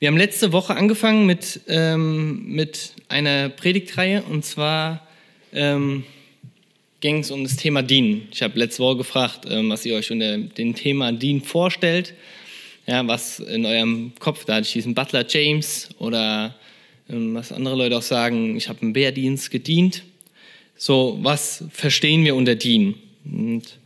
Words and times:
Wir 0.00 0.08
haben 0.08 0.16
letzte 0.16 0.52
Woche 0.52 0.74
angefangen 0.76 1.26
mit, 1.26 1.60
ähm, 1.68 2.46
mit 2.46 2.94
einer 3.08 3.50
Predigtreihe 3.50 4.22
und 4.22 4.46
zwar 4.46 5.06
ähm, 5.52 6.04
ging 7.00 7.18
es 7.18 7.30
um 7.30 7.42
das 7.42 7.56
Thema 7.56 7.82
Dienen. 7.82 8.26
Ich 8.32 8.42
habe 8.42 8.58
letzte 8.58 8.82
Woche 8.82 8.96
gefragt, 8.96 9.44
ähm, 9.46 9.68
was 9.68 9.84
ihr 9.84 9.94
euch 9.94 10.10
unter 10.10 10.38
dem 10.38 10.74
Thema 10.74 11.12
Dienen 11.12 11.42
vorstellt. 11.42 12.14
Ja, 12.86 13.06
was 13.06 13.40
in 13.40 13.66
eurem 13.66 14.12
Kopf, 14.18 14.46
da 14.46 14.54
hatte 14.54 14.66
ich 14.68 14.72
diesen 14.72 14.94
Butler 14.94 15.26
James 15.28 15.90
oder 15.98 16.54
ähm, 17.10 17.34
was 17.34 17.52
andere 17.52 17.76
Leute 17.76 17.98
auch 17.98 18.02
sagen, 18.02 18.56
ich 18.56 18.70
habe 18.70 18.78
im 18.80 18.94
Wehrdienst 18.94 19.50
gedient. 19.50 20.04
So, 20.78 21.18
was 21.20 21.62
verstehen 21.70 22.24
wir 22.24 22.36
unter 22.36 22.54
Dienen? 22.54 22.94
Und 23.26 23.76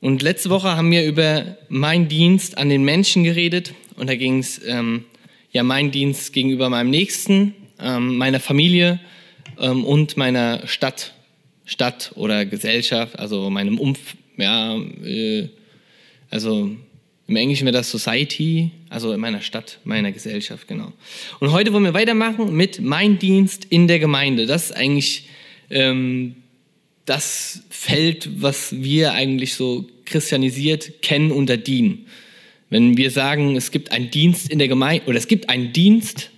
Und 0.00 0.22
letzte 0.22 0.50
Woche 0.50 0.76
haben 0.76 0.90
wir 0.92 1.04
über 1.04 1.56
meinen 1.68 2.08
Dienst 2.08 2.56
an 2.56 2.68
den 2.68 2.84
Menschen 2.84 3.24
geredet 3.24 3.74
und 3.96 4.08
da 4.08 4.14
ging 4.14 4.38
es 4.38 4.60
ähm, 4.64 5.04
ja 5.50 5.64
mein 5.64 5.90
Dienst 5.90 6.32
gegenüber 6.32 6.70
meinem 6.70 6.90
Nächsten, 6.90 7.54
ähm, 7.80 8.16
meiner 8.16 8.38
Familie 8.38 9.00
ähm, 9.58 9.84
und 9.84 10.16
meiner 10.16 10.66
Stadt, 10.68 11.14
Stadt 11.64 12.12
oder 12.14 12.46
Gesellschaft, 12.46 13.18
also 13.18 13.50
meinem 13.50 13.78
Umf, 13.78 13.98
ja, 14.36 14.76
äh, 14.76 15.48
also 16.30 16.70
im 17.26 17.36
Englischen 17.36 17.66
wäre 17.66 17.76
das 17.76 17.90
Society, 17.90 18.70
also 18.88 19.12
in 19.12 19.20
meiner 19.20 19.40
Stadt, 19.40 19.80
meiner 19.84 20.12
Gesellschaft, 20.12 20.68
genau. 20.68 20.92
Und 21.40 21.50
heute 21.50 21.72
wollen 21.72 21.84
wir 21.84 21.94
weitermachen 21.94 22.56
mit 22.56 22.80
mein 22.80 23.18
Dienst 23.18 23.66
in 23.66 23.88
der 23.88 23.98
Gemeinde. 23.98 24.46
Das 24.46 24.66
ist 24.66 24.76
eigentlich 24.76 25.28
ähm, 25.70 26.36
das 27.08 27.62
Feld, 27.70 28.42
was 28.42 28.82
wir 28.82 29.12
eigentlich 29.12 29.54
so 29.54 29.86
christianisiert 30.04 31.02
kennen 31.02 31.30
unter 31.32 31.56
Dienen. 31.56 32.06
Wenn 32.70 32.96
wir 32.96 33.10
sagen, 33.10 33.56
es 33.56 33.70
gibt 33.70 33.92
einen 33.92 34.10
Dienst 34.10 34.50
in 34.50 34.58
der 34.58 34.68
Gemeinde 34.68 35.06
oder 35.06 35.16
es 35.16 35.28
gibt 35.28 35.48
einen 35.48 35.72
Dienst, 35.72 36.30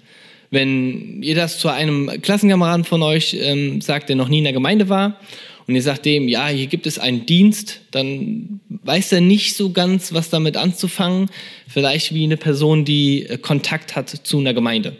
wenn 0.51 1.23
ihr 1.23 1.35
das 1.35 1.59
zu 1.59 1.69
einem 1.69 2.11
Klassenkameraden 2.23 2.85
von 2.85 3.03
euch 3.03 3.37
ähm, 3.41 3.81
sagt, 3.81 4.09
der 4.09 4.17
noch 4.17 4.29
nie 4.29 4.39
in 4.39 4.45
der 4.45 4.53
Gemeinde 4.53 4.89
war, 4.89 5.19
und 5.67 5.77
ihr 5.77 5.83
sagt 5.83 6.05
dem, 6.05 6.27
ja, 6.27 6.49
hier 6.49 6.67
gibt 6.67 6.89
es 6.89 6.99
einen 6.99 7.27
Dienst, 7.27 7.83
dann 7.93 8.59
weiß 8.83 9.13
er 9.13 9.21
nicht 9.21 9.55
so 9.55 9.71
ganz, 9.71 10.13
was 10.13 10.29
damit 10.29 10.57
anzufangen. 10.57 11.31
Vielleicht 11.69 12.13
wie 12.13 12.25
eine 12.25 12.37
Person, 12.37 12.85
die 12.85 13.25
äh, 13.27 13.39
Kontakt 13.39 13.95
hat 13.95 14.09
zu 14.11 14.41
einer 14.41 14.53
Gemeinde. 14.53 14.97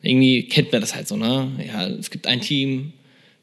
Irgendwie 0.00 0.44
kennt 0.44 0.72
man 0.72 0.80
das 0.80 0.94
halt 0.94 1.08
so, 1.08 1.16
ne? 1.18 1.50
Ja, 1.66 1.88
es 1.88 2.10
gibt 2.10 2.26
ein 2.26 2.40
Team, 2.40 2.94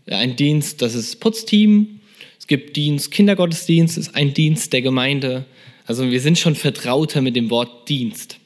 ein 0.08 0.36
Dienst, 0.36 0.82
das 0.82 0.96
ist 0.96 1.20
Putzteam. 1.20 2.00
Es 2.38 2.48
gibt 2.48 2.76
Dienst, 2.76 3.12
Kindergottesdienst 3.12 3.98
ist 3.98 4.16
ein 4.16 4.34
Dienst 4.34 4.72
der 4.72 4.82
Gemeinde. 4.82 5.46
Also 5.88 6.10
wir 6.12 6.22
sind 6.22 6.38
schon 6.38 6.56
vertrauter 6.56 7.22
mit 7.22 7.36
dem 7.36 7.50
Wort 7.50 7.90
Dienst. 7.90 8.38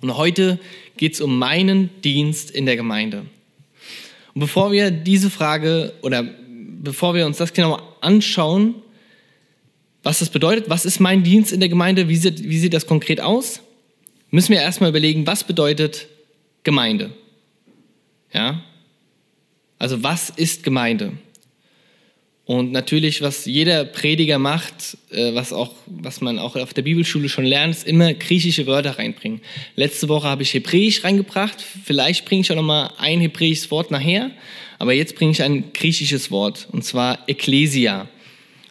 Und 0.00 0.16
heute 0.16 0.58
geht 0.96 1.14
es 1.14 1.20
um 1.20 1.38
meinen 1.38 1.90
Dienst 2.02 2.50
in 2.50 2.66
der 2.66 2.76
Gemeinde. 2.76 3.26
Und 4.34 4.40
bevor 4.40 4.72
wir 4.72 4.90
diese 4.90 5.30
Frage 5.30 5.92
oder 6.02 6.24
bevor 6.82 7.14
wir 7.14 7.26
uns 7.26 7.36
das 7.36 7.52
genau 7.52 7.80
anschauen, 8.00 8.74
was 10.02 10.18
das 10.18 10.30
bedeutet, 10.30 10.68
was 10.68 10.84
ist 10.84 10.98
mein 10.98 11.22
Dienst 11.22 11.52
in 11.52 11.60
der 11.60 11.68
Gemeinde, 11.68 12.08
wie 12.08 12.16
sieht, 12.16 12.42
wie 12.42 12.58
sieht 12.58 12.74
das 12.74 12.86
konkret 12.86 13.20
aus, 13.20 13.60
müssen 14.30 14.52
wir 14.52 14.60
erstmal 14.60 14.90
überlegen, 14.90 15.26
was 15.26 15.44
bedeutet 15.44 16.08
Gemeinde. 16.64 17.12
Ja? 18.32 18.64
Also 19.82 20.04
was 20.04 20.30
ist 20.30 20.62
Gemeinde? 20.62 21.10
Und 22.44 22.70
natürlich, 22.70 23.20
was 23.20 23.46
jeder 23.46 23.84
Prediger 23.84 24.38
macht, 24.38 24.96
äh, 25.10 25.34
was, 25.34 25.52
auch, 25.52 25.74
was 25.86 26.20
man 26.20 26.38
auch 26.38 26.54
auf 26.54 26.72
der 26.72 26.82
Bibelschule 26.82 27.28
schon 27.28 27.44
lernt, 27.44 27.74
ist 27.74 27.88
immer 27.88 28.14
griechische 28.14 28.68
Wörter 28.68 28.96
reinbringen. 28.96 29.40
Letzte 29.74 30.08
Woche 30.08 30.28
habe 30.28 30.44
ich 30.44 30.54
Hebräisch 30.54 31.02
reingebracht. 31.02 31.60
Vielleicht 31.84 32.26
bringe 32.26 32.42
ich 32.42 32.52
auch 32.52 32.54
noch 32.54 32.62
mal 32.62 32.92
ein 32.96 33.20
hebräisches 33.20 33.72
Wort 33.72 33.90
nachher. 33.90 34.30
Aber 34.78 34.92
jetzt 34.92 35.16
bringe 35.16 35.32
ich 35.32 35.42
ein 35.42 35.72
griechisches 35.72 36.30
Wort, 36.30 36.68
und 36.70 36.84
zwar 36.84 37.18
Ekklesia. 37.28 38.08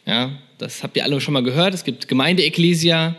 Ja, 0.06 0.40
das 0.60 0.82
habt 0.82 0.96
ihr 0.96 1.04
alle 1.04 1.20
schon 1.20 1.34
mal 1.34 1.44
gehört. 1.44 1.74
Es 1.74 1.84
gibt 1.84 2.08
Gemeinde 2.08 2.44
Ekklesia, 2.44 3.18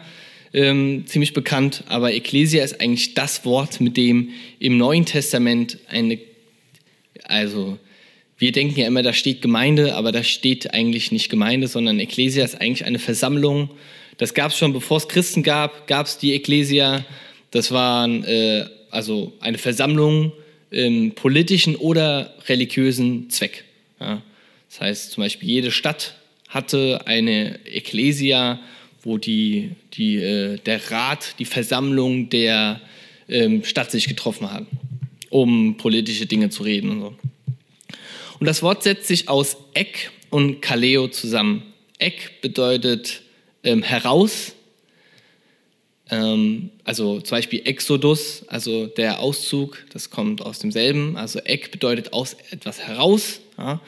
ähm, 0.55 1.05
ziemlich 1.06 1.34
bekannt. 1.34 1.84
Aber 1.88 2.11
Ekklesia 2.11 2.65
ist 2.65 2.81
eigentlich 2.81 3.12
das 3.12 3.44
Wort, 3.44 3.83
mit 3.83 3.99
dem 3.99 4.31
im 4.61 4.78
Neuen 4.78 5.05
Testament 5.05 5.77
eine 5.88 6.19
also 7.25 7.78
wir 8.43 8.51
denken 8.51 8.81
ja 8.81 8.89
immer, 8.89 9.05
da 9.05 9.13
steht 9.13 9.41
Gemeinde, 9.41 9.95
aber 9.95 10.11
da 10.11 10.25
steht 10.25 10.75
eigentlich 10.75 11.13
nicht 11.13 11.29
Gemeinde, 11.29 11.69
sondern 11.69 12.01
Ekklesia 12.01 12.45
ist 12.45 12.61
eigentlich 12.61 12.85
eine 12.85 12.99
Versammlung. 12.99 13.71
Das 14.17 14.35
gab 14.35 14.51
es 14.51 14.59
schon, 14.59 14.73
bevor 14.73 14.97
es 14.97 15.07
Christen 15.07 15.45
gab, 15.45 15.87
gab 15.87 16.07
es 16.07 16.19
die 16.19 16.33
Ekklesia. 16.33 17.05
Das 17.53 17.71
war 17.71 18.09
äh, 18.09 18.65
also 18.91 19.33
eine 19.39 19.59
Versammlung 19.59 20.33
im 20.73 21.13
politischen 21.13 21.77
oder 21.77 22.35
religiösen 22.49 23.31
Zweck. 23.31 23.63
Ja. 24.01 24.21
Das 24.69 24.81
heißt 24.81 25.13
zum 25.13 25.23
Beispiel, 25.23 25.49
jede 25.49 25.71
Stadt 25.71 26.17
hatte 26.49 27.03
eine 27.05 27.65
Ekklesia, 27.65 28.59
wo 29.05 29.19
die, 29.19 29.71
die, 29.95 30.17
äh, 30.17 30.59
der 30.59 30.91
Rat, 30.91 31.37
die 31.39 31.45
Versammlung 31.45 32.29
der 32.29 32.81
ähm, 33.29 33.63
Stadt 33.63 33.93
sich 33.93 34.09
getroffen 34.09 34.53
hat 34.53 34.67
um 35.33 35.79
politische 35.79 36.27
Dinge 36.27 36.51
zu 36.51 36.63
reden 36.63 36.91
und 36.91 37.01
so. 37.01 37.15
Und 38.43 38.47
das 38.47 38.61
Wort 38.61 38.83
setzt 38.83 39.07
sich 39.07 39.29
aus 39.29 39.57
Ek 39.73 40.11
und 40.31 40.61
Kaleo 40.61 41.07
zusammen. 41.07 41.63
Ek 42.01 42.41
bedeutet 42.41 43.23
ähm, 43.63 43.85
heraus, 43.85 44.57
ähm, 46.11 46.71
also 46.83 47.21
zum 47.21 47.37
Beispiel 47.37 47.63
Exodus, 47.65 48.43
also 48.49 48.89
der 48.89 49.21
Auszug, 49.21 49.85
das 49.93 50.11
kommt 50.11 50.43
aus 50.43 50.59
demselben. 50.59 51.17
Also 51.17 51.39
Ek 51.39 51.71
bedeutet 51.71 52.13
aus 52.13 52.35
etwas 52.51 52.81
heraus. 52.81 53.39
Ja. 53.59 53.81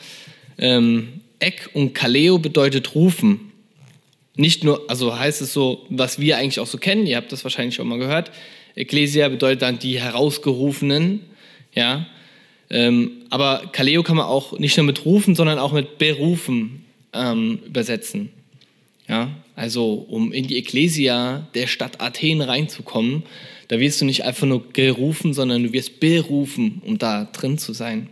Ähm, 0.56 1.20
Ek 1.40 1.70
und 1.72 1.92
Kaleo 1.92 2.38
bedeutet 2.38 2.94
rufen. 2.94 3.50
Nicht 4.36 4.62
nur, 4.62 4.88
also 4.88 5.18
heißt 5.18 5.42
es 5.42 5.52
so, 5.52 5.84
was 5.88 6.20
wir 6.20 6.38
eigentlich 6.38 6.60
auch 6.60 6.68
so 6.68 6.78
kennen, 6.78 7.08
ihr 7.08 7.16
habt 7.16 7.32
das 7.32 7.42
wahrscheinlich 7.42 7.74
schon 7.74 7.88
mal 7.88 7.98
gehört. 7.98 8.30
Ecclesia 8.76 9.28
bedeutet 9.28 9.62
dann 9.62 9.80
die 9.80 10.00
Herausgerufenen. 10.00 11.22
Ja? 11.74 12.06
Ähm, 12.74 13.22
aber 13.30 13.68
Kaleo 13.70 14.02
kann 14.02 14.16
man 14.16 14.26
auch 14.26 14.58
nicht 14.58 14.76
nur 14.76 14.84
mit 14.84 15.04
rufen, 15.04 15.36
sondern 15.36 15.60
auch 15.60 15.70
mit 15.70 15.96
berufen 15.98 16.84
ähm, 17.12 17.60
übersetzen. 17.64 18.30
Ja? 19.06 19.30
Also 19.54 19.94
um 19.94 20.32
in 20.32 20.48
die 20.48 20.56
Ekklesia 20.56 21.46
der 21.54 21.68
Stadt 21.68 22.00
Athen 22.00 22.42
reinzukommen, 22.42 23.22
da 23.68 23.78
wirst 23.78 24.00
du 24.00 24.04
nicht 24.04 24.24
einfach 24.24 24.48
nur 24.48 24.72
gerufen, 24.72 25.34
sondern 25.34 25.62
du 25.62 25.72
wirst 25.72 26.00
berufen, 26.00 26.82
um 26.84 26.98
da 26.98 27.26
drin 27.26 27.58
zu 27.58 27.72
sein. 27.72 28.08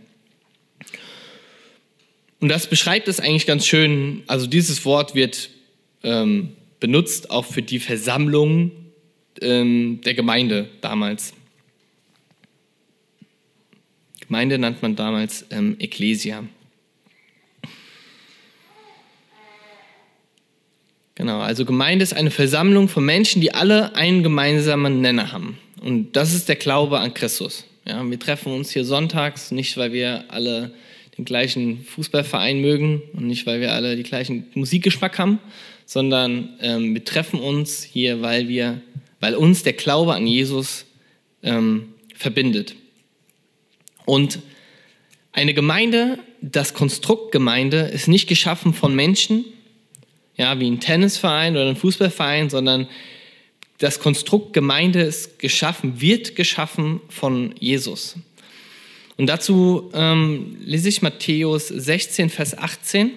Und 2.39 2.47
das 2.47 2.67
beschreibt 2.67 3.09
es 3.09 3.19
eigentlich 3.19 3.45
ganz 3.45 3.65
schön. 3.65 4.23
Also 4.27 4.47
dieses 4.47 4.85
Wort 4.85 5.13
wird 5.13 5.49
ähm, 6.03 6.53
benutzt 6.79 7.31
auch 7.31 7.45
für 7.45 7.61
die 7.61 7.79
Versammlung 7.79 8.71
ähm, 9.41 9.99
der 10.05 10.13
Gemeinde 10.13 10.69
damals. 10.79 11.33
Gemeinde 14.33 14.57
nannt 14.57 14.81
man 14.81 14.95
damals 14.95 15.45
ähm, 15.51 15.75
Ecclesia. 15.77 16.43
Genau, 21.13 21.39
also 21.39 21.65
Gemeinde 21.65 22.01
ist 22.01 22.15
eine 22.15 22.31
Versammlung 22.31 22.89
von 22.89 23.05
Menschen, 23.05 23.41
die 23.41 23.53
alle 23.53 23.95
einen 23.95 24.23
gemeinsamen 24.23 25.01
Nenner 25.01 25.31
haben. 25.31 25.59
Und 25.81 26.13
das 26.13 26.33
ist 26.33 26.49
der 26.49 26.55
Glaube 26.55 26.97
an 26.99 27.13
Christus. 27.13 27.65
Ja, 27.85 28.03
wir 28.09 28.19
treffen 28.19 28.51
uns 28.53 28.71
hier 28.71 28.85
sonntags, 28.85 29.51
nicht 29.51 29.77
weil 29.77 29.93
wir 29.93 30.23
alle 30.29 30.73
den 31.15 31.25
gleichen 31.25 31.85
Fußballverein 31.85 32.59
mögen 32.59 33.03
und 33.13 33.27
nicht 33.27 33.45
weil 33.45 33.61
wir 33.61 33.73
alle 33.73 33.95
den 33.95 34.03
gleichen 34.03 34.47
Musikgeschmack 34.55 35.19
haben, 35.19 35.37
sondern 35.85 36.57
ähm, 36.59 36.95
wir 36.95 37.05
treffen 37.05 37.39
uns 37.39 37.83
hier, 37.83 38.23
weil, 38.23 38.47
wir, 38.47 38.81
weil 39.19 39.35
uns 39.35 39.61
der 39.61 39.73
Glaube 39.73 40.15
an 40.15 40.25
Jesus 40.25 40.85
ähm, 41.43 41.89
verbindet. 42.15 42.73
Und 44.05 44.39
eine 45.31 45.53
Gemeinde, 45.53 46.19
das 46.41 46.73
Konstrukt 46.73 47.31
Gemeinde, 47.31 47.79
ist 47.79 48.07
nicht 48.07 48.27
geschaffen 48.27 48.73
von 48.73 48.95
Menschen, 48.95 49.45
ja, 50.35 50.59
wie 50.59 50.69
ein 50.69 50.79
Tennisverein 50.79 51.55
oder 51.55 51.69
ein 51.69 51.75
Fußballverein, 51.75 52.49
sondern 52.49 52.87
das 53.77 53.99
Konstrukt 53.99 54.53
Gemeinde 54.53 55.01
ist 55.01 55.39
geschaffen, 55.39 55.99
wird 55.99 56.35
geschaffen 56.35 57.01
von 57.09 57.53
Jesus. 57.59 58.15
Und 59.17 59.27
dazu 59.27 59.91
ähm, 59.93 60.57
lese 60.59 60.89
ich 60.89 61.01
Matthäus 61.01 61.67
16, 61.67 62.29
Vers 62.29 62.57
18. 62.57 63.11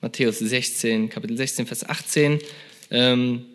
Matthäus 0.00 0.38
16, 0.38 1.08
Kapitel 1.08 1.36
16, 1.36 1.66
Vers 1.66 1.88
18. 1.88 2.38
Ähm, 2.90 3.46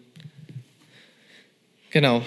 genau. 1.89 2.25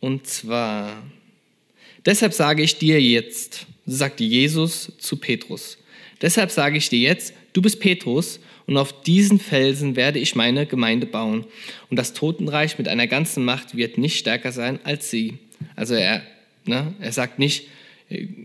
Und 0.00 0.26
zwar, 0.26 1.02
Deshalb 2.04 2.32
sage 2.32 2.62
ich 2.62 2.78
dir 2.78 3.00
jetzt, 3.00 3.66
sagte 3.86 4.24
Jesus 4.24 4.92
zu 4.98 5.16
Petrus, 5.16 5.78
deshalb 6.20 6.50
sage 6.50 6.78
ich 6.78 6.88
dir 6.88 6.98
jetzt, 6.98 7.32
du 7.52 7.62
bist 7.62 7.80
Petrus 7.80 8.40
und 8.66 8.76
auf 8.76 9.02
diesen 9.02 9.38
Felsen 9.38 9.96
werde 9.96 10.18
ich 10.18 10.34
meine 10.34 10.66
Gemeinde 10.66 11.06
bauen. 11.06 11.46
Und 11.90 11.96
das 11.96 12.12
Totenreich 12.12 12.78
mit 12.78 12.88
einer 12.88 13.06
ganzen 13.06 13.44
Macht 13.44 13.76
wird 13.76 13.98
nicht 13.98 14.18
stärker 14.18 14.52
sein 14.52 14.80
als 14.84 15.10
sie. 15.10 15.38
Also 15.76 15.94
er, 15.94 16.22
ne, 16.64 16.94
er 17.00 17.12
sagt 17.12 17.38
nicht, 17.38 17.68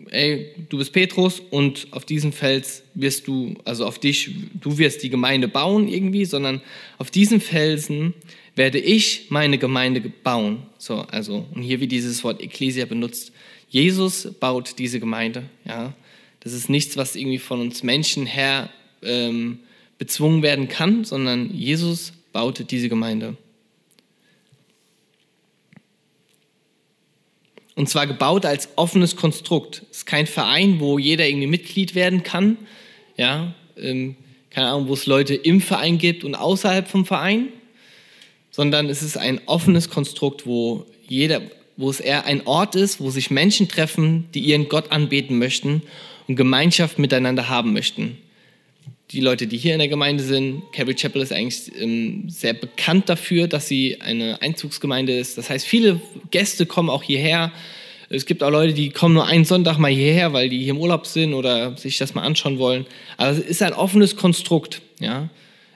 ey, 0.09 0.53
du 0.69 0.77
bist 0.77 0.93
Petrus 0.93 1.41
und 1.49 1.87
auf 1.91 2.05
diesem 2.05 2.31
Fels 2.31 2.83
wirst 2.93 3.27
du, 3.27 3.55
also 3.65 3.85
auf 3.85 3.99
dich, 3.99 4.31
du 4.59 4.77
wirst 4.77 5.03
die 5.03 5.09
Gemeinde 5.09 5.47
bauen 5.47 5.87
irgendwie, 5.87 6.25
sondern 6.25 6.61
auf 6.97 7.11
diesen 7.11 7.41
Felsen 7.41 8.13
werde 8.55 8.79
ich 8.79 9.27
meine 9.29 9.57
Gemeinde 9.57 10.01
bauen. 10.23 10.63
So, 10.77 10.95
also, 11.01 11.45
und 11.53 11.61
hier 11.61 11.79
wie 11.79 11.87
dieses 11.87 12.23
Wort 12.23 12.41
Ekklesia 12.41 12.85
benutzt. 12.85 13.31
Jesus 13.69 14.33
baut 14.39 14.79
diese 14.79 14.99
Gemeinde, 14.99 15.43
ja. 15.65 15.93
Das 16.39 16.53
ist 16.53 16.69
nichts, 16.69 16.95
was 16.95 17.15
irgendwie 17.15 17.39
von 17.39 17.59
uns 17.59 17.83
Menschen 17.83 18.25
her 18.25 18.69
ähm, 19.01 19.59
bezwungen 19.97 20.43
werden 20.43 20.69
kann, 20.69 21.03
sondern 21.03 21.53
Jesus 21.53 22.13
baute 22.31 22.63
diese 22.63 22.87
Gemeinde. 22.87 23.35
Und 27.77 27.87
zwar 27.87 28.07
gebaut 28.07 28.43
als 28.43 28.69
offenes 28.75 29.15
Konstrukt. 29.15 29.83
Es 29.91 29.99
ist 29.99 30.05
kein 30.07 30.25
Verein, 30.25 30.79
wo 30.79 30.97
jeder 30.97 31.27
irgendwie 31.27 31.45
Mitglied 31.45 31.93
werden 31.93 32.23
kann. 32.23 32.57
Ja, 33.17 33.53
ähm, 33.79 34.15
keine 34.49 34.69
Ahnung, 34.69 34.87
wo 34.87 34.95
es 34.95 35.05
Leute 35.05 35.35
im 35.35 35.61
Verein 35.61 35.99
gibt 35.99 36.23
und 36.23 36.33
außerhalb 36.33 36.87
vom 36.87 37.05
Verein. 37.05 37.49
Sondern 38.49 38.89
es 38.89 39.03
ist 39.03 39.15
ein 39.15 39.39
offenes 39.45 39.91
Konstrukt, 39.91 40.47
wo 40.47 40.87
jeder, 41.07 41.43
wo 41.77 41.91
es 41.91 41.99
eher 41.99 42.25
ein 42.25 42.47
Ort 42.47 42.75
ist, 42.75 42.99
wo 42.99 43.11
sich 43.11 43.29
Menschen 43.29 43.67
treffen, 43.67 44.27
die 44.33 44.39
ihren 44.39 44.69
Gott 44.69 44.91
anbeten 44.91 45.37
möchten 45.37 45.83
und 46.27 46.35
Gemeinschaft 46.35 46.97
miteinander 46.97 47.47
haben 47.47 47.73
möchten 47.73 48.17
die 49.11 49.21
Leute, 49.21 49.47
die 49.47 49.57
hier 49.57 49.73
in 49.73 49.79
der 49.79 49.87
Gemeinde 49.87 50.23
sind, 50.23 50.63
Calvary 50.73 50.95
Chapel 50.95 51.21
ist 51.21 51.31
eigentlich 51.31 51.71
ähm, 51.79 52.29
sehr 52.29 52.53
bekannt 52.53 53.07
dafür, 53.07 53.47
dass 53.47 53.67
sie 53.67 54.01
eine 54.01 54.41
Einzugsgemeinde 54.41 55.17
ist. 55.17 55.37
Das 55.37 55.49
heißt, 55.49 55.65
viele 55.65 56.01
Gäste 56.29 56.65
kommen 56.65 56.89
auch 56.89 57.03
hierher. 57.03 57.53
Es 58.09 58.25
gibt 58.25 58.43
auch 58.43 58.51
Leute, 58.51 58.73
die 58.73 58.89
kommen 58.89 59.13
nur 59.13 59.25
einen 59.25 59.45
Sonntag 59.45 59.77
mal 59.77 59.91
hierher, 59.91 60.33
weil 60.33 60.49
die 60.49 60.59
hier 60.59 60.71
im 60.71 60.79
Urlaub 60.79 61.05
sind 61.05 61.33
oder 61.33 61.77
sich 61.77 61.97
das 61.97 62.15
mal 62.15 62.23
anschauen 62.23 62.59
wollen. 62.59 62.85
Aber 63.15 63.31
es 63.31 63.39
ist 63.39 63.61
ein 63.61 63.73
offenes 63.73 64.17
Konstrukt. 64.17 64.81
Ja? 64.99 65.29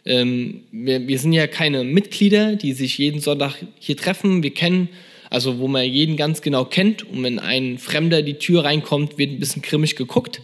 Ähm, 0.05 0.61
wir, 0.71 1.07
wir 1.07 1.19
sind 1.19 1.31
ja 1.31 1.47
keine 1.47 1.85
Mitglieder, 1.85 2.57
die 2.57 2.73
sich 2.73 2.97
jeden 2.97 3.21
Sonntag 3.21 3.55
hier 3.79 3.95
treffen. 3.95 4.43
Wir 4.43 4.53
kennen, 4.53 4.89
also 5.29 5.59
wo 5.59 5.69
man 5.69 5.85
jeden 5.85 6.17
ganz 6.17 6.41
genau 6.41 6.65
kennt. 6.65 7.03
Und 7.03 7.23
wenn 7.23 7.39
ein 7.39 7.77
Fremder 7.77 8.23
die 8.23 8.35
Tür 8.35 8.65
reinkommt, 8.65 9.17
wird 9.17 9.31
ein 9.31 9.39
bisschen 9.39 9.61
grimmig 9.61 9.95
geguckt. 9.95 10.41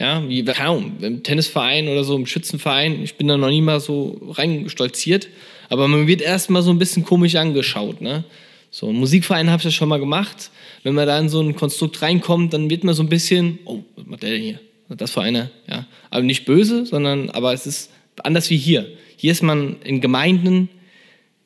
Ja, 0.00 0.26
wie 0.26 0.42
kaum 0.44 0.94
im 1.02 1.22
Tennisverein 1.22 1.86
oder 1.86 2.04
so, 2.04 2.16
im 2.16 2.24
Schützenverein. 2.24 3.02
Ich 3.02 3.16
bin 3.16 3.28
da 3.28 3.36
noch 3.36 3.50
nie 3.50 3.60
mal 3.60 3.80
so 3.80 4.18
reingestolziert. 4.30 5.28
Aber 5.68 5.88
man 5.88 6.06
wird 6.06 6.22
erstmal 6.22 6.62
so 6.62 6.70
ein 6.70 6.78
bisschen 6.78 7.04
komisch 7.04 7.36
angeschaut. 7.36 8.00
Ne? 8.00 8.24
So, 8.70 8.88
im 8.88 8.96
Musikverein 8.96 9.50
habe 9.50 9.60
ich 9.60 9.64
das 9.64 9.74
schon 9.74 9.90
mal 9.90 10.00
gemacht. 10.00 10.50
Wenn 10.84 10.94
man 10.94 11.06
da 11.06 11.18
in 11.18 11.28
so 11.28 11.42
ein 11.42 11.54
Konstrukt 11.54 12.00
reinkommt, 12.00 12.54
dann 12.54 12.70
wird 12.70 12.82
man 12.82 12.94
so 12.94 13.02
ein 13.02 13.10
bisschen, 13.10 13.58
oh, 13.66 13.80
was 13.94 14.06
macht 14.06 14.22
der 14.22 14.30
denn 14.30 14.42
hier? 14.42 14.60
Das 14.88 15.10
für 15.10 15.20
eine, 15.20 15.50
ja. 15.68 15.86
Aber 16.08 16.22
nicht 16.22 16.46
böse, 16.46 16.86
sondern, 16.86 17.28
aber 17.30 17.52
es 17.52 17.66
ist 17.66 17.90
anders 18.24 18.48
wie 18.48 18.56
hier. 18.56 18.90
Hier 19.16 19.32
ist 19.32 19.42
man 19.42 19.76
in 19.84 20.00
Gemeinden 20.00 20.70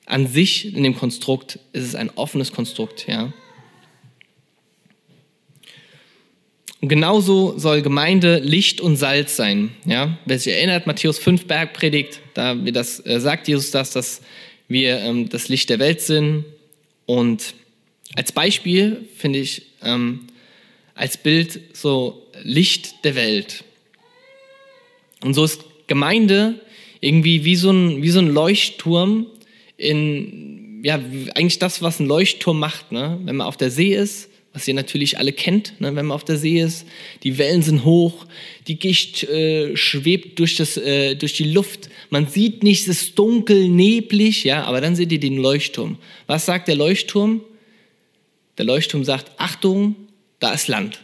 an 0.07 0.29
sich, 0.29 0.75
in 0.75 0.85
dem 0.85 0.97
Konstrukt, 0.97 1.59
ist 1.73 1.85
es 1.85 1.95
ein 1.97 2.11
offenes 2.15 2.53
Konstrukt, 2.53 3.07
ja. 3.09 3.33
Und 6.85 6.89
genauso 6.89 7.59
soll 7.59 7.81
Gemeinde 7.81 8.41
Licht 8.41 8.83
und 8.83 8.99
Salz 8.99 9.37
sein. 9.37 9.71
Ja? 9.87 10.19
Wer 10.27 10.39
sich 10.39 10.53
erinnert, 10.53 10.87
Matthäus 10.87 11.19
5 11.19 11.47
Bergpredigt, 11.47 12.21
da 12.35 12.55
das, 12.55 13.01
äh, 13.07 13.21
sagt 13.21 13.49
Jesus 13.49 13.71
das, 13.71 13.93
dass 13.93 14.21
wir 14.69 14.99
ähm, 14.99 15.31
das 15.31 15.49
Licht 15.49 15.71
der 15.71 15.79
Welt 15.79 16.03
sind. 16.03 16.45
Und 17.07 17.55
als 18.17 18.33
Beispiel 18.33 19.09
finde 19.17 19.39
ich 19.39 19.63
ähm, 19.83 20.27
als 20.95 21.17
Bild 21.17 21.59
so 21.73 22.23
Licht 22.43 23.03
der 23.03 23.15
Welt. 23.15 23.65
Und 25.23 25.33
so 25.33 25.45
ist 25.45 25.65
Gemeinde 25.87 26.61
irgendwie 27.01 27.47
wie 27.47 27.57
so 27.57 27.71
ein, 27.71 28.03
wie 28.03 28.11
so 28.11 28.19
ein 28.19 28.29
Leuchtturm 28.29 29.25
in, 29.79 30.83
ja, 30.85 30.97
eigentlich 30.97 31.59
das, 31.59 31.81
was 31.81 31.99
ein 31.99 32.07
Leuchtturm 32.07 32.59
macht. 32.59 32.93
Ne? 32.93 33.19
Wenn 33.25 33.37
man 33.37 33.47
auf 33.47 33.57
der 33.57 33.71
See 33.71 33.95
ist, 33.95 34.29
was 34.55 34.69
ihr 34.69 34.75
natürlich 34.75 35.19
alle 35.19 35.33
kennt, 35.33 35.81
ne, 35.81 35.95
wenn 35.97 36.07
man 36.07 36.15
auf 36.15 36.25
der 36.25 36.39
See 36.39 36.61
ist. 36.61 36.87
Die 37.25 37.39
Wellen 37.39 37.61
sind 37.61 37.85
hoch, 37.85 38.25
die 38.69 38.79
Gicht 38.79 39.25
äh, 39.25 39.77
schwebt 39.77 40.39
durch, 40.39 40.55
das, 40.55 40.77
äh, 40.77 41.17
durch 41.17 41.35
die 41.35 41.53
Luft. 41.53 41.91
Man 42.09 42.29
sieht 42.29 42.63
nichts, 42.63 42.87
es 42.87 43.03
ist 43.03 43.19
dunkel, 43.19 43.69
neblig, 43.69 44.45
ja, 44.45 44.63
aber 44.65 44.81
dann 44.81 44.95
seht 44.95 45.11
ihr 45.11 45.19
den 45.19 45.37
Leuchtturm. 45.37 45.99
Was 46.29 46.47
sagt 46.47 46.69
der 46.69 46.77
Leuchtturm? 46.77 47.41
Der 48.57 48.65
Leuchtturm 48.65 49.03
sagt, 49.03 49.33
Achtung, 49.39 49.97
da 50.39 50.53
ist 50.53 50.69
Land. 50.69 51.01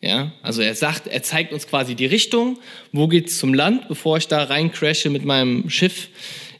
Ja, 0.00 0.32
also 0.42 0.62
er 0.62 0.74
sagt, 0.76 1.08
er 1.08 1.22
zeigt 1.24 1.52
uns 1.52 1.66
quasi 1.66 1.96
die 1.96 2.06
Richtung, 2.06 2.58
wo 2.92 3.08
geht's 3.08 3.38
zum 3.38 3.52
Land, 3.52 3.88
bevor 3.88 4.16
ich 4.16 4.28
da 4.28 4.44
rein 4.44 4.70
crashe 4.70 5.10
mit 5.10 5.24
meinem 5.24 5.68
Schiff. 5.70 6.08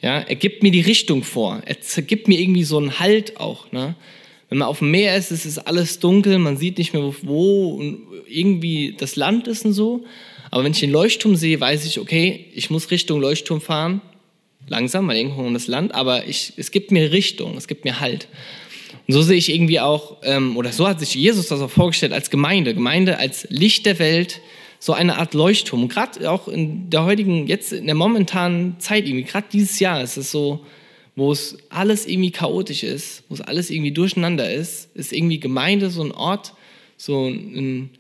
Ja, 0.01 0.19
er 0.19 0.35
gibt 0.35 0.65
mir 0.65 0.73
die 0.73 0.81
Richtung 0.81 1.23
vor. 1.23 1.63
Er 1.65 2.03
gibt 2.03 2.27
mir 2.27 2.41
irgendwie 2.41 2.65
so 2.65 2.79
einen 2.79 2.99
Halt 2.99 3.39
auch. 3.39 3.71
Ne? 3.71 3.95
Wenn 4.53 4.59
man 4.59 4.69
auf 4.69 4.81
dem 4.81 4.91
Meer 4.91 5.17
ist, 5.17 5.31
ist 5.31 5.47
es 5.47 5.57
alles 5.57 5.99
dunkel, 5.99 6.39
man 6.39 6.59
sieht 6.59 6.77
nicht 6.77 6.93
mehr, 6.93 7.11
wo 7.23 7.71
und 7.71 8.03
irgendwie 8.29 8.95
das 8.95 9.17
Land 9.17 9.49
ist 9.49 9.65
und 9.65 9.73
so. 9.73 10.05
Aber 10.51 10.63
wenn 10.63 10.73
ich 10.73 10.81
den 10.81 10.91
Leuchtturm 10.91 11.37
sehe, 11.37 11.59
weiß 11.59 11.87
ich, 11.87 11.99
okay, 11.99 12.49
ich 12.53 12.69
muss 12.69 12.91
Richtung 12.91 13.19
Leuchtturm 13.19 13.63
fahren. 13.63 14.03
Langsam, 14.69 15.09
weil 15.09 15.17
irgendwo 15.17 15.41
um 15.41 15.55
das 15.55 15.69
Land, 15.69 15.95
aber 15.95 16.27
ich, 16.27 16.53
es 16.59 16.71
gibt 16.71 16.91
mir 16.91 17.13
Richtung, 17.13 17.57
es 17.57 17.67
gibt 17.67 17.87
mir 17.87 17.99
Halt. 17.99 18.29
Und 19.09 19.15
so 19.15 19.23
sehe 19.23 19.39
ich 19.39 19.51
irgendwie 19.51 19.81
auch, 19.81 20.19
ähm, 20.23 20.59
oder 20.59 20.71
so 20.71 20.87
hat 20.87 21.01
sich 21.01 21.15
Jesus 21.15 21.47
das 21.47 21.63
auch 21.63 21.71
vorgestellt 21.71 22.13
als 22.13 22.29
Gemeinde. 22.29 22.75
Gemeinde 22.75 23.17
als 23.17 23.47
Licht 23.49 23.87
der 23.87 23.99
Welt, 23.99 24.43
so 24.79 24.93
eine 24.93 25.17
Art 25.17 25.33
Leuchtturm. 25.33 25.85
Und 25.85 25.89
gerade 25.89 26.31
auch 26.31 26.47
in 26.47 26.91
der 26.91 27.05
heutigen, 27.07 27.47
jetzt 27.47 27.73
in 27.73 27.87
der 27.87 27.95
momentanen 27.95 28.79
Zeit, 28.81 29.07
irgendwie, 29.07 29.25
gerade 29.25 29.47
dieses 29.51 29.81
Jahr 29.81 30.03
ist 30.03 30.19
es 30.19 30.31
so, 30.31 30.61
wo 31.15 31.33
es 31.33 31.59
alles 31.69 32.07
irgendwie 32.07 32.31
chaotisch 32.31 32.83
ist, 32.83 33.25
wo 33.29 33.35
es 33.35 33.41
alles 33.41 33.71
irgendwie 33.71 33.93
durcheinander 33.93 34.53
ist, 34.53 34.89
ist 34.95 35.13
irgendwie 35.13 35.41
Gemeinde 35.41 35.91
so 35.91 36.03
ein 36.03 36.13
Ort, 36.13 36.55
so 36.97 37.27
ein, 37.27 37.91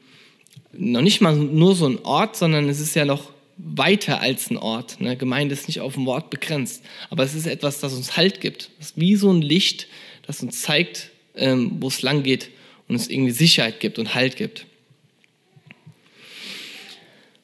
noch 0.73 1.03
nicht 1.03 1.21
mal 1.21 1.37
nur 1.37 1.75
so 1.75 1.87
ein 1.87 1.99
Ort, 2.05 2.37
sondern 2.37 2.69
es 2.69 2.81
ist 2.81 2.95
ja 2.95 3.05
noch 3.05 3.33
weiter 3.59 4.21
als 4.21 4.51
ein 4.51 4.57
Ort. 4.57 5.01
Ne? 5.01 5.17
Gemeinde 5.17 5.53
ist 5.53 5.69
nicht 5.69 5.81
auf 5.81 5.97
ein 5.97 6.07
Wort 6.07 6.31
begrenzt, 6.31 6.83
aber 7.11 7.23
es 7.23 7.35
ist 7.35 7.47
etwas, 7.47 7.81
das 7.81 7.93
uns 7.95 8.17
Halt 8.17 8.41
gibt. 8.41 8.71
Es 8.81 8.89
ist 8.89 9.01
wie 9.01 9.17
so 9.17 9.31
ein 9.31 9.43
Licht, 9.43 9.89
das 10.27 10.43
uns 10.43 10.63
zeigt, 10.63 11.11
ähm, 11.35 11.73
wo 11.81 11.89
es 11.89 12.03
lang 12.03 12.23
geht 12.23 12.51
und 12.89 12.97
es 12.97 13.09
irgendwie 13.09 13.33
Sicherheit 13.33 13.81
gibt 13.81 13.99
und 13.99 14.15
Halt 14.15 14.37
gibt. 14.37 14.67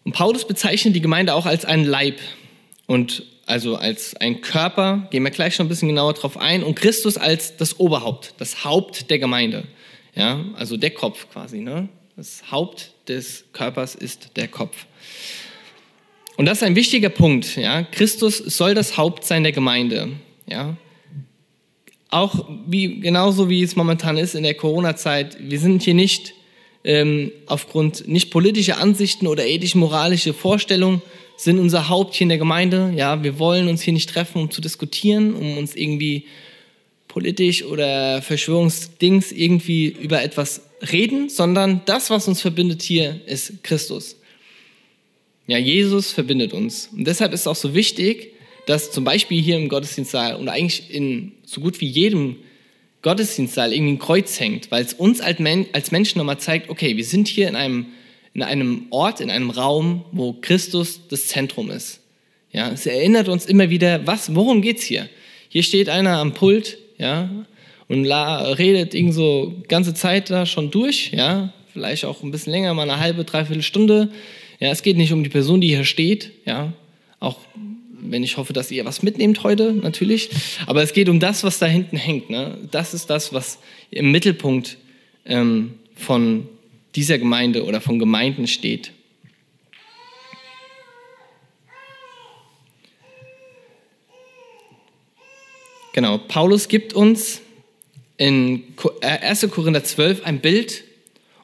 Und 0.04 0.12
Paulus 0.12 0.46
bezeichnet 0.46 0.96
die 0.96 1.02
Gemeinde 1.02 1.34
auch 1.34 1.44
als 1.44 1.66
einen 1.66 1.84
Leib. 1.84 2.18
Und 2.86 3.24
also 3.48 3.76
als 3.76 4.14
ein 4.16 4.42
Körper, 4.42 5.08
gehen 5.10 5.22
wir 5.22 5.30
gleich 5.30 5.54
schon 5.54 5.66
ein 5.66 5.68
bisschen 5.70 5.88
genauer 5.88 6.12
drauf 6.12 6.36
ein, 6.36 6.62
und 6.62 6.74
Christus 6.74 7.16
als 7.16 7.56
das 7.56 7.80
Oberhaupt, 7.80 8.34
das 8.38 8.64
Haupt 8.64 9.10
der 9.10 9.18
Gemeinde. 9.18 9.64
Ja, 10.14 10.44
also 10.54 10.76
der 10.76 10.90
Kopf 10.90 11.26
quasi. 11.32 11.60
Ne? 11.60 11.88
Das 12.16 12.50
Haupt 12.50 12.92
des 13.08 13.44
Körpers 13.52 13.94
ist 13.94 14.36
der 14.36 14.48
Kopf. 14.48 14.86
Und 16.36 16.46
das 16.46 16.58
ist 16.58 16.64
ein 16.64 16.76
wichtiger 16.76 17.08
Punkt. 17.08 17.56
Ja? 17.56 17.84
Christus 17.84 18.36
soll 18.36 18.74
das 18.74 18.96
Haupt 18.96 19.24
sein 19.24 19.44
der 19.44 19.52
Gemeinde. 19.52 20.10
Ja? 20.46 20.76
Auch 22.10 22.48
wie, 22.66 23.00
genauso 23.00 23.48
wie 23.48 23.62
es 23.62 23.76
momentan 23.76 24.18
ist 24.18 24.34
in 24.34 24.42
der 24.42 24.54
Corona-Zeit. 24.54 25.38
Wir 25.40 25.58
sind 25.58 25.82
hier 25.82 25.94
nicht 25.94 26.34
ähm, 26.84 27.32
aufgrund 27.46 28.08
nicht 28.08 28.30
politischer 28.30 28.78
Ansichten 28.78 29.26
oder 29.26 29.46
ethisch-moralische 29.46 30.34
Vorstellungen 30.34 31.00
sind 31.38 31.60
unser 31.60 31.88
Haupt 31.88 32.14
hier 32.14 32.24
in 32.24 32.30
der 32.30 32.38
Gemeinde. 32.38 32.92
Ja, 32.96 33.22
wir 33.22 33.38
wollen 33.38 33.68
uns 33.68 33.80
hier 33.80 33.92
nicht 33.92 34.10
treffen, 34.10 34.42
um 34.42 34.50
zu 34.50 34.60
diskutieren, 34.60 35.34
um 35.34 35.56
uns 35.56 35.76
irgendwie 35.76 36.24
politisch 37.06 37.64
oder 37.64 38.20
Verschwörungsdings 38.20 39.32
irgendwie 39.32 39.86
über 39.86 40.22
etwas 40.22 40.62
reden, 40.92 41.28
sondern 41.28 41.80
das, 41.86 42.10
was 42.10 42.28
uns 42.28 42.40
verbindet 42.40 42.82
hier, 42.82 43.20
ist 43.26 43.62
Christus. 43.62 44.16
Ja, 45.46 45.58
Jesus 45.58 46.12
verbindet 46.12 46.52
uns. 46.52 46.90
Und 46.92 47.06
deshalb 47.06 47.32
ist 47.32 47.40
es 47.40 47.46
auch 47.46 47.56
so 47.56 47.72
wichtig, 47.72 48.34
dass 48.66 48.90
zum 48.90 49.04
Beispiel 49.04 49.40
hier 49.40 49.56
im 49.56 49.68
Gottesdienstsaal 49.68 50.34
und 50.34 50.48
eigentlich 50.48 50.92
in 50.92 51.32
so 51.46 51.60
gut 51.60 51.80
wie 51.80 51.86
jedem 51.86 52.36
Gottesdienstsaal 53.02 53.72
irgendwie 53.72 53.92
ein 53.92 53.98
Kreuz 53.98 54.38
hängt, 54.40 54.70
weil 54.70 54.84
es 54.84 54.92
uns 54.92 55.20
als 55.20 55.90
Menschen 55.92 56.18
nochmal 56.18 56.38
zeigt, 56.38 56.68
okay, 56.68 56.96
wir 56.96 57.04
sind 57.04 57.28
hier 57.28 57.48
in 57.48 57.54
einem 57.56 57.86
in 58.38 58.44
einem 58.44 58.86
Ort, 58.90 59.20
in 59.20 59.30
einem 59.30 59.50
Raum, 59.50 60.04
wo 60.12 60.32
Christus 60.32 61.00
das 61.08 61.26
Zentrum 61.26 61.72
ist. 61.72 61.98
Ja, 62.52 62.70
es 62.70 62.86
erinnert 62.86 63.28
uns 63.28 63.46
immer 63.46 63.68
wieder, 63.68 64.06
was, 64.06 64.32
worum 64.32 64.62
geht's 64.62 64.84
hier? 64.84 65.08
Hier 65.48 65.64
steht 65.64 65.88
einer 65.88 66.18
am 66.18 66.34
Pult, 66.34 66.78
ja, 66.98 67.28
und 67.88 68.06
redet 68.06 68.94
irgend 68.94 69.14
so 69.14 69.54
ganze 69.66 69.92
Zeit 69.92 70.30
da 70.30 70.46
schon 70.46 70.70
durch, 70.70 71.10
ja, 71.12 71.52
vielleicht 71.72 72.04
auch 72.04 72.22
ein 72.22 72.30
bisschen 72.30 72.52
länger, 72.52 72.72
mal 72.74 72.88
eine 72.88 73.00
halbe, 73.00 73.24
dreiviertel 73.24 73.62
Stunde. 73.62 74.10
Ja, 74.60 74.70
es 74.70 74.82
geht 74.82 74.96
nicht 74.96 75.12
um 75.12 75.24
die 75.24 75.30
Person, 75.30 75.60
die 75.60 75.68
hier 75.68 75.84
steht, 75.84 76.30
ja, 76.44 76.72
Auch 77.18 77.38
wenn 78.00 78.22
ich 78.22 78.36
hoffe, 78.36 78.52
dass 78.52 78.70
ihr 78.70 78.84
was 78.84 79.02
mitnehmt 79.02 79.42
heute, 79.42 79.72
natürlich. 79.72 80.30
Aber 80.66 80.84
es 80.84 80.92
geht 80.92 81.08
um 81.08 81.18
das, 81.18 81.42
was 81.42 81.58
da 81.58 81.66
hinten 81.66 81.96
hängt. 81.96 82.30
Ne? 82.30 82.56
Das 82.70 82.94
ist 82.94 83.10
das, 83.10 83.32
was 83.32 83.58
im 83.90 84.12
Mittelpunkt 84.12 84.78
ähm, 85.26 85.74
von 85.96 86.46
dieser 86.94 87.18
Gemeinde 87.18 87.64
oder 87.64 87.80
von 87.80 87.98
Gemeinden 87.98 88.46
steht. 88.46 88.92
Genau, 95.92 96.18
Paulus 96.18 96.68
gibt 96.68 96.92
uns 96.92 97.40
in 98.18 98.62
1. 99.00 99.42
Äh, 99.42 99.48
Korinther 99.48 99.82
12 99.82 100.24
ein 100.24 100.40
Bild, 100.40 100.84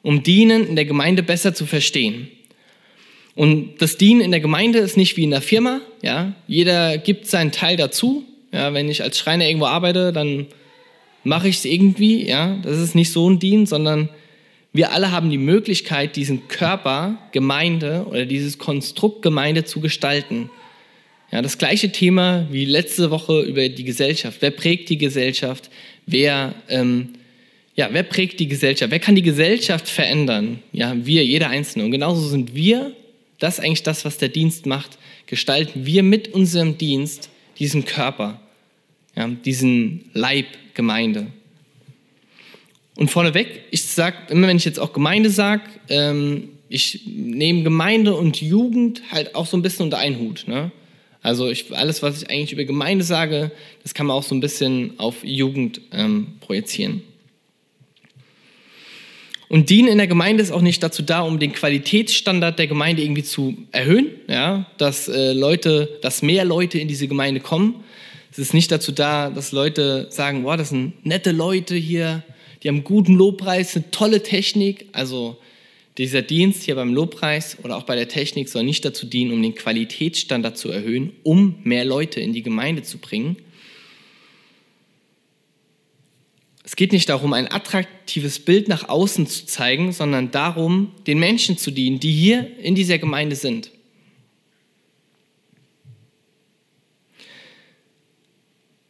um 0.01 0.23
Dienen 0.23 0.67
in 0.67 0.75
der 0.75 0.85
Gemeinde 0.85 1.23
besser 1.23 1.53
zu 1.53 1.65
verstehen. 1.65 2.29
Und 3.35 3.81
das 3.81 3.97
Dienen 3.97 4.21
in 4.21 4.31
der 4.31 4.39
Gemeinde 4.39 4.79
ist 4.79 4.95
nicht 4.95 5.17
wie 5.17 5.23
in 5.23 5.31
der 5.31 5.41
Firma. 5.41 5.81
Ja? 6.01 6.33
Jeder 6.47 6.97
gibt 6.97 7.27
seinen 7.27 7.51
Teil 7.51 7.75
dazu. 7.75 8.23
Ja, 8.53 8.73
wenn 8.73 8.87
ich 8.87 9.03
als 9.03 9.17
Schreiner 9.17 9.45
irgendwo 9.45 9.65
arbeite, 9.65 10.13
dann 10.13 10.47
mache 11.25 11.49
ich 11.49 11.57
es 11.57 11.65
irgendwie. 11.65 12.25
Ja? 12.25 12.57
Das 12.63 12.79
ist 12.79 12.95
nicht 12.95 13.11
so 13.11 13.29
ein 13.29 13.39
Dienen, 13.39 13.65
sondern 13.65 14.09
wir 14.75 14.91
alle 14.91 15.11
haben 15.11 15.29
die 15.29 15.37
Möglichkeit, 15.37 16.17
diesen 16.17 16.49
Körper 16.49 17.17
Gemeinde 17.31 18.05
oder 18.09 18.25
dieses 18.25 18.57
Konstrukt 18.57 19.21
Gemeinde 19.21 19.63
zu 19.63 19.79
gestalten. 19.79 20.49
Ja, 21.31 21.41
das 21.41 21.57
gleiche 21.57 21.93
Thema 21.93 22.45
wie 22.51 22.65
letzte 22.65 23.09
Woche 23.09 23.41
über 23.43 23.69
die 23.69 23.85
Gesellschaft. 23.85 24.39
Wer 24.41 24.51
prägt 24.51 24.89
die 24.89 24.97
Gesellschaft? 24.97 25.69
Wer, 26.05 26.55
ähm, 26.67 27.13
ja, 27.75 27.87
wer 27.89 28.03
prägt 28.03 28.41
die 28.41 28.49
Gesellschaft? 28.49 28.91
Wer 28.91 28.99
kann 28.99 29.15
die 29.15 29.21
Gesellschaft 29.21 29.87
verändern? 29.87 30.59
Ja, 30.73 30.93
wir, 31.05 31.25
jeder 31.25 31.49
Einzelne. 31.49 31.85
Und 31.85 31.91
genauso 31.91 32.27
sind 32.27 32.53
wir, 32.53 32.91
das 33.39 33.59
ist 33.59 33.63
eigentlich 33.63 33.83
das, 33.83 34.03
was 34.03 34.17
der 34.17 34.29
Dienst 34.29 34.65
macht, 34.65 34.97
gestalten 35.25 35.85
wir 35.85 36.03
mit 36.03 36.33
unserem 36.33 36.77
Dienst 36.77 37.29
diesen 37.59 37.85
Körper, 37.85 38.41
ja, 39.15 39.29
diesen 39.29 40.09
Leib 40.11 40.47
Gemeinde. 40.73 41.27
Und 42.97 43.11
vorneweg, 43.11 43.63
ich 43.71 43.83
sage, 43.83 44.15
immer 44.29 44.47
wenn 44.47 44.57
ich 44.57 44.65
jetzt 44.65 44.79
auch 44.79 44.93
Gemeinde 44.93 45.29
sage, 45.29 45.63
ähm, 45.89 46.49
ich 46.69 47.01
nehme 47.05 47.63
Gemeinde 47.63 48.15
und 48.15 48.41
Jugend 48.41 49.01
halt 49.11 49.35
auch 49.35 49.45
so 49.45 49.57
ein 49.57 49.61
bisschen 49.61 49.85
unter 49.85 49.97
einen 49.97 50.19
Hut. 50.19 50.45
Ne? 50.47 50.71
Also 51.21 51.49
ich, 51.49 51.75
alles, 51.75 52.01
was 52.01 52.21
ich 52.21 52.29
eigentlich 52.29 52.53
über 52.53 52.63
Gemeinde 52.65 53.03
sage, 53.03 53.51
das 53.83 53.93
kann 53.93 54.05
man 54.07 54.15
auch 54.15 54.23
so 54.23 54.33
ein 54.35 54.39
bisschen 54.39 54.93
auf 54.97 55.23
Jugend 55.23 55.81
ähm, 55.91 56.35
projizieren. 56.39 57.01
Und 59.47 59.69
Dienen 59.69 59.89
in 59.89 59.97
der 59.97 60.07
Gemeinde 60.07 60.41
ist 60.41 60.51
auch 60.51 60.61
nicht 60.61 60.81
dazu 60.81 61.03
da, 61.03 61.21
um 61.21 61.37
den 61.37 61.53
Qualitätsstandard 61.53 62.57
der 62.57 62.67
Gemeinde 62.67 63.03
irgendwie 63.03 63.23
zu 63.23 63.57
erhöhen, 63.71 64.07
ja, 64.27 64.65
dass 64.77 65.07
äh, 65.07 65.33
Leute, 65.33 65.97
dass 66.01 66.21
mehr 66.21 66.45
Leute 66.45 66.79
in 66.79 66.87
diese 66.87 67.07
Gemeinde 67.07 67.41
kommen. 67.41 67.83
Es 68.31 68.39
ist 68.39 68.53
nicht 68.53 68.71
dazu 68.71 68.91
da, 68.91 69.29
dass 69.29 69.51
Leute 69.51 70.07
sagen, 70.09 70.43
wow, 70.43 70.57
das 70.57 70.69
sind 70.69 71.05
nette 71.05 71.31
Leute 71.31 71.75
hier, 71.75 72.23
die 72.65 72.69
haben 72.69 72.83
guten 72.83 73.13
Lobpreis, 73.13 73.75
eine 73.75 73.91
tolle 73.91 74.23
Technik. 74.23 74.87
Also 74.91 75.37
dieser 75.99 76.23
Dienst 76.23 76.63
hier 76.63 76.73
beim 76.73 76.95
Lobpreis 76.95 77.57
oder 77.63 77.77
auch 77.77 77.83
bei 77.83 77.95
der 77.95 78.07
Technik 78.07 78.49
soll 78.49 78.63
nicht 78.63 78.83
dazu 78.83 79.05
dienen, 79.05 79.31
um 79.33 79.41
den 79.43 79.53
Qualitätsstandard 79.53 80.57
zu 80.57 80.71
erhöhen, 80.71 81.13
um 81.21 81.59
mehr 81.63 81.85
Leute 81.85 82.21
in 82.21 82.33
die 82.33 82.41
Gemeinde 82.41 82.81
zu 82.81 82.97
bringen. 82.97 83.37
Es 86.63 86.75
geht 86.75 86.91
nicht 86.91 87.07
darum, 87.07 87.33
ein 87.33 87.51
attraktives 87.51 88.39
Bild 88.39 88.67
nach 88.67 88.89
außen 88.89 89.27
zu 89.27 89.45
zeigen, 89.45 89.91
sondern 89.91 90.31
darum, 90.31 90.91
den 91.05 91.19
Menschen 91.19 91.59
zu 91.59 91.69
dienen, 91.69 91.99
die 91.99 92.11
hier 92.11 92.57
in 92.57 92.73
dieser 92.73 92.97
Gemeinde 92.97 93.35
sind. 93.35 93.69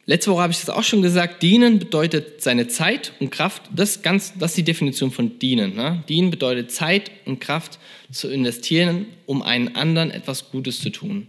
Letzte 0.08 0.30
Woche 0.30 0.42
habe 0.42 0.52
ich 0.52 0.60
das 0.60 0.70
auch 0.70 0.84
schon 0.84 1.02
gesagt. 1.02 1.42
Dienen 1.42 1.80
bedeutet 1.80 2.40
seine 2.40 2.68
Zeit 2.68 3.12
und 3.18 3.30
Kraft. 3.30 3.62
Das, 3.74 4.02
ganz, 4.02 4.34
das 4.38 4.52
ist 4.52 4.58
die 4.58 4.62
Definition 4.62 5.10
von 5.10 5.40
dienen. 5.40 5.74
Ne? 5.74 6.04
Dienen 6.08 6.30
bedeutet 6.30 6.70
Zeit 6.70 7.10
und 7.24 7.40
Kraft 7.40 7.80
zu 8.12 8.28
investieren, 8.28 9.06
um 9.26 9.42
einen 9.42 9.74
anderen 9.74 10.12
etwas 10.12 10.50
Gutes 10.52 10.78
zu 10.78 10.90
tun. 10.90 11.26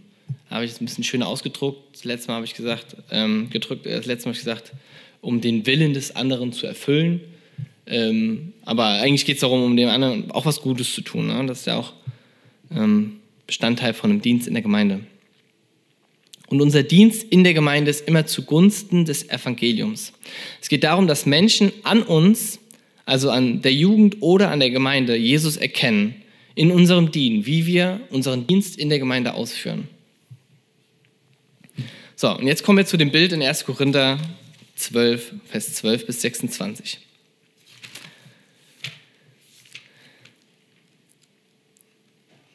Habe 0.48 0.64
ich 0.64 0.70
es 0.70 0.80
ein 0.80 0.84
bisschen 0.84 1.02
schöner 1.02 1.26
ausgedruckt. 1.26 1.96
Das 1.96 2.04
letzte 2.04 2.28
Mal 2.28 2.36
habe 2.36 2.46
ich 2.46 2.54
gesagt, 2.54 2.96
ähm, 3.10 3.50
gedrückt, 3.50 3.84
äh, 3.84 3.96
das 3.96 4.06
letzte 4.06 4.28
Mal 4.28 4.34
habe 4.34 4.38
ich 4.38 4.44
gesagt, 4.44 4.72
um 5.22 5.40
den 5.40 5.66
Willen 5.66 5.92
des 5.92 6.14
anderen 6.14 6.52
zu 6.52 6.68
erfüllen. 6.68 7.20
Ähm, 7.86 8.52
aber 8.64 8.86
eigentlich 8.86 9.24
geht 9.24 9.36
es 9.36 9.40
darum, 9.40 9.64
um 9.64 9.76
dem 9.76 9.88
anderen 9.88 10.30
auch 10.30 10.46
was 10.46 10.60
Gutes 10.60 10.94
zu 10.94 11.00
tun. 11.00 11.26
Ne? 11.26 11.44
Das 11.46 11.60
ist 11.60 11.66
ja 11.66 11.78
auch 11.78 11.94
ähm, 12.70 13.16
Bestandteil 13.48 13.92
von 13.92 14.12
einem 14.12 14.22
Dienst 14.22 14.46
in 14.46 14.54
der 14.54 14.62
Gemeinde. 14.62 15.00
Und 16.48 16.62
unser 16.62 16.82
Dienst 16.82 17.24
in 17.24 17.44
der 17.44 17.52
Gemeinde 17.52 17.90
ist 17.90 18.08
immer 18.08 18.26
zugunsten 18.26 19.04
des 19.04 19.28
Evangeliums. 19.28 20.12
Es 20.62 20.68
geht 20.68 20.82
darum, 20.82 21.06
dass 21.06 21.26
Menschen 21.26 21.72
an 21.82 22.02
uns, 22.02 22.58
also 23.04 23.30
an 23.30 23.60
der 23.60 23.74
Jugend 23.74 24.16
oder 24.20 24.50
an 24.50 24.60
der 24.60 24.70
Gemeinde, 24.70 25.16
Jesus 25.16 25.56
erkennen 25.56 26.14
in 26.54 26.70
unserem 26.70 27.12
Dienen, 27.12 27.44
wie 27.44 27.66
wir 27.66 28.00
unseren 28.10 28.46
Dienst 28.46 28.78
in 28.78 28.88
der 28.88 28.98
Gemeinde 28.98 29.34
ausführen. 29.34 29.88
So, 32.16 32.36
und 32.36 32.46
jetzt 32.46 32.64
kommen 32.64 32.78
wir 32.78 32.86
zu 32.86 32.96
dem 32.96 33.12
Bild 33.12 33.32
in 33.32 33.42
1. 33.42 33.64
Korinther 33.64 34.18
12, 34.74 35.34
Vers 35.44 35.74
12 35.74 36.06
bis 36.06 36.20
26. 36.22 36.98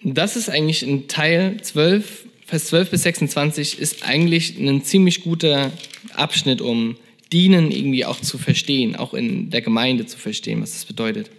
Das 0.04 0.36
ist 0.36 0.50
eigentlich 0.50 0.82
ein 0.82 1.08
Teil 1.08 1.62
12 1.62 2.26
Vers 2.54 2.66
12 2.66 2.92
bis 2.92 3.02
26 3.02 3.80
ist 3.80 4.04
eigentlich 4.04 4.60
ein 4.60 4.84
ziemlich 4.84 5.24
guter 5.24 5.72
Abschnitt, 6.14 6.62
um 6.62 6.98
Dienen 7.32 7.72
irgendwie 7.72 8.06
auch 8.06 8.22
zu 8.22 8.38
verstehen, 8.38 8.96
auch 8.96 9.16
in 9.16 9.50
der 9.50 9.62
Gemeinde 9.62 10.06
zu 10.06 10.20
verstehen, 10.20 10.62
was 10.62 10.74
das 10.74 10.86
bedeutet. 10.86 11.32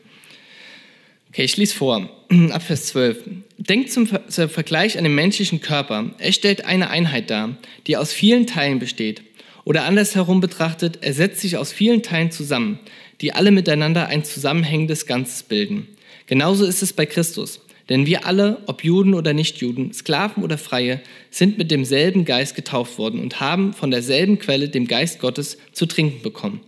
Okay, 1.28 1.44
ich 1.44 1.56
lese 1.56 1.76
vor, 1.76 2.11
ab 2.50 2.62
Vers 2.64 2.87
12. 2.87 3.18
Denkt 3.59 3.92
zum, 3.92 4.09
zum 4.26 4.49
Vergleich 4.49 4.99
an 4.99 5.04
den 5.04 5.14
menschlichen 5.14 5.61
Körper. 5.61 6.11
Er 6.18 6.33
stellt 6.33 6.64
eine 6.64 6.90
Einheit 6.90 7.30
dar, 7.30 7.56
die 7.87 7.97
aus 7.97 8.12
vielen 8.12 8.49
Teilen 8.49 8.80
besteht. 8.80 9.23
Oder 9.62 9.85
andersherum 9.85 10.40
betrachtet, 10.40 10.99
er 11.02 11.14
setzt 11.14 11.42
sich 11.42 11.56
aus 11.56 11.73
vielen 11.73 12.02
Teilen 12.02 12.33
zusammen, 12.33 12.80
die 13.21 13.33
alle 13.33 13.52
miteinander 13.52 14.09
ein 14.09 14.25
zusammenhängendes 14.25 15.06
Ganzes 15.06 15.44
bilden. 15.44 15.87
Genauso 16.26 16.64
ist 16.64 16.83
es 16.83 16.92
bei 16.92 17.06
Christus. 17.06 17.61
Denn 17.88 18.07
wir 18.07 18.26
alle, 18.26 18.62
ob 18.67 18.83
Juden 18.83 19.14
oder 19.14 19.35
Nichtjuden, 19.35 19.93
Sklaven 19.93 20.43
oder 20.43 20.57
Freie, 20.57 21.00
sind 21.31 21.59
mit 21.59 21.71
demselben 21.71 22.25
Geist 22.25 22.55
getauft 22.55 22.99
worden 22.99 23.21
und 23.21 23.41
haben 23.41 23.75
von 23.75 23.91
derselben 23.91 24.38
Quelle, 24.38 24.69
dem 24.69 24.87
Geist 24.87 25.19
Gottes, 25.19 25.59
zu 25.73 25.87
trinken 25.87 26.23
bekommen. 26.23 26.61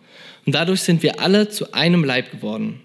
Und 0.45 0.55
dadurch 0.55 0.83
sind 0.83 1.03
wir 1.03 1.21
alle 1.21 1.49
zu 1.49 1.73
einem 1.73 2.05
Leib 2.05 2.31
geworden. 2.31 2.81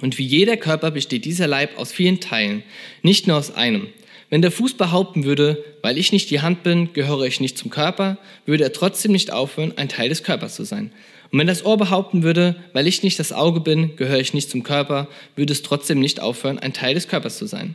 Und 0.00 0.16
wie 0.16 0.24
jeder 0.24 0.56
Körper 0.56 0.92
besteht 0.92 1.24
dieser 1.24 1.48
Leib 1.48 1.76
aus 1.76 1.90
vielen 1.90 2.20
Teilen, 2.20 2.62
nicht 3.02 3.26
nur 3.26 3.36
aus 3.36 3.52
einem. 3.52 3.88
Wenn 4.30 4.42
der 4.42 4.52
Fuß 4.52 4.74
behaupten 4.74 5.24
würde, 5.24 5.64
weil 5.82 5.98
ich 5.98 6.12
nicht 6.12 6.30
die 6.30 6.40
Hand 6.40 6.62
bin, 6.62 6.92
gehöre 6.92 7.22
ich 7.22 7.40
nicht 7.40 7.58
zum 7.58 7.70
Körper, 7.70 8.18
würde 8.46 8.64
er 8.64 8.72
trotzdem 8.72 9.10
nicht 9.10 9.32
aufhören, 9.32 9.72
ein 9.76 9.88
Teil 9.88 10.08
des 10.08 10.22
Körpers 10.22 10.54
zu 10.54 10.64
sein. 10.64 10.92
Und 11.30 11.38
wenn 11.38 11.46
das 11.46 11.64
Ohr 11.64 11.76
behaupten 11.76 12.22
würde, 12.22 12.56
weil 12.72 12.86
ich 12.86 13.02
nicht 13.02 13.18
das 13.18 13.32
Auge 13.32 13.60
bin, 13.60 13.96
gehöre 13.96 14.20
ich 14.20 14.34
nicht 14.34 14.50
zum 14.50 14.62
Körper, 14.62 15.08
würde 15.36 15.52
es 15.52 15.62
trotzdem 15.62 16.00
nicht 16.00 16.20
aufhören, 16.20 16.58
ein 16.58 16.72
Teil 16.72 16.94
des 16.94 17.08
Körpers 17.08 17.36
zu 17.36 17.46
sein. 17.46 17.74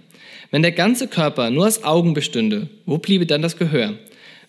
Wenn 0.49 0.63
der 0.63 0.71
ganze 0.71 1.07
Körper 1.07 1.49
nur 1.49 1.67
aus 1.67 1.83
Augen 1.83 2.13
bestünde, 2.13 2.69
wo 2.85 2.97
bliebe 2.97 3.25
dann 3.25 3.41
das 3.41 3.57
Gehör? 3.57 3.93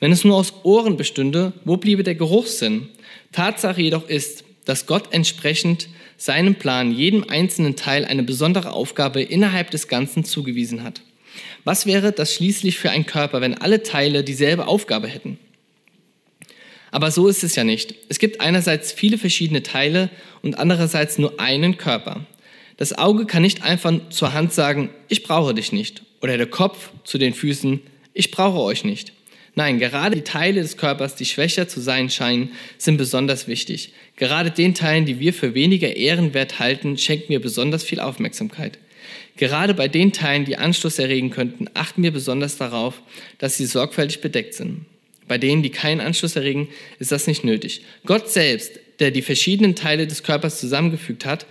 Wenn 0.01 0.13
es 0.13 0.25
nur 0.25 0.37
aus 0.37 0.53
Ohren 0.65 0.97
bestünde, 0.97 1.53
wo 1.65 1.77
bliebe 1.77 2.03
der 2.03 2.15
Geruchssinn? 2.15 2.89
Tatsache 3.33 3.81
jedoch 3.81 4.09
ist, 4.09 4.45
dass 4.65 4.87
Gott 4.87 5.13
entsprechend 5.13 5.89
seinem 6.17 6.55
Plan 6.55 6.93
jedem 6.93 7.25
einzelnen 7.29 7.77
Teil 7.77 8.05
eine 8.05 8.23
besondere 8.23 8.73
Aufgabe 8.73 9.23
innerhalb 9.23 9.71
des 9.71 9.89
Ganzen 9.89 10.25
zugewiesen 10.25 10.83
hat. 10.83 11.03
Was 11.65 11.87
wäre 11.87 12.13
das 12.13 12.35
schließlich 12.35 12.79
für 12.79 12.91
ein 12.91 13.07
Körper, 13.07 13.41
wenn 13.41 13.55
alle 13.55 13.83
Teile 13.83 14.25
dieselbe 14.25 14.67
Aufgabe 14.67 15.09
hätten? 15.09 15.39
Aber 16.95 17.11
so 17.11 17.27
ist 17.27 17.43
es 17.43 17.57
ja 17.57 17.65
nicht. 17.65 17.97
Es 18.09 18.21
gibt 18.21 18.41
einerseits 18.41 18.93
viele 18.93 19.19
verschiedene 19.19 19.65
Teile 19.65 20.11
und 20.43 20.61
andererseits 20.61 21.19
nur 21.19 21.41
einen 21.41 21.77
Körper. 21.77 22.25
Das 22.77 22.97
Auge 22.97 23.27
kann 23.27 23.43
nicht 23.43 23.65
einfach 23.65 23.93
zur 24.11 24.33
Hand 24.33 24.53
sagen, 24.53 24.91
ich 25.09 25.25
brauche 25.25 25.55
dich 25.55 25.73
nicht. 25.73 26.05
Oder 26.23 26.37
der 26.37 26.47
Kopf 26.47 26.93
zu 27.03 27.19
den 27.19 27.35
Füßen, 27.35 27.81
ich 28.13 28.31
brauche 28.31 28.61
euch 28.61 28.85
nicht. 28.85 29.13
Nein, 29.57 29.81
gerade 29.81 30.15
die 30.15 30.23
Teile 30.23 30.63
des 30.63 30.77
Körpers, 30.77 31.17
die 31.17 31.25
schwächer 31.25 31.67
zu 31.67 31.81
sein 31.81 32.11
scheinen, 32.11 32.51
sind 32.79 32.97
besonders 32.97 33.49
wichtig. 33.49 33.93
Gerade 34.15 34.53
den 34.53 34.77
Teilen, 34.77 35.05
die 35.05 35.19
wir 35.19 35.35
für 35.35 35.53
weniger 35.55 35.97
ehrenwert 35.97 36.61
halten, 36.61 36.97
schenken 36.97 37.31
wir 37.31 37.41
besonders 37.41 37.83
viel 37.83 37.99
Aufmerksamkeit. 37.99 38.79
Gerade 39.37 39.75
bei 39.75 39.89
den 39.89 40.13
Teilen, 40.13 40.45
die 40.45 40.59
Anschluss 40.59 41.01
erregen 41.01 41.31
könnten, 41.31 41.67
achten 41.75 42.05
wir 42.05 42.13
besonders 42.13 42.57
darauf, 42.57 43.03
dass 43.39 43.57
sie 43.57 43.67
sorgfältig 43.67 44.21
bedeckt 44.21 44.55
sind. 44.55 44.87
Bei 45.27 45.39
denen, 45.39 45.63
die 45.63 45.71
keinen 45.71 46.01
Anschluss 46.01 46.37
erregen, 46.37 46.69
ist 46.99 47.13
das 47.13 47.27
nicht 47.27 47.45
nötig. 47.45 47.83
Gott 48.05 48.31
selbst, 48.31 48.79
der 48.99 49.11
die 49.11 49.23
verschiedenen 49.23 49.75
Teile 49.75 50.07
des 50.07 50.23
Körpers 50.23 50.61
zusammengefügt 50.61 51.25
hat, 51.25 51.47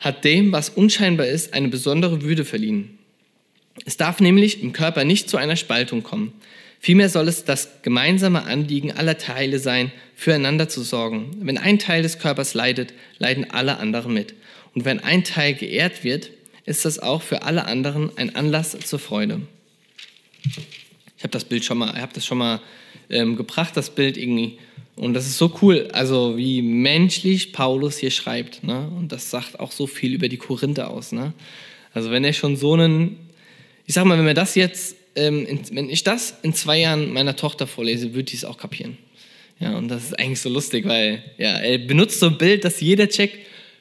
hat 0.00 0.24
dem, 0.24 0.52
was 0.52 0.68
unscheinbar 0.68 1.26
ist, 1.26 1.54
eine 1.54 1.68
besondere 1.68 2.22
Würde 2.22 2.44
verliehen. 2.44 2.98
Es 3.84 3.96
darf 3.96 4.20
nämlich 4.20 4.62
im 4.62 4.72
Körper 4.72 5.04
nicht 5.04 5.28
zu 5.28 5.36
einer 5.36 5.56
Spaltung 5.56 6.02
kommen. 6.02 6.32
Vielmehr 6.80 7.08
soll 7.08 7.28
es 7.28 7.44
das 7.44 7.82
gemeinsame 7.82 8.44
Anliegen 8.44 8.92
aller 8.92 9.18
Teile 9.18 9.58
sein, 9.58 9.92
füreinander 10.14 10.68
zu 10.68 10.82
sorgen. 10.82 11.30
Wenn 11.40 11.58
ein 11.58 11.78
Teil 11.78 12.02
des 12.02 12.18
Körpers 12.18 12.54
leidet, 12.54 12.92
leiden 13.18 13.50
alle 13.50 13.78
anderen 13.78 14.12
mit. 14.14 14.34
Und 14.74 14.84
wenn 14.84 15.00
ein 15.00 15.24
Teil 15.24 15.54
geehrt 15.54 16.04
wird, 16.04 16.30
ist 16.64 16.84
das 16.84 16.98
auch 16.98 17.22
für 17.22 17.42
alle 17.42 17.64
anderen 17.64 18.16
ein 18.16 18.34
Anlass 18.34 18.76
zur 18.78 18.98
Freude. 18.98 19.40
Ich 21.16 21.22
habe 21.22 21.30
das 21.30 21.44
Bild 21.44 21.64
schon 21.64 21.78
mal, 21.78 22.00
habe 22.00 22.12
das 22.12 22.26
schon 22.26 22.38
mal 22.38 22.60
ähm, 23.10 23.36
gebracht, 23.36 23.76
das 23.76 23.90
Bild 23.90 24.16
irgendwie. 24.16 24.58
Und 24.96 25.12
das 25.12 25.26
ist 25.26 25.36
so 25.36 25.52
cool, 25.60 25.88
also 25.92 26.38
wie 26.38 26.62
menschlich 26.62 27.52
Paulus 27.52 27.98
hier 27.98 28.10
schreibt. 28.10 28.64
Ne? 28.64 28.88
Und 28.96 29.12
das 29.12 29.30
sagt 29.30 29.60
auch 29.60 29.70
so 29.70 29.86
viel 29.86 30.14
über 30.14 30.28
die 30.28 30.38
Korinther 30.38 30.90
aus. 30.90 31.12
Ne? 31.12 31.34
Also 31.92 32.10
wenn 32.10 32.24
er 32.24 32.32
schon 32.32 32.56
so 32.56 32.72
einen, 32.72 33.16
ich 33.86 33.94
sag 33.94 34.06
mal, 34.06 34.18
wenn 34.18 34.26
wir 34.26 34.34
das 34.34 34.54
jetzt, 34.54 34.96
ähm, 35.14 35.44
in, 35.46 35.60
wenn 35.72 35.90
ich 35.90 36.02
das 36.02 36.38
in 36.42 36.54
zwei 36.54 36.80
Jahren 36.80 37.12
meiner 37.12 37.36
Tochter 37.36 37.66
vorlese, 37.66 38.14
würde 38.14 38.28
ich 38.28 38.38
es 38.38 38.44
auch 38.46 38.56
kapieren. 38.56 38.96
Ja, 39.58 39.76
und 39.76 39.88
das 39.88 40.04
ist 40.04 40.18
eigentlich 40.18 40.40
so 40.40 40.50
lustig, 40.50 40.86
weil 40.86 41.22
ja, 41.38 41.58
er 41.58 41.78
benutzt 41.78 42.20
so 42.20 42.26
ein 42.26 42.38
Bild, 42.38 42.64
dass 42.64 42.80
jeder 42.80 43.08
checkt, 43.08 43.38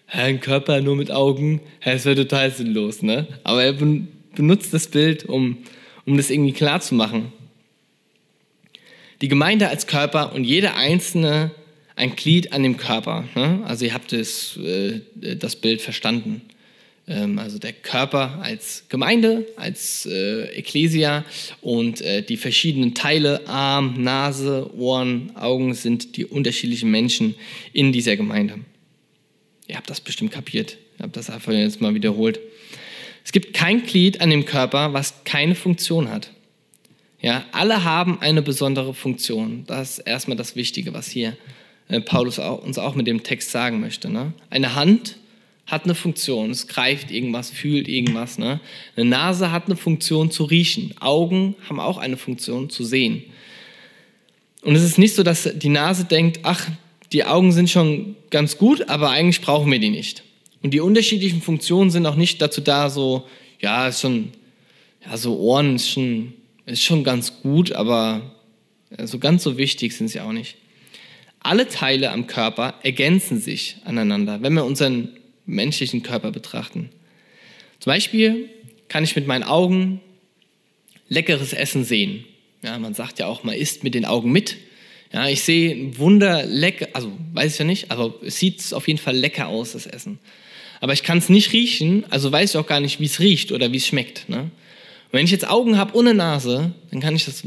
ein 0.07 0.39
Körper 0.39 0.81
nur 0.81 0.95
mit 0.95 1.11
Augen, 1.11 1.61
es 1.81 2.05
wäre 2.05 2.15
total 2.15 2.51
sinnlos. 2.51 3.01
Ne? 3.01 3.27
Aber 3.43 3.63
er 3.63 3.73
benutzt 3.73 4.73
das 4.73 4.87
Bild, 4.87 5.25
um, 5.25 5.57
um 6.05 6.17
das 6.17 6.29
irgendwie 6.29 6.53
klar 6.53 6.79
zu 6.79 6.95
machen. 6.95 7.31
Die 9.21 9.27
Gemeinde 9.27 9.69
als 9.69 9.87
Körper 9.87 10.33
und 10.33 10.43
jeder 10.43 10.75
einzelne 10.75 11.51
ein 11.95 12.15
Glied 12.15 12.51
an 12.51 12.63
dem 12.63 12.77
Körper. 12.77 13.27
Ne? 13.35 13.61
Also 13.65 13.85
ihr 13.85 13.93
habt 13.93 14.11
das, 14.11 14.57
äh, 14.57 15.01
das 15.15 15.55
Bild 15.55 15.81
verstanden. 15.81 16.41
Ähm, 17.07 17.39
also 17.39 17.57
der 17.57 17.73
Körper 17.73 18.39
als 18.41 18.85
Gemeinde, 18.89 19.47
als 19.55 20.05
äh, 20.05 20.45
Ekklesia 20.57 21.23
und 21.61 22.01
äh, 22.01 22.21
die 22.23 22.37
verschiedenen 22.37 22.93
Teile, 22.93 23.47
Arm, 23.47 24.03
Nase, 24.03 24.71
Ohren, 24.75 25.35
Augen 25.35 25.73
sind 25.73 26.17
die 26.17 26.25
unterschiedlichen 26.25 26.91
Menschen 26.91 27.35
in 27.73 27.91
dieser 27.91 28.17
Gemeinde. 28.17 28.59
Ihr 29.67 29.77
habt 29.77 29.89
das 29.89 30.01
bestimmt 30.01 30.31
kapiert. 30.31 30.77
Ich 30.95 31.01
habe 31.01 31.11
das 31.11 31.29
einfach 31.29 31.53
jetzt 31.53 31.81
mal 31.81 31.93
wiederholt. 31.93 32.39
Es 33.23 33.31
gibt 33.31 33.53
kein 33.53 33.83
Glied 33.83 34.21
an 34.21 34.29
dem 34.29 34.45
Körper, 34.45 34.93
was 34.93 35.23
keine 35.23 35.55
Funktion 35.55 36.09
hat. 36.11 36.31
Ja, 37.21 37.45
alle 37.51 37.83
haben 37.83 38.19
eine 38.21 38.41
besondere 38.41 38.93
Funktion. 38.93 39.63
Das 39.67 39.97
ist 39.97 40.07
erstmal 40.07 40.37
das 40.37 40.55
Wichtige, 40.55 40.93
was 40.93 41.07
hier 41.07 41.35
äh, 41.87 42.01
Paulus 42.01 42.39
uns 42.39 42.77
auch 42.77 42.95
mit 42.95 43.07
dem 43.07 43.23
Text 43.23 43.51
sagen 43.51 43.79
möchte. 43.79 44.09
Ne? 44.09 44.33
Eine 44.49 44.75
Hand 44.75 45.17
hat 45.65 45.85
eine 45.85 45.95
Funktion, 45.95 46.51
es 46.51 46.67
greift 46.67 47.09
irgendwas, 47.09 47.49
fühlt 47.49 47.87
irgendwas. 47.87 48.37
Ne? 48.37 48.59
Eine 48.95 49.09
Nase 49.09 49.51
hat 49.51 49.65
eine 49.65 49.75
Funktion 49.75 50.29
zu 50.29 50.43
riechen. 50.43 50.93
Augen 50.99 51.55
haben 51.67 51.79
auch 51.79 51.97
eine 51.97 52.17
Funktion 52.17 52.69
zu 52.69 52.83
sehen. 52.83 53.23
Und 54.61 54.75
es 54.75 54.83
ist 54.83 54.97
nicht 54.97 55.15
so, 55.15 55.23
dass 55.23 55.49
die 55.55 55.69
Nase 55.69 56.05
denkt, 56.05 56.39
ach, 56.43 56.67
die 57.11 57.23
Augen 57.23 57.51
sind 57.51 57.69
schon 57.69 58.15
ganz 58.29 58.57
gut, 58.57 58.89
aber 58.89 59.09
eigentlich 59.09 59.41
brauchen 59.41 59.71
wir 59.71 59.79
die 59.79 59.89
nicht. 59.89 60.23
Und 60.63 60.73
die 60.73 60.79
unterschiedlichen 60.79 61.41
Funktionen 61.41 61.91
sind 61.91 62.05
auch 62.05 62.15
nicht 62.15 62.41
dazu 62.41 62.61
da, 62.61 62.89
so, 62.89 63.27
ja, 63.59 63.87
ist 63.87 64.01
schon, 64.01 64.31
ja, 65.05 65.15
so 65.15 65.37
Ohren 65.37 65.75
ist 65.75 65.89
schon, 65.89 66.33
ist 66.65 66.83
schon 66.83 67.03
ganz 67.03 67.41
gut, 67.41 67.71
aber 67.71 68.35
so 69.03 69.19
ganz 69.19 69.43
so 69.43 69.57
wichtig 69.57 69.95
sind 69.95 70.07
sie 70.07 70.19
auch 70.19 70.31
nicht. 70.31 70.55
Alle 71.39 71.67
Teile 71.67 72.11
am 72.11 72.27
Körper 72.27 72.75
ergänzen 72.83 73.39
sich 73.39 73.77
aneinander, 73.85 74.41
wenn 74.41 74.53
wir 74.53 74.65
unseren 74.65 75.09
menschlichen 75.45 76.01
Körper 76.01 76.31
betrachten. 76.31 76.89
Zum 77.79 77.91
Beispiel 77.91 78.49
kann 78.87 79.03
ich 79.03 79.15
mit 79.15 79.27
meinen 79.27 79.43
Augen 79.43 80.01
leckeres 81.07 81.53
Essen 81.53 81.83
sehen. 81.83 82.25
Ja, 82.63 82.79
man 82.79 82.95
sagt 82.95 83.19
ja 83.19 83.27
auch, 83.27 83.43
man 83.43 83.55
isst 83.55 83.83
mit 83.83 83.93
den 83.93 84.05
Augen 84.05 84.31
mit. 84.31 84.57
Ja, 85.13 85.27
ich 85.29 85.43
sehe 85.43 85.71
ein 85.71 85.97
Wunder 85.99 86.47
also 86.93 87.11
weiß 87.33 87.53
ich 87.53 87.59
ja 87.59 87.65
nicht, 87.65 87.91
aber 87.91 88.15
es 88.23 88.37
sieht 88.39 88.73
auf 88.73 88.87
jeden 88.87 88.99
Fall 88.99 89.15
lecker 89.15 89.47
aus, 89.47 89.73
das 89.73 89.85
Essen. 89.85 90.19
Aber 90.81 90.93
ich 90.93 91.03
kann 91.03 91.19
es 91.19 91.29
nicht 91.29 91.53
riechen, 91.53 92.05
also 92.09 92.31
weiß 92.31 92.51
ich 92.51 92.57
auch 92.57 92.67
gar 92.67 92.79
nicht, 92.79 92.99
wie 92.99 93.05
es 93.05 93.19
riecht 93.19 93.51
oder 93.51 93.71
wie 93.71 93.77
es 93.77 93.87
schmeckt. 93.87 94.27
Ne? 94.29 94.49
Wenn 95.15 95.23
ich 95.23 95.31
jetzt 95.31 95.47
Augen 95.47 95.77
habe 95.77 95.95
ohne 95.95 96.13
Nase, 96.13 96.73
dann 96.91 96.99
kann 96.99 97.15
ich 97.15 97.23
das 97.23 97.41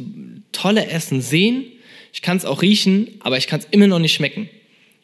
tolle 0.52 0.86
Essen 0.86 1.20
sehen, 1.20 1.66
ich 2.14 2.22
kann 2.22 2.38
es 2.38 2.46
auch 2.46 2.62
riechen, 2.62 3.08
aber 3.20 3.36
ich 3.36 3.46
kann 3.46 3.60
es 3.60 3.66
immer 3.70 3.86
noch 3.86 3.98
nicht 3.98 4.14
schmecken. 4.14 4.48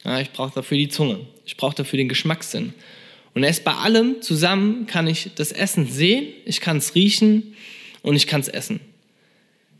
Ja, 0.03 0.19
ich 0.19 0.31
brauche 0.31 0.55
dafür 0.55 0.79
die 0.79 0.89
Zunge, 0.89 1.21
ich 1.45 1.59
brauche 1.59 1.77
dafür 1.77 1.99
den 1.99 2.09
Geschmackssinn. 2.09 2.73
Und 3.35 3.43
erst 3.43 3.65
bei 3.65 3.75
allem 3.75 4.23
zusammen 4.23 4.87
kann 4.87 5.07
ich 5.07 5.29
das 5.35 5.53
Essen 5.53 5.87
sehen, 5.87 6.29
ich 6.47 6.63
kann 6.63 6.79
es 6.79 6.95
riechen 6.95 7.55
und 8.01 8.17
ich 8.17 8.27
kann 8.27 8.41
es 8.41 8.49
essen. 8.49 8.81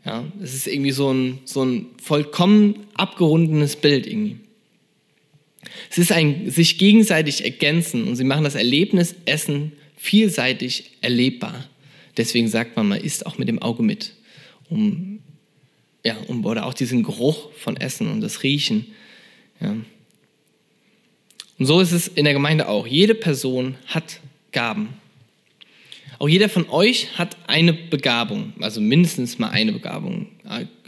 Ja, 0.05 0.23
es 0.39 0.53
ist 0.53 0.67
irgendwie 0.67 0.91
so 0.91 1.11
ein, 1.11 1.39
so 1.43 1.65
ein 1.65 1.87
vollkommen 1.99 2.85
abgerundenes 2.93 3.77
Bild 3.77 4.05
irgendwie. 4.05 4.37
Es 5.89 5.97
ist 5.97 6.11
ein 6.11 6.51
sich 6.51 6.77
gegenseitig 6.77 7.43
ergänzen 7.45 8.07
und 8.07 8.15
sie 8.15 8.23
machen 8.23 8.43
das 8.43 8.53
Erlebnis 8.53 9.15
Essen 9.25 9.71
vielseitig 9.97 10.91
erlebbar. 11.01 11.67
Deswegen 12.17 12.47
sagt 12.47 12.75
man, 12.75 12.87
man 12.87 12.99
isst 12.99 13.25
auch 13.25 13.37
mit 13.37 13.47
dem 13.47 13.61
Auge 13.61 13.83
mit, 13.83 14.13
um 14.69 15.19
ja, 16.05 16.15
um, 16.27 16.45
oder 16.45 16.67
auch 16.67 16.75
diesen 16.75 17.01
Geruch 17.01 17.51
von 17.53 17.77
Essen 17.77 18.11
und 18.11 18.21
das 18.21 18.43
Riechen. 18.43 18.85
Ja. 19.59 19.75
Und 21.57 21.65
so 21.65 21.79
ist 21.79 21.91
es 21.91 22.07
in 22.07 22.25
der 22.25 22.33
Gemeinde 22.33 22.67
auch. 22.67 22.85
Jede 22.85 23.15
Person 23.15 23.75
hat 23.87 24.19
Gaben. 24.51 24.89
Auch 26.19 26.29
jeder 26.29 26.47
von 26.47 26.69
euch 26.69 27.17
hat 27.17 27.35
eine 27.47 27.73
Begabung, 27.73 28.53
also 28.61 28.79
mindestens 28.79 29.39
mal 29.39 29.49
eine 29.49 29.73
Begabung, 29.73 30.27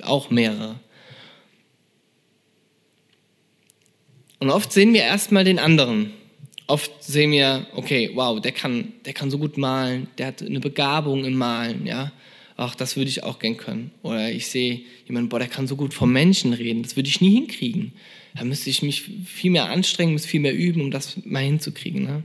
auch 0.04 0.30
mehrere. 0.30 0.80
Und 4.40 4.52
oft 4.52 4.72
sehen 4.72 4.94
wir 4.94 5.02
erstmal 5.02 5.44
den 5.44 5.58
anderen. 5.58 6.14
Oft 6.68 7.02
sehen 7.02 7.32
wir, 7.32 7.66
okay, 7.76 8.12
wow, 8.14 8.42
der 8.42 8.52
kann, 8.52 8.94
der 9.06 9.14
kann 9.14 9.32
so 9.32 9.38
gut 9.38 9.58
malen, 9.58 10.08
der 10.18 10.28
hat 10.28 10.42
eine 10.42 10.60
Begabung 10.60 11.24
im 11.24 11.36
Malen, 11.36 11.86
ja. 11.86 12.12
Ach, 12.58 12.76
das 12.76 12.98
würde 12.98 13.10
ich 13.10 13.24
auch 13.24 13.40
gern 13.40 13.56
können. 13.56 13.92
Oder 14.02 14.32
ich 14.32 14.48
sehe 14.48 14.82
jemanden, 15.06 15.30
boah, 15.30 15.40
der 15.40 15.48
kann 15.48 15.68
so 15.68 15.76
gut 15.76 15.94
vom 15.94 16.12
Menschen 16.12 16.54
reden, 16.54 16.84
das 16.84 16.96
würde 16.96 17.08
ich 17.08 17.22
nie 17.22 17.36
hinkriegen. 17.36 17.94
Da 18.36 18.44
müsste 18.44 18.70
ich 18.70 18.82
mich 18.82 19.04
viel 19.26 19.52
mehr 19.52 19.70
anstrengen, 19.70 20.14
muss 20.14 20.26
viel 20.26 20.42
mehr 20.42 20.56
üben, 20.56 20.82
um 20.82 20.92
das 20.92 21.18
mal 21.24 21.44
hinzukriegen. 21.44 22.04
Ne? 22.04 22.24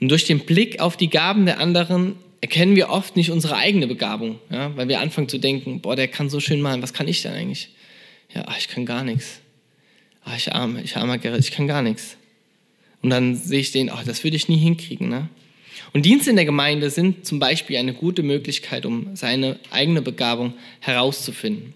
Und 0.00 0.08
durch 0.10 0.24
den 0.24 0.40
Blick 0.40 0.80
auf 0.80 0.96
die 0.96 1.08
Gaben 1.08 1.46
der 1.46 1.58
anderen 1.58 2.16
erkennen 2.40 2.76
wir 2.76 2.90
oft 2.90 3.16
nicht 3.16 3.30
unsere 3.30 3.56
eigene 3.56 3.86
Begabung, 3.86 4.38
ja? 4.50 4.76
weil 4.76 4.88
wir 4.88 5.00
anfangen 5.00 5.28
zu 5.28 5.38
denken, 5.38 5.80
boah, 5.80 5.96
der 5.96 6.08
kann 6.08 6.28
so 6.28 6.40
schön 6.40 6.60
malen, 6.60 6.82
was 6.82 6.92
kann 6.92 7.08
ich 7.08 7.22
denn 7.22 7.32
eigentlich? 7.32 7.70
Ja, 8.34 8.44
ach, 8.46 8.58
ich 8.58 8.68
kann 8.68 8.84
gar 8.84 9.04
nichts. 9.04 9.40
Ach, 10.24 10.36
ich 10.36 10.52
arme, 10.52 10.82
ich 10.82 10.96
armer 10.96 11.18
Gerrit, 11.18 11.40
ich 11.40 11.52
kann 11.52 11.66
gar 11.66 11.82
nichts. 11.82 12.16
Und 13.06 13.10
dann 13.10 13.36
sehe 13.36 13.60
ich 13.60 13.70
den, 13.70 13.88
ach, 13.88 14.02
das 14.02 14.24
würde 14.24 14.36
ich 14.36 14.48
nie 14.48 14.56
hinkriegen. 14.56 15.08
Ne? 15.08 15.28
Und 15.92 16.04
Dienste 16.04 16.30
in 16.30 16.36
der 16.36 16.44
Gemeinde 16.44 16.90
sind 16.90 17.24
zum 17.24 17.38
Beispiel 17.38 17.76
eine 17.76 17.94
gute 17.94 18.24
Möglichkeit, 18.24 18.84
um 18.84 19.14
seine 19.14 19.60
eigene 19.70 20.02
Begabung 20.02 20.54
herauszufinden. 20.80 21.74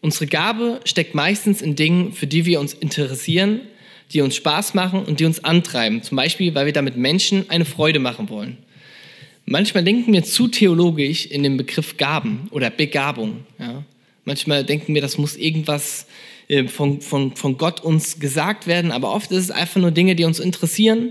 Unsere 0.00 0.26
Gabe 0.26 0.80
steckt 0.84 1.14
meistens 1.14 1.62
in 1.62 1.76
Dingen, 1.76 2.12
für 2.12 2.26
die 2.26 2.44
wir 2.44 2.58
uns 2.58 2.74
interessieren 2.74 3.60
die 4.12 4.20
uns 4.20 4.36
Spaß 4.36 4.74
machen 4.74 5.04
und 5.04 5.20
die 5.20 5.24
uns 5.24 5.42
antreiben. 5.44 6.02
Zum 6.02 6.16
Beispiel, 6.16 6.54
weil 6.54 6.66
wir 6.66 6.72
damit 6.72 6.96
Menschen 6.96 7.48
eine 7.50 7.64
Freude 7.64 7.98
machen 7.98 8.28
wollen. 8.28 8.58
Manchmal 9.44 9.84
denken 9.84 10.12
wir 10.12 10.24
zu 10.24 10.48
theologisch 10.48 11.26
in 11.26 11.42
den 11.42 11.56
Begriff 11.56 11.96
Gaben 11.96 12.48
oder 12.50 12.70
Begabung. 12.70 13.44
Ja? 13.58 13.84
Manchmal 14.24 14.64
denken 14.64 14.94
wir, 14.94 15.00
das 15.00 15.18
muss 15.18 15.36
irgendwas 15.36 16.06
von, 16.68 17.00
von, 17.00 17.34
von 17.34 17.58
Gott 17.58 17.80
uns 17.80 18.20
gesagt 18.20 18.66
werden, 18.66 18.92
aber 18.92 19.12
oft 19.12 19.30
ist 19.32 19.44
es 19.44 19.50
einfach 19.50 19.80
nur 19.80 19.90
Dinge, 19.90 20.14
die 20.14 20.24
uns 20.24 20.38
interessieren. 20.38 21.10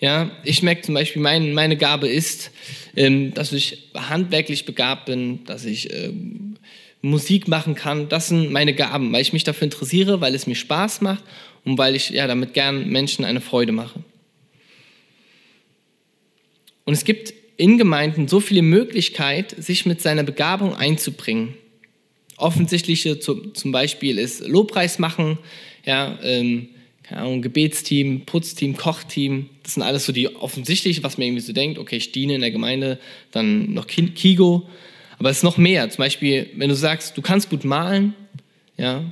Ja, 0.00 0.30
ich 0.44 0.62
merke 0.62 0.82
zum 0.82 0.94
Beispiel, 0.94 1.20
mein, 1.20 1.52
meine 1.54 1.76
Gabe 1.76 2.08
ist, 2.08 2.52
ähm, 2.94 3.34
dass 3.34 3.52
ich 3.52 3.90
handwerklich 3.94 4.64
begabt 4.64 5.06
bin, 5.06 5.44
dass 5.44 5.64
ich 5.64 5.92
ähm, 5.92 6.56
Musik 7.02 7.48
machen 7.48 7.74
kann. 7.74 8.08
Das 8.08 8.28
sind 8.28 8.52
meine 8.52 8.74
Gaben, 8.74 9.12
weil 9.12 9.22
ich 9.22 9.32
mich 9.32 9.44
dafür 9.44 9.64
interessiere, 9.64 10.20
weil 10.20 10.34
es 10.34 10.46
mir 10.46 10.54
Spaß 10.54 11.00
macht 11.00 11.24
und 11.64 11.78
weil 11.78 11.96
ich 11.96 12.10
ja 12.10 12.28
damit 12.28 12.54
gern 12.54 12.88
Menschen 12.88 13.24
eine 13.24 13.40
Freude 13.40 13.72
mache. 13.72 14.00
Und 16.84 16.94
es 16.94 17.04
gibt 17.04 17.34
in 17.56 17.76
Gemeinden 17.76 18.28
so 18.28 18.38
viele 18.38 18.62
Möglichkeiten, 18.62 19.60
sich 19.60 19.84
mit 19.84 20.00
seiner 20.00 20.22
Begabung 20.22 20.74
einzubringen. 20.74 21.54
Offensichtliche 22.38 23.18
zum 23.18 23.72
Beispiel 23.72 24.18
ist 24.18 24.46
Lobpreis 24.46 24.98
machen, 24.98 25.38
ja, 25.84 26.18
ähm, 26.22 26.68
keine 27.02 27.22
Ahnung, 27.22 27.42
Gebetsteam, 27.42 28.26
Putzteam, 28.26 28.76
Kochteam. 28.76 29.48
Das 29.62 29.74
sind 29.74 29.82
alles 29.82 30.04
so 30.04 30.12
die 30.12 30.34
offensichtlichen, 30.36 31.02
was 31.02 31.16
man 31.16 31.26
irgendwie 31.26 31.42
so 31.42 31.54
denkt, 31.54 31.78
okay, 31.78 31.96
ich 31.96 32.12
diene 32.12 32.34
in 32.34 32.42
der 32.42 32.50
Gemeinde, 32.50 32.98
dann 33.32 33.72
noch 33.72 33.86
Kigo. 33.86 34.68
Aber 35.18 35.30
es 35.30 35.38
ist 35.38 35.42
noch 35.42 35.56
mehr. 35.56 35.88
Zum 35.88 35.98
Beispiel, 35.98 36.50
wenn 36.56 36.68
du 36.68 36.74
sagst, 36.74 37.16
du 37.16 37.22
kannst 37.22 37.48
gut 37.48 37.64
malen, 37.64 38.14
ja, 38.76 39.04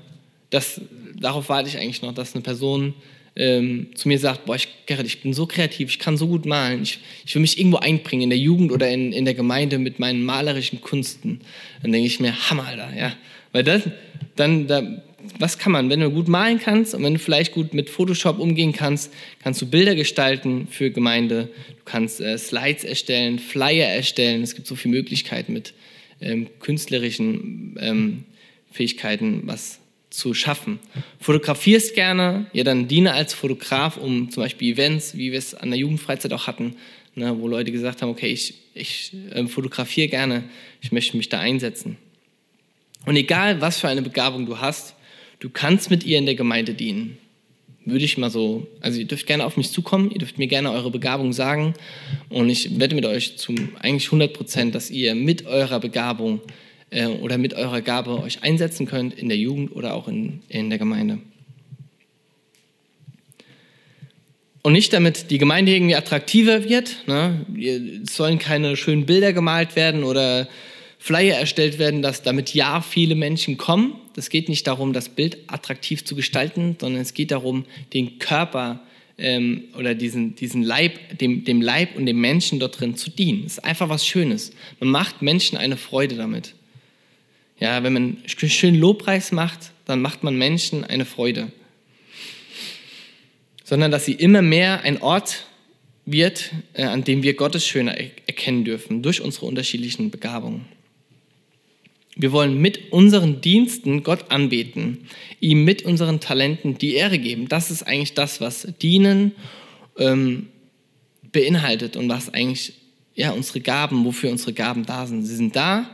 das, 0.50 0.80
darauf 1.18 1.48
warte 1.48 1.68
ich 1.70 1.78
eigentlich 1.78 2.02
noch, 2.02 2.12
dass 2.12 2.34
eine 2.34 2.42
Person 2.42 2.94
ähm, 3.37 3.88
zu 3.94 4.09
mir 4.09 4.18
sagt, 4.18 4.46
boah, 4.46 4.57
ich, 4.57 4.68
Gerrit, 4.87 5.07
ich 5.07 5.20
bin 5.22 5.35
so 5.35 5.46
kreativ, 5.46 5.90
ich 5.90 5.99
kann 5.99 6.16
so 6.16 6.27
gut 6.27 6.46
malen, 6.46 6.83
ich, 6.83 6.99
ich 7.25 7.35
will 7.35 7.42
mich 7.42 7.59
irgendwo 7.59 7.77
einbringen 7.79 8.22
in 8.22 8.31
der 8.31 8.38
Jugend 8.38 8.72
oder 8.72 8.90
in, 8.90 9.12
in 9.12 9.25
der 9.25 9.35
Gemeinde 9.35 9.79
mit 9.79 9.99
meinen 9.99 10.25
malerischen 10.25 10.81
Kunsten, 10.81 11.40
dann 11.83 11.92
denke 11.92 12.07
ich 12.07 12.18
mir, 12.18 12.51
Hammer, 12.51 12.66
Alter, 12.66 12.90
ja. 12.96 13.12
Weil 13.53 13.62
das, 13.62 13.83
dann, 14.37 14.66
da, 14.66 15.03
was 15.38 15.59
kann 15.59 15.72
man, 15.72 15.90
wenn 15.90 16.01
du 16.01 16.11
gut 16.11 16.29
malen 16.29 16.59
kannst 16.59 16.94
und 16.94 17.03
wenn 17.03 17.14
du 17.14 17.18
vielleicht 17.18 17.53
gut 17.53 17.75
mit 17.75 17.90
Photoshop 17.90 18.38
umgehen 18.38 18.72
kannst, 18.72 19.12
kannst 19.42 19.61
du 19.61 19.66
Bilder 19.66 19.94
gestalten 19.94 20.68
für 20.70 20.90
Gemeinde, 20.90 21.49
du 21.68 21.85
kannst 21.85 22.20
äh, 22.20 22.38
Slides 22.38 22.85
erstellen, 22.85 23.38
Flyer 23.38 23.87
erstellen, 23.87 24.42
es 24.42 24.55
gibt 24.55 24.66
so 24.66 24.77
viele 24.77 24.96
Möglichkeiten 24.96 25.53
mit 25.53 25.75
ähm, 26.20 26.49
künstlerischen 26.61 27.77
ähm, 27.81 28.25
Fähigkeiten, 28.70 29.42
was 29.44 29.81
zu 30.16 30.35
schaffen. 30.35 30.79
Fotografierst 31.20 31.94
gerne, 31.94 32.46
ja 32.52 32.64
dann 32.64 32.88
diene 32.88 33.12
als 33.12 33.35
Fotograf, 33.35 33.96
um 33.96 34.31
zum 34.31 34.42
Beispiel 34.42 34.72
Events, 34.72 35.16
wie 35.16 35.31
wir 35.31 35.38
es 35.38 35.55
an 35.55 35.70
der 35.70 35.79
Jugendfreizeit 35.79 36.33
auch 36.33 36.46
hatten, 36.46 36.76
ne, 37.14 37.38
wo 37.38 37.46
Leute 37.46 37.70
gesagt 37.70 38.02
haben, 38.02 38.09
okay, 38.09 38.29
ich, 38.29 38.55
ich 38.74 39.12
äh, 39.33 39.46
fotografiere 39.46 40.09
gerne, 40.09 40.44
ich 40.81 40.90
möchte 40.90 41.16
mich 41.16 41.29
da 41.29 41.38
einsetzen. 41.38 41.98
Und 43.05 43.16
egal, 43.16 43.61
was 43.61 43.79
für 43.79 43.88
eine 43.88 44.02
Begabung 44.02 44.46
du 44.46 44.59
hast, 44.59 44.94
du 45.38 45.50
kannst 45.50 45.90
mit 45.90 46.05
ihr 46.05 46.18
in 46.18 46.26
der 46.26 46.35
Gemeinde 46.35 46.74
dienen. 46.74 47.18
Würde 47.85 48.05
ich 48.05 48.18
mal 48.18 48.31
so, 48.31 48.66
also 48.81 48.98
ihr 48.98 49.07
dürft 49.07 49.26
gerne 49.26 49.44
auf 49.44 49.57
mich 49.57 49.70
zukommen, 49.70 50.11
ihr 50.11 50.18
dürft 50.18 50.38
mir 50.38 50.48
gerne 50.48 50.72
eure 50.72 50.90
Begabung 50.90 51.33
sagen 51.33 51.74
und 52.31 52.48
ich 52.50 52.81
wette 52.81 52.96
mit 52.96 53.07
euch 53.07 53.37
zu 53.37 53.55
eigentlich 53.79 54.07
100 54.07 54.33
Prozent, 54.33 54.74
dass 54.74 54.90
ihr 54.90 55.14
mit 55.14 55.46
eurer 55.46 55.79
Begabung 55.79 56.40
äh, 56.90 57.07
oder 57.07 57.38
mit 57.38 57.55
eurer 57.55 57.81
Gabe 57.81 58.22
euch 58.22 58.42
einsetzen 58.42 58.87
könnt 58.87 59.14
in 59.14 59.29
der 59.29 59.38
Jugend 59.38 59.75
oder 59.75 59.94
auch 59.94 60.09
in, 60.09 60.42
in 60.49 60.70
der 60.70 60.79
Gemeinde. 60.79 61.18
Und 64.62 64.72
nicht 64.72 64.92
damit 64.92 65.31
die 65.31 65.38
Gemeinde 65.38 65.72
irgendwie 65.72 65.94
attraktiver 65.94 66.64
wird. 66.64 67.07
Ne? 67.07 67.46
Es 68.03 68.16
sollen 68.16 68.40
keine 68.40 68.77
schönen 68.77 69.07
Bilder 69.07 69.33
gemalt 69.33 69.77
werden 69.77 70.03
oder 70.03 70.49
Flyer 70.99 71.37
erstellt 71.37 71.79
werden, 71.79 72.03
dass 72.03 72.22
damit 72.22 72.53
ja 72.53 72.81
viele 72.81 73.14
Menschen 73.14 73.59
kommen. 73.59 73.94
Es 74.16 74.29
geht 74.29 74.49
nicht 74.49 74.66
darum, 74.66 74.92
das 74.92 75.09
Bild 75.09 75.38
attraktiv 75.46 76.05
zu 76.05 76.16
gestalten, 76.16 76.77
sondern 76.81 77.01
es 77.01 77.14
geht 77.14 77.31
darum, 77.31 77.64
den 77.94 78.18
Körper 78.18 78.81
ähm, 79.18 79.66
oder 79.79 79.94
diesen, 79.94 80.35
diesen 80.35 80.64
Leib, 80.64 81.16
dem, 81.20 81.44
dem 81.44 81.62
Leib 81.62 81.94
und 81.94 82.07
dem 82.07 82.20
Menschen 82.20 82.59
dort 82.59 82.81
drin 82.81 82.96
zu 82.96 83.09
dienen. 83.09 83.44
Es 83.46 83.59
ist 83.59 83.64
einfach 83.64 83.88
was 83.88 84.05
Schönes. 84.05 84.51
Man 84.81 84.88
macht 84.88 85.22
Menschen 85.22 85.57
eine 85.57 85.77
Freude 85.77 86.16
damit. 86.16 86.55
Ja, 87.58 87.82
wenn 87.82 87.92
man 87.92 88.18
schön 88.26 88.74
Lobpreis 88.74 89.32
macht, 89.32 89.72
dann 89.86 90.02
macht 90.02 90.22
man 90.22 90.36
Menschen 90.36 90.84
eine 90.84 91.04
Freude. 91.04 91.52
Sondern 93.64 93.90
dass 93.90 94.04
sie 94.04 94.12
immer 94.12 94.42
mehr 94.42 94.82
ein 94.82 95.00
Ort 95.00 95.46
wird, 96.04 96.52
äh, 96.74 96.84
an 96.84 97.04
dem 97.04 97.22
wir 97.22 97.34
Gottes 97.34 97.66
Schöne 97.66 98.10
erkennen 98.26 98.64
dürfen, 98.64 99.02
durch 99.02 99.20
unsere 99.20 99.46
unterschiedlichen 99.46 100.10
Begabungen. 100.10 100.66
Wir 102.14 102.32
wollen 102.32 102.60
mit 102.60 102.92
unseren 102.92 103.42
Diensten 103.42 104.02
Gott 104.02 104.30
anbeten, 104.30 105.08
ihm 105.40 105.64
mit 105.64 105.82
unseren 105.82 106.20
Talenten 106.20 106.78
die 106.78 106.94
Ehre 106.94 107.18
geben. 107.18 107.48
Das 107.48 107.70
ist 107.70 107.82
eigentlich 107.82 108.14
das, 108.14 108.40
was 108.40 108.66
Dienen 108.80 109.32
ähm, 109.98 110.48
beinhaltet 111.30 111.96
und 111.96 112.08
was 112.08 112.32
eigentlich 112.32 112.72
ja, 113.14 113.32
unsere 113.32 113.60
Gaben, 113.60 114.04
wofür 114.04 114.30
unsere 114.30 114.54
Gaben 114.54 114.86
da 114.86 115.06
sind. 115.06 115.24
Sie 115.24 115.36
sind 115.36 115.56
da, 115.56 115.90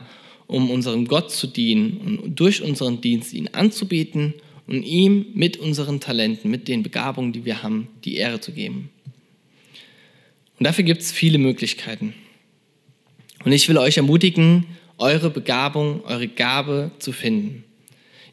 um 0.53 0.69
unserem 0.69 1.07
Gott 1.07 1.31
zu 1.31 1.47
dienen 1.47 1.97
und 1.97 2.39
durch 2.39 2.61
unseren 2.61 3.01
Dienst 3.01 3.33
ihn 3.33 3.47
anzubeten 3.49 4.35
und 4.67 4.83
ihm 4.83 5.25
mit 5.33 5.57
unseren 5.57 5.99
Talenten, 5.99 6.51
mit 6.51 6.67
den 6.67 6.83
Begabungen, 6.83 7.33
die 7.33 7.43
wir 7.43 7.63
haben, 7.63 7.87
die 8.05 8.17
Ehre 8.17 8.39
zu 8.39 8.51
geben. 8.51 8.89
Und 10.59 10.67
dafür 10.67 10.83
gibt 10.83 11.01
es 11.01 11.11
viele 11.11 11.39
Möglichkeiten. 11.39 12.13
Und 13.43 13.51
ich 13.51 13.67
will 13.67 13.79
euch 13.79 13.97
ermutigen, 13.97 14.67
eure 14.99 15.31
Begabung, 15.31 16.03
eure 16.05 16.27
Gabe 16.27 16.91
zu 16.99 17.13
finden. 17.13 17.63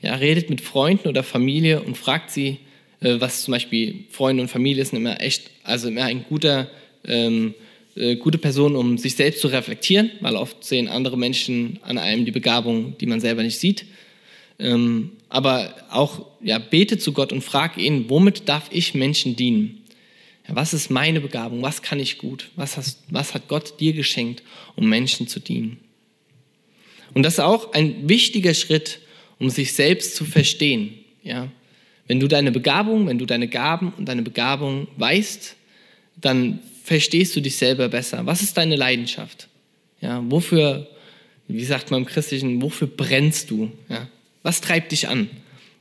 Ja, 0.02 0.14
redet 0.16 0.50
mit 0.50 0.60
Freunden 0.60 1.08
oder 1.08 1.22
Familie 1.22 1.82
und 1.82 1.96
fragt 1.96 2.30
sie, 2.30 2.58
äh, 3.00 3.18
was 3.18 3.44
zum 3.44 3.52
Beispiel 3.52 4.04
Freunde 4.10 4.42
und 4.42 4.48
Familie 4.48 4.84
sind 4.84 4.98
immer 4.98 5.22
echt, 5.22 5.50
also 5.64 5.88
immer 5.88 6.04
ein 6.04 6.26
guter 6.28 6.70
ähm, 7.04 7.54
äh, 8.00 8.16
gute 8.16 8.38
Person, 8.38 8.76
um 8.76 8.96
sich 8.96 9.14
selbst 9.14 9.40
zu 9.40 9.48
reflektieren, 9.48 10.10
weil 10.20 10.34
oft 10.34 10.64
sehen 10.64 10.88
andere 10.88 11.18
Menschen 11.18 11.78
an 11.82 11.98
einem 11.98 12.24
die 12.24 12.30
Begabung, 12.30 12.96
die 12.98 13.06
man 13.06 13.20
selber 13.20 13.42
nicht 13.42 13.58
sieht. 13.58 13.84
Ähm, 14.58 15.12
aber 15.28 15.74
auch 15.90 16.26
ja, 16.42 16.58
bete 16.58 16.98
zu 16.98 17.12
Gott 17.12 17.32
und 17.32 17.42
frag 17.42 17.76
ihn, 17.76 18.06
womit 18.08 18.48
darf 18.48 18.68
ich 18.70 18.94
Menschen 18.94 19.36
dienen? 19.36 19.82
Ja, 20.48 20.56
was 20.56 20.72
ist 20.72 20.90
meine 20.90 21.20
Begabung? 21.20 21.62
Was 21.62 21.82
kann 21.82 22.00
ich 22.00 22.18
gut? 22.18 22.48
Was, 22.56 22.76
hast, 22.76 23.02
was 23.10 23.34
hat 23.34 23.48
Gott 23.48 23.78
dir 23.80 23.92
geschenkt, 23.92 24.42
um 24.76 24.88
Menschen 24.88 25.28
zu 25.28 25.38
dienen? 25.38 25.78
Und 27.14 27.22
das 27.22 27.34
ist 27.34 27.40
auch 27.40 27.72
ein 27.74 28.08
wichtiger 28.08 28.54
Schritt, 28.54 29.00
um 29.38 29.50
sich 29.50 29.72
selbst 29.72 30.16
zu 30.16 30.24
verstehen. 30.24 30.94
Ja? 31.22 31.48
Wenn 32.06 32.18
du 32.18 32.28
deine 32.28 32.50
Begabung, 32.50 33.06
wenn 33.06 33.18
du 33.18 33.26
deine 33.26 33.48
Gaben 33.48 33.92
und 33.96 34.06
deine 34.06 34.22
Begabung 34.22 34.88
weißt, 34.96 35.56
dann 36.20 36.60
verstehst 36.90 37.36
du 37.36 37.40
dich 37.40 37.56
selber 37.56 37.88
besser? 37.88 38.26
Was 38.26 38.42
ist 38.42 38.56
deine 38.56 38.74
Leidenschaft? 38.74 39.46
Ja, 40.00 40.24
wofür, 40.28 40.88
wie 41.46 41.64
sagt 41.64 41.92
man 41.92 42.00
im 42.00 42.06
Christlichen, 42.06 42.60
wofür 42.60 42.88
brennst 42.88 43.52
du? 43.52 43.70
Ja, 43.88 44.08
was 44.42 44.60
treibt 44.60 44.90
dich 44.90 45.06
an? 45.06 45.30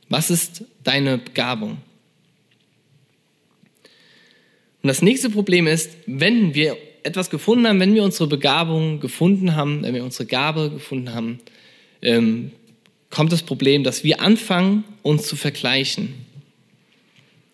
Was 0.08 0.30
ist 0.30 0.62
deine 0.84 1.18
Begabung? 1.18 1.78
Und 4.82 4.86
das 4.86 5.02
nächste 5.02 5.30
Problem 5.30 5.66
ist, 5.66 5.90
wenn 6.06 6.54
wir 6.54 6.76
etwas 7.02 7.28
gefunden 7.28 7.66
haben, 7.66 7.80
wenn 7.80 7.94
wir 7.94 8.04
unsere 8.04 8.28
Begabung 8.28 9.00
gefunden 9.00 9.56
haben, 9.56 9.82
wenn 9.82 9.96
wir 9.96 10.04
unsere 10.04 10.26
Gabe 10.26 10.70
gefunden 10.70 11.12
haben, 11.12 11.40
ähm, 12.02 12.52
kommt 13.10 13.32
das 13.32 13.42
Problem, 13.42 13.82
dass 13.82 14.04
wir 14.04 14.20
anfangen, 14.20 14.84
uns 15.02 15.26
zu 15.26 15.34
vergleichen 15.34 16.14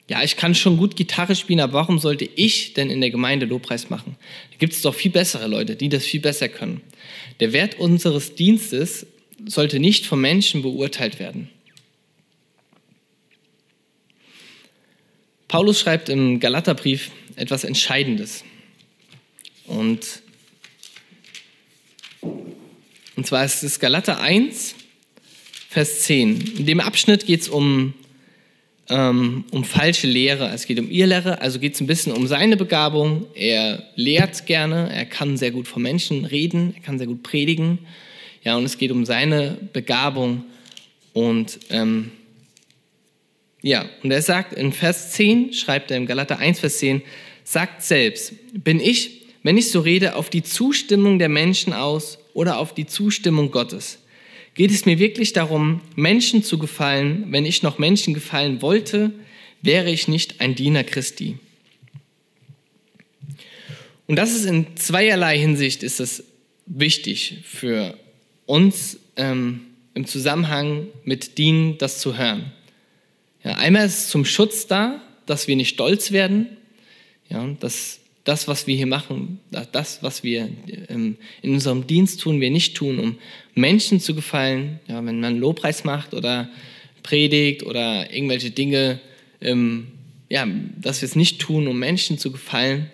ja, 0.09 0.23
ich 0.23 0.37
kann 0.37 0.55
schon 0.55 0.77
gut 0.77 0.95
Gitarre 0.95 1.35
spielen, 1.35 1.61
aber 1.61 1.73
warum 1.73 1.99
sollte 1.99 2.29
ich 2.37 2.75
denn 2.75 2.90
in 2.90 3.01
der 3.01 3.11
Gemeinde 3.11 3.47
Lobpreis 3.47 3.90
machen? 3.90 4.16
Da 4.53 4.57
gibt 4.59 4.73
es 4.73 4.83
doch 4.83 4.95
viel 4.95 5.11
bessere 5.11 5.49
Leute, 5.49 5.75
die 5.75 5.88
das 5.88 6.05
viel 6.05 6.21
besser 6.21 6.49
können. 6.49 6.81
Der 7.40 7.53
Wert 7.53 7.79
unseres 7.79 8.37
Dienstes 8.37 9.07
sollte 9.45 9.81
nicht 9.81 10.07
vom 10.07 10.21
Menschen 10.21 10.62
beurteilt 10.62 11.19
werden. 11.19 11.51
Paulus 15.49 15.81
schreibt 15.81 16.09
im 16.09 16.38
Galaterbrief 16.38 17.11
etwas 17.35 17.64
Entscheidendes. 17.64 18.45
Und, 19.66 20.23
und 22.21 23.27
zwar 23.27 23.45
ist 23.45 23.62
es 23.62 23.81
Galater 23.81 24.21
1, 24.21 24.75
Vers 25.69 26.03
10. 26.03 26.59
In 26.59 26.66
dem 26.66 26.81
Abschnitt 26.81 27.27
geht 27.27 27.42
es 27.42 27.49
um 27.49 27.95
ähm, 28.88 29.44
um 29.51 29.64
falsche 29.64 30.07
Lehre. 30.07 30.51
Es 30.53 30.66
geht 30.66 30.79
um 30.79 30.90
Irrlehre, 30.90 31.40
also 31.40 31.59
geht 31.59 31.75
es 31.75 31.81
ein 31.81 31.87
bisschen 31.87 32.12
um 32.12 32.27
seine 32.27 32.57
Begabung. 32.57 33.27
Er 33.35 33.83
lehrt 33.94 34.46
gerne, 34.46 34.90
er 34.92 35.07
kann 35.07 35.37
sehr 35.37 35.51
gut 35.51 35.68
vor 35.68 35.81
Menschen 35.81 36.25
reden, 36.25 36.75
er 36.77 36.83
kann 36.83 36.99
sehr 36.99 37.07
gut 37.07 37.22
predigen. 37.22 37.79
Ja, 38.44 38.57
und 38.57 38.64
es 38.64 38.79
geht 38.79 38.92
um 38.92 39.05
seine 39.05 39.57
Begabung. 39.72 40.44
Und 41.12 41.59
ähm, 41.70 42.12
ja, 43.62 43.87
und 44.03 44.11
er 44.12 44.22
sagt 44.22 44.53
in 44.53 44.72
Vers 44.72 45.12
10, 45.12 45.53
schreibt 45.53 45.90
er 45.90 45.96
im 45.96 46.07
Galater 46.07 46.38
1, 46.38 46.61
Vers 46.61 46.79
10, 46.79 47.03
sagt 47.42 47.83
selbst, 47.83 48.35
bin 48.53 48.79
ich, 48.79 49.22
wenn 49.42 49.59
ich 49.59 49.70
so 49.70 49.81
rede, 49.81 50.14
auf 50.14 50.31
die 50.31 50.42
Zustimmung 50.42 51.18
der 51.18 51.29
Menschen 51.29 51.72
aus 51.72 52.18
oder 52.35 52.59
auf 52.59 52.75
die 52.75 52.87
Zustimmung 52.87 53.51
Gottes? 53.51 53.99
Geht 54.57 54.71
es 54.71 54.87
mir 54.87 54.99
wirklich 54.99 55.35
darum, 55.35 55.83
Menschen 55.97 56.42
zu 56.42 56.59
gefallen? 56.59 57.27
Wenn 57.29 57.45
ich 57.45 57.62
noch 57.62 57.79
Menschen 57.79 58.14
gefallen 58.14 58.62
wollte, 58.62 59.12
wäre 59.61 59.90
ich 59.90 60.09
nicht 60.09 60.40
ein 60.40 60.55
Diener 60.55 60.83
Christi. 60.83 61.38
Und 64.07 64.16
das 64.16 64.35
ist 64.35 64.47
in 64.47 64.77
zweierlei 64.77 65.38
Hinsicht 65.38 65.83
ist 65.83 66.01
es 66.01 66.25
wichtig 66.64 67.38
für 67.45 67.99
uns 68.47 68.99
ähm, 69.16 69.61
im 69.95 70.07
Zusammenhang 70.07 70.87
mit 71.05 71.37
Dienen, 71.37 71.77
das 71.77 72.01
zu 72.01 72.16
hören. 72.16 72.53
Ja, 73.45 73.57
einmal 73.57 73.87
ist 73.87 73.99
es 73.99 74.09
zum 74.09 74.25
Schutz 74.25 74.66
da, 74.66 75.03
dass 75.27 75.49
wir 75.49 75.57
nicht 75.57 75.69
stolz 75.69 76.12
werden, 76.12 76.57
ja, 77.29 77.47
dass 77.61 78.01
das, 78.27 78.49
was 78.49 78.67
wir 78.67 78.77
hier 78.77 78.89
machen, 78.89 79.39
das, 79.73 80.03
was 80.03 80.25
wir 80.25 80.51
ähm, 80.89 81.17
in 81.43 81.53
unserem 81.53 81.87
Dienst 81.87 82.21
tun, 82.21 82.41
wir 82.41 82.51
nicht 82.51 82.77
tun, 82.77 82.99
um 82.99 83.19
Menschen 83.55 84.01
zu 84.01 84.15
gefallen. 84.17 84.81
Ja, 84.89 84.97
wenn 85.07 85.21
man 85.21 85.39
Lobpreis 85.39 85.85
macht 85.85 86.12
oder 86.12 86.51
predigt 87.05 87.62
oder 87.62 88.12
irgendwelche 88.12 88.51
Dinge, 88.51 89.01
ähm, 89.41 89.87
ja, 90.29 90.45
dass 90.77 91.03
wir 91.03 91.07
es 91.07 91.15
nicht 91.15 91.41
tun, 91.41 91.69
um 91.69 91.79
Menschen 91.79 92.19
zu 92.19 92.33
gefallen. 92.33 92.91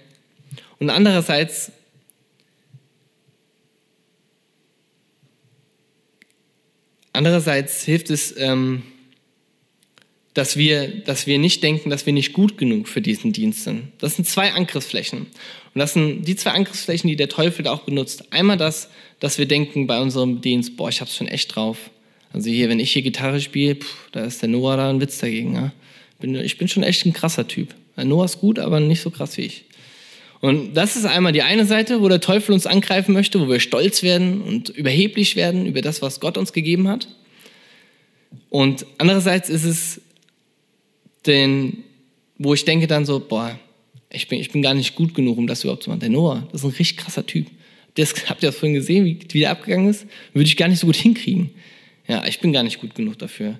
Und 0.78 0.90
andererseits 0.90 1.72
Andererseits 7.14 7.82
hilft 7.82 8.08
es, 8.08 8.34
ähm, 8.38 8.84
dass 10.34 10.56
wir, 10.56 10.88
dass 10.88 11.26
wir 11.26 11.38
nicht 11.38 11.62
denken, 11.62 11.90
dass 11.90 12.06
wir 12.06 12.12
nicht 12.12 12.32
gut 12.32 12.56
genug 12.56 12.88
für 12.88 13.02
diesen 13.02 13.32
Dienst 13.32 13.64
sind. 13.64 13.88
Das 13.98 14.16
sind 14.16 14.26
zwei 14.26 14.52
Angriffsflächen. 14.52 15.20
Und 15.74 15.78
das 15.78 15.92
sind 15.92 16.24
die 16.24 16.36
zwei 16.36 16.52
Angriffsflächen, 16.52 17.08
die 17.08 17.16
der 17.16 17.28
Teufel 17.28 17.66
auch 17.66 17.82
benutzt. 17.82 18.32
Einmal 18.32 18.56
das, 18.56 18.88
dass 19.20 19.38
wir 19.38 19.46
denken 19.46 19.86
bei 19.86 20.00
unserem 20.00 20.40
Dienst, 20.40 20.76
boah, 20.76 20.88
ich 20.88 21.00
hab's 21.00 21.16
schon 21.16 21.28
echt 21.28 21.54
drauf. 21.54 21.90
Also 22.32 22.48
hier, 22.48 22.68
wenn 22.68 22.80
ich 22.80 22.92
hier 22.92 23.02
Gitarre 23.02 23.40
spiele, 23.40 23.76
da 24.12 24.24
ist 24.24 24.40
der 24.40 24.48
Noah 24.48 24.76
da 24.76 24.88
ein 24.88 25.00
Witz 25.00 25.18
dagegen. 25.18 25.54
Ja? 25.54 25.72
Bin, 26.18 26.34
ich 26.36 26.56
bin 26.56 26.68
schon 26.68 26.82
echt 26.82 27.04
ein 27.04 27.12
krasser 27.12 27.46
Typ. 27.46 27.74
Noah 27.96 28.24
ist 28.24 28.40
gut, 28.40 28.58
aber 28.58 28.80
nicht 28.80 29.02
so 29.02 29.10
krass 29.10 29.36
wie 29.36 29.42
ich. 29.42 29.64
Und 30.40 30.74
das 30.74 30.96
ist 30.96 31.04
einmal 31.04 31.32
die 31.32 31.42
eine 31.42 31.66
Seite, 31.66 32.00
wo 32.00 32.08
der 32.08 32.20
Teufel 32.20 32.52
uns 32.52 32.66
angreifen 32.66 33.12
möchte, 33.12 33.38
wo 33.38 33.48
wir 33.48 33.60
stolz 33.60 34.02
werden 34.02 34.40
und 34.40 34.70
überheblich 34.70 35.36
werden 35.36 35.66
über 35.66 35.82
das, 35.82 36.02
was 36.02 36.20
Gott 36.20 36.36
uns 36.36 36.52
gegeben 36.52 36.88
hat. 36.88 37.06
Und 38.50 38.86
andererseits 38.98 39.48
ist 39.48 39.64
es 39.64 40.00
den, 41.26 41.84
wo 42.38 42.54
ich 42.54 42.64
denke 42.64 42.86
dann 42.86 43.06
so, 43.06 43.20
boah, 43.20 43.58
ich 44.10 44.28
bin, 44.28 44.40
ich 44.40 44.50
bin 44.50 44.62
gar 44.62 44.74
nicht 44.74 44.94
gut 44.94 45.14
genug, 45.14 45.38
um 45.38 45.46
das 45.46 45.64
überhaupt 45.64 45.82
zu 45.82 45.90
machen. 45.90 46.00
Der 46.00 46.10
Noah, 46.10 46.46
das 46.52 46.60
ist 46.62 46.64
ein 46.66 46.76
richtig 46.76 46.98
krasser 46.98 47.26
Typ. 47.26 47.46
Das, 47.94 48.14
habt 48.28 48.42
ihr 48.42 48.48
das 48.48 48.56
vorhin 48.56 48.74
gesehen, 48.74 49.04
wie, 49.04 49.18
wie 49.30 49.40
der 49.40 49.50
abgegangen 49.50 49.88
ist? 49.88 50.06
Würde 50.32 50.46
ich 50.46 50.56
gar 50.56 50.68
nicht 50.68 50.80
so 50.80 50.86
gut 50.86 50.96
hinkriegen. 50.96 51.50
Ja, 52.08 52.24
ich 52.26 52.40
bin 52.40 52.52
gar 52.52 52.62
nicht 52.62 52.80
gut 52.80 52.94
genug 52.94 53.18
dafür. 53.18 53.58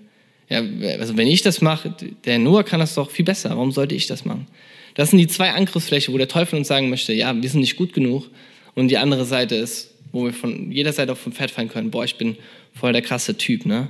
Ja, 0.49 0.63
also 0.99 1.17
wenn 1.17 1.29
ich 1.29 1.43
das 1.43 1.63
mache, 1.63 1.95
der 2.25 2.39
Noah 2.39 2.65
kann 2.65 2.81
das 2.81 2.95
doch 2.95 3.11
viel 3.11 3.25
besser. 3.25 3.51
Warum 3.51 3.73
sollte 3.73 3.95
ich 3.95 4.07
das 4.07 4.25
machen? 4.25 4.47
Das 4.95 5.11
sind 5.11 5.19
die 5.19 5.27
zwei 5.27 5.53
Angriffsflächen, 5.53 6.13
wo 6.13 6.19
der 6.19 6.29
Teufel 6.29 6.59
uns 6.59 6.69
sagen 6.69 6.91
möchte, 6.91 7.15
ja, 7.15 7.41
wir 7.41 7.49
sind 7.49 7.61
nicht 7.61 7.77
gut 7.77 7.95
genug. 7.95 8.29
Und 8.75 8.89
die 8.89 8.99
andere 8.99 9.25
Seite 9.25 9.55
ist, 9.55 9.95
wo 10.13 10.25
wir 10.25 10.35
von 10.35 10.71
jeder 10.71 10.93
Seite 10.93 11.13
auf 11.13 11.19
vom 11.19 11.33
Pferd 11.33 11.51
fallen 11.51 11.69
können, 11.69 11.91
boah, 11.91 12.05
ich 12.05 12.17
bin 12.17 12.37
voll 12.75 12.93
der 12.93 13.03
krasse 13.03 13.37
Typ, 13.37 13.65
ne? 13.65 13.89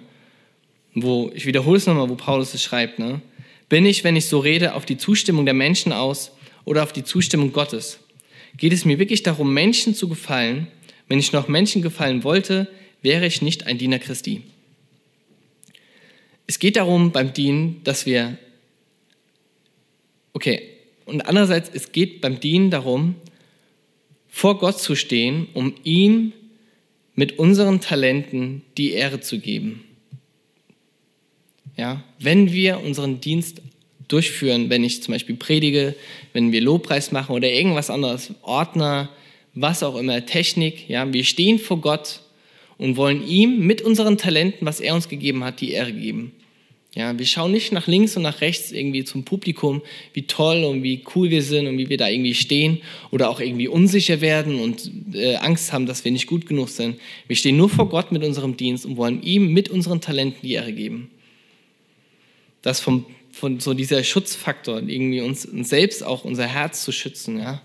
Wo, 0.95 1.31
ich 1.35 1.47
wiederhole 1.47 1.79
es 1.79 1.87
nochmal, 1.87 2.09
wo 2.09 2.15
Paulus 2.15 2.55
es 2.55 2.63
schreibt, 2.63 2.99
ne? 2.99 3.21
Bin 3.73 3.87
ich, 3.87 4.05
wenn 4.05 4.17
ich 4.17 4.27
so 4.27 4.39
rede, 4.39 4.75
auf 4.75 4.85
die 4.85 4.99
Zustimmung 4.99 5.47
der 5.47 5.55
Menschen 5.55 5.95
aus 5.95 6.33
oder 6.67 6.83
auf 6.83 6.93
die 6.93 7.05
Zustimmung 7.05 7.55
Gottes? 7.55 8.01
Geht 8.59 8.75
es 8.75 8.85
mir 8.85 8.99
wirklich 8.99 9.23
darum, 9.23 9.55
Menschen 9.55 9.95
zu 9.95 10.11
gefallen? 10.11 10.69
Wenn 11.09 11.19
ich 11.19 11.33
noch 11.33 11.49
Menschen 11.49 11.81
gefallen 11.81 12.23
wollte, 12.23 12.69
wäre 13.01 13.25
ich 13.25 13.41
nicht 13.41 13.67
ein 13.67 13.79
Diener 13.79 13.99
Christi. 13.99 14.43
Es 16.47 16.59
geht 16.59 16.77
darum 16.77 17.13
beim 17.13 17.33
Dienen, 17.33 17.81
dass 17.83 18.05
wir, 18.05 18.37
okay, 20.35 20.69
und 21.07 21.23
andererseits, 21.23 21.71
es 21.73 21.93
geht 21.93 22.21
beim 22.21 22.41
Dienen 22.41 22.71
darum, 22.71 23.15
vor 24.29 24.59
Gott 24.59 24.81
zu 24.81 24.95
stehen, 24.95 25.49
um 25.55 25.73
ihm 25.83 26.35
mit 27.15 27.39
unseren 27.39 27.81
Talenten 27.81 28.61
die 28.77 28.91
Ehre 28.91 29.21
zu 29.21 29.39
geben. 29.39 29.83
Ja, 31.77 32.03
wenn 32.19 32.53
wir 32.53 32.81
unseren 32.81 33.21
Dienst 33.21 33.63
durchführen, 34.09 34.69
wenn 34.69 34.85
ich 34.85 35.03
zum 35.03 35.13
Beispiel 35.13 35.37
predige, 35.37 35.95
wenn 36.33 36.53
wir 36.53 36.61
Lobpreis 36.61 37.13
machen 37.13 37.35
oder 37.35 37.51
irgendwas 37.51 37.89
anderes, 37.89 38.33
Ordner, 38.43 39.09
was 39.55 39.83
auch 39.83 39.97
immer, 39.97 40.25
Technik, 40.27 40.89
ja, 40.89 41.11
wir 41.13 41.25
stehen 41.25 41.59
vor 41.59 41.81
Gott 41.81 42.21
und 42.79 42.97
wollen 42.97 43.27
ihm 43.27 43.67
mit 43.67 43.83
unseren 43.83 44.19
Talenten, 44.19 44.67
was 44.67 44.81
er 44.81 44.95
uns 44.95 45.09
gegeben 45.09 45.45
hat, 45.45 45.61
die 45.61 45.73
Ehre 45.73 45.93
geben. 45.93 46.33
Ja, 46.95 47.19
wir 47.19 47.25
schauen 47.25 47.53
nicht 47.53 47.73
nach 47.73 47.87
links 47.87 48.19
und 48.19 48.23
nach 48.23 48.43
rechts 48.43 48.71
irgendwie 48.71 49.03
zum 49.05 49.25
Publikum, 49.25 49.81
wie 50.13 50.27
toll 50.27 50.65
und 50.65 50.83
wie 50.83 51.03
cool 51.15 51.31
wir 51.31 51.43
sind 51.43 51.67
und 51.67 51.79
wie 51.79 51.89
wir 51.89 51.97
da 51.97 52.07
irgendwie 52.07 52.35
stehen 52.35 52.83
oder 53.11 53.31
auch 53.31 53.41
irgendwie 53.41 53.67
unsicher 53.67 54.21
werden 54.21 54.61
und 54.61 54.91
äh, 55.15 55.37
Angst 55.37 55.73
haben, 55.73 55.87
dass 55.87 56.05
wir 56.05 56.13
nicht 56.13 56.27
gut 56.27 56.45
genug 56.45 56.69
sind. 56.69 56.97
Wir 57.29 57.37
stehen 57.37 57.57
nur 57.57 57.71
vor 57.71 57.89
Gott 57.89 58.13
mit 58.13 58.23
unserem 58.23 58.59
Dienst 58.59 58.85
und 58.85 58.99
wollen 58.99 59.23
ihm 59.23 59.55
mit 59.55 59.71
unseren 59.71 60.03
Talenten 60.03 60.41
die 60.43 60.53
Ehre 60.53 60.75
geben 60.75 61.12
das 62.63 62.81
vom, 62.81 63.07
von 63.33 63.61
so 63.61 63.75
dieser 63.75 64.03
Schutzfaktor, 64.05 64.81
irgendwie 64.81 65.21
uns, 65.21 65.43
selbst 65.43 66.03
auch 66.05 66.25
unser 66.25 66.47
Herz 66.47 66.83
zu 66.85 66.93
schützen, 66.93 67.39
ja. 67.39 67.61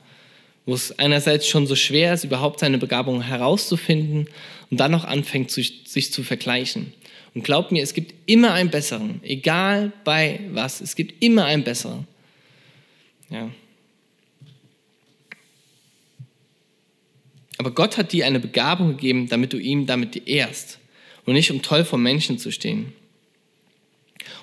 Wo 0.66 0.74
es 0.74 1.00
einerseits 1.00 1.48
schon 1.48 1.66
so 1.66 1.78
schwer 1.78 2.14
ist, 2.14 2.26
überhaupt 2.26 2.60
seine 2.60 2.78
Begabung 2.78 3.22
herauszufinden 3.22 4.28
und 4.70 4.78
dann 4.78 4.92
noch 4.92 5.06
anfängt, 5.06 5.50
sich 5.50 6.12
zu 6.12 6.24
vergleichen. 6.24 6.92
Und 7.34 7.44
glaubt 7.44 7.72
mir, 7.72 7.84
es 7.84 7.94
gibt 7.94 8.14
immer 8.26 8.52
einen 8.54 8.70
besseren, 8.70 9.22
egal 9.24 9.94
bei 10.04 10.42
was, 10.52 10.82
es 10.82 10.96
gibt 10.96 11.24
immer 11.24 11.46
einen 11.46 11.64
besseren. 11.64 12.06
Ja. 13.30 13.50
Aber 17.58 17.72
Gott 17.72 17.98
hat 17.98 18.12
dir 18.12 18.26
eine 18.26 18.40
Begabung 18.40 18.90
gegeben, 18.90 19.30
damit 19.30 19.54
du 19.54 19.58
ihm 19.58 19.86
damit 19.86 20.28
ehrst 20.28 20.80
und 21.26 21.34
nicht 21.34 21.52
um 21.52 21.62
toll 21.62 21.86
vor 21.86 22.00
Menschen 22.00 22.38
zu 22.38 22.52
stehen. 22.52 22.94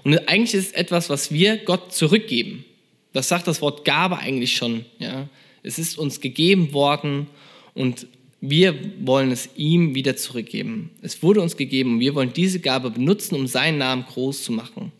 Und 0.02 0.28
eigentlich 0.28 0.54
ist 0.54 0.66
es 0.68 0.72
etwas, 0.72 1.10
was 1.10 1.32
wir 1.32 1.58
Gott 1.58 1.92
zurückgeben. 1.92 2.64
Das 3.12 3.28
sagt 3.28 3.46
das 3.46 3.60
Wort 3.62 3.84
Gabe 3.84 4.18
eigentlich 4.18 4.56
schon. 4.56 4.84
Ja? 4.98 5.28
Es 5.62 5.78
ist 5.78 5.98
uns 5.98 6.20
gegeben 6.20 6.72
worden 6.72 7.28
und 7.74 8.06
wir 8.40 8.78
wollen 9.00 9.30
es 9.30 9.48
ihm 9.56 9.94
wieder 9.94 10.16
zurückgeben. 10.16 10.90
Es 11.00 11.22
wurde 11.22 11.40
uns 11.40 11.56
gegeben 11.56 11.94
und 11.94 12.00
wir 12.00 12.14
wollen 12.14 12.32
diese 12.32 12.60
Gabe 12.60 12.90
benutzen, 12.90 13.34
um 13.36 13.46
seinen 13.46 13.78
Namen 13.78 14.04
groß 14.04 14.44
zu 14.44 14.52
machen. 14.52 14.92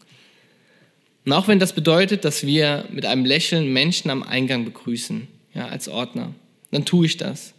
Und 1.25 1.33
auch 1.33 1.49
wenn 1.49 1.59
das 1.59 1.75
bedeutet, 1.75 2.25
dass 2.25 2.47
wir 2.47 2.87
mit 2.91 3.07
einem 3.07 3.25
Lächeln 3.25 3.73
Menschen 3.73 4.11
am 4.11 4.23
Eingang 4.23 4.65
begrüßen, 4.65 5.27
ja, 5.55 5.69
als 5.69 5.89
Ordner, 5.89 6.35
dann 6.71 6.85
tue 6.85 7.07
ich 7.07 7.17
das. 7.17 7.54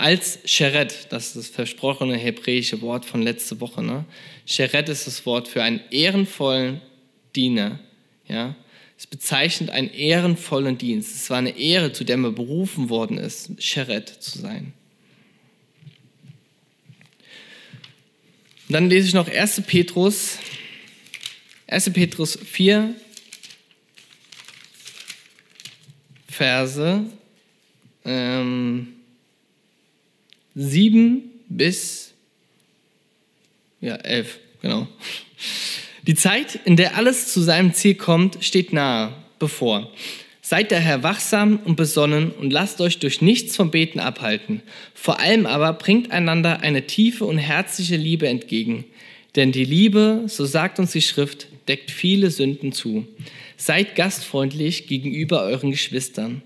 Als 0.00 0.38
Sheret, 0.46 1.08
das 1.10 1.26
ist 1.26 1.36
das 1.36 1.48
versprochene 1.48 2.16
hebräische 2.16 2.80
Wort 2.80 3.04
von 3.04 3.20
letzte 3.20 3.60
Woche. 3.60 3.82
Ne? 3.82 4.06
Sheret 4.46 4.88
ist 4.88 5.06
das 5.06 5.26
Wort 5.26 5.46
für 5.46 5.62
einen 5.62 5.78
ehrenvollen 5.90 6.80
Diener. 7.36 7.78
Ja? 8.26 8.56
Es 8.96 9.06
bezeichnet 9.06 9.68
einen 9.68 9.90
ehrenvollen 9.90 10.78
Dienst. 10.78 11.14
Es 11.14 11.28
war 11.28 11.36
eine 11.36 11.58
Ehre, 11.58 11.92
zu 11.92 12.04
der 12.04 12.16
man 12.16 12.34
berufen 12.34 12.88
worden 12.88 13.18
ist, 13.18 13.62
Sheret 13.62 14.08
zu 14.08 14.38
sein. 14.38 14.72
Und 18.68 18.72
dann 18.72 18.88
lese 18.88 19.08
ich 19.08 19.12
noch 19.12 19.28
1. 19.28 19.64
Petrus, 19.66 20.38
1. 21.66 21.92
Petrus 21.92 22.38
4, 22.38 22.94
Verse 26.26 27.04
ähm, 28.06 28.94
7 30.60 31.22
bis 31.48 32.12
ja, 33.80 33.94
11, 33.94 34.38
genau. 34.60 34.86
Die 36.06 36.14
Zeit, 36.14 36.60
in 36.66 36.76
der 36.76 36.96
alles 36.96 37.32
zu 37.32 37.40
seinem 37.40 37.72
Ziel 37.72 37.94
kommt, 37.94 38.44
steht 38.44 38.72
nahe 38.72 39.14
bevor. 39.38 39.90
Seid 40.42 40.70
daher 40.70 41.02
wachsam 41.02 41.60
und 41.64 41.76
besonnen 41.76 42.30
und 42.32 42.52
lasst 42.52 42.80
euch 42.82 42.98
durch 42.98 43.22
nichts 43.22 43.56
vom 43.56 43.70
Beten 43.70 44.00
abhalten. 44.00 44.60
Vor 44.92 45.18
allem 45.18 45.46
aber 45.46 45.72
bringt 45.72 46.10
einander 46.10 46.60
eine 46.60 46.86
tiefe 46.86 47.24
und 47.24 47.38
herzliche 47.38 47.96
Liebe 47.96 48.28
entgegen. 48.28 48.84
Denn 49.36 49.52
die 49.52 49.64
Liebe, 49.64 50.24
so 50.26 50.44
sagt 50.44 50.78
uns 50.78 50.92
die 50.92 51.00
Schrift, 51.00 51.46
deckt 51.68 51.90
viele 51.90 52.30
Sünden 52.30 52.72
zu. 52.72 53.06
Seid 53.56 53.94
gastfreundlich 53.94 54.88
gegenüber 54.88 55.42
euren 55.42 55.70
Geschwistern. 55.70 56.42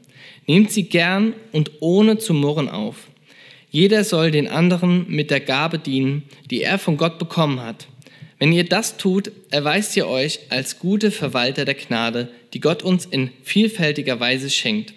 Nehmt 0.46 0.70
sie 0.70 0.84
gern 0.84 1.32
und 1.50 1.72
ohne 1.80 2.18
zu 2.18 2.34
murren 2.34 2.68
auf. 2.68 3.08
Jeder 3.74 4.04
soll 4.04 4.30
den 4.30 4.46
anderen 4.46 5.04
mit 5.08 5.32
der 5.32 5.40
Gabe 5.40 5.80
dienen, 5.80 6.22
die 6.48 6.62
er 6.62 6.78
von 6.78 6.96
Gott 6.96 7.18
bekommen 7.18 7.60
hat. 7.60 7.88
Wenn 8.38 8.52
ihr 8.52 8.62
das 8.62 8.98
tut, 8.98 9.32
erweist 9.50 9.96
ihr 9.96 10.06
euch 10.06 10.38
als 10.48 10.78
gute 10.78 11.10
Verwalter 11.10 11.64
der 11.64 11.74
Gnade, 11.74 12.28
die 12.52 12.60
Gott 12.60 12.84
uns 12.84 13.04
in 13.04 13.32
vielfältiger 13.42 14.20
Weise 14.20 14.48
schenkt. 14.48 14.94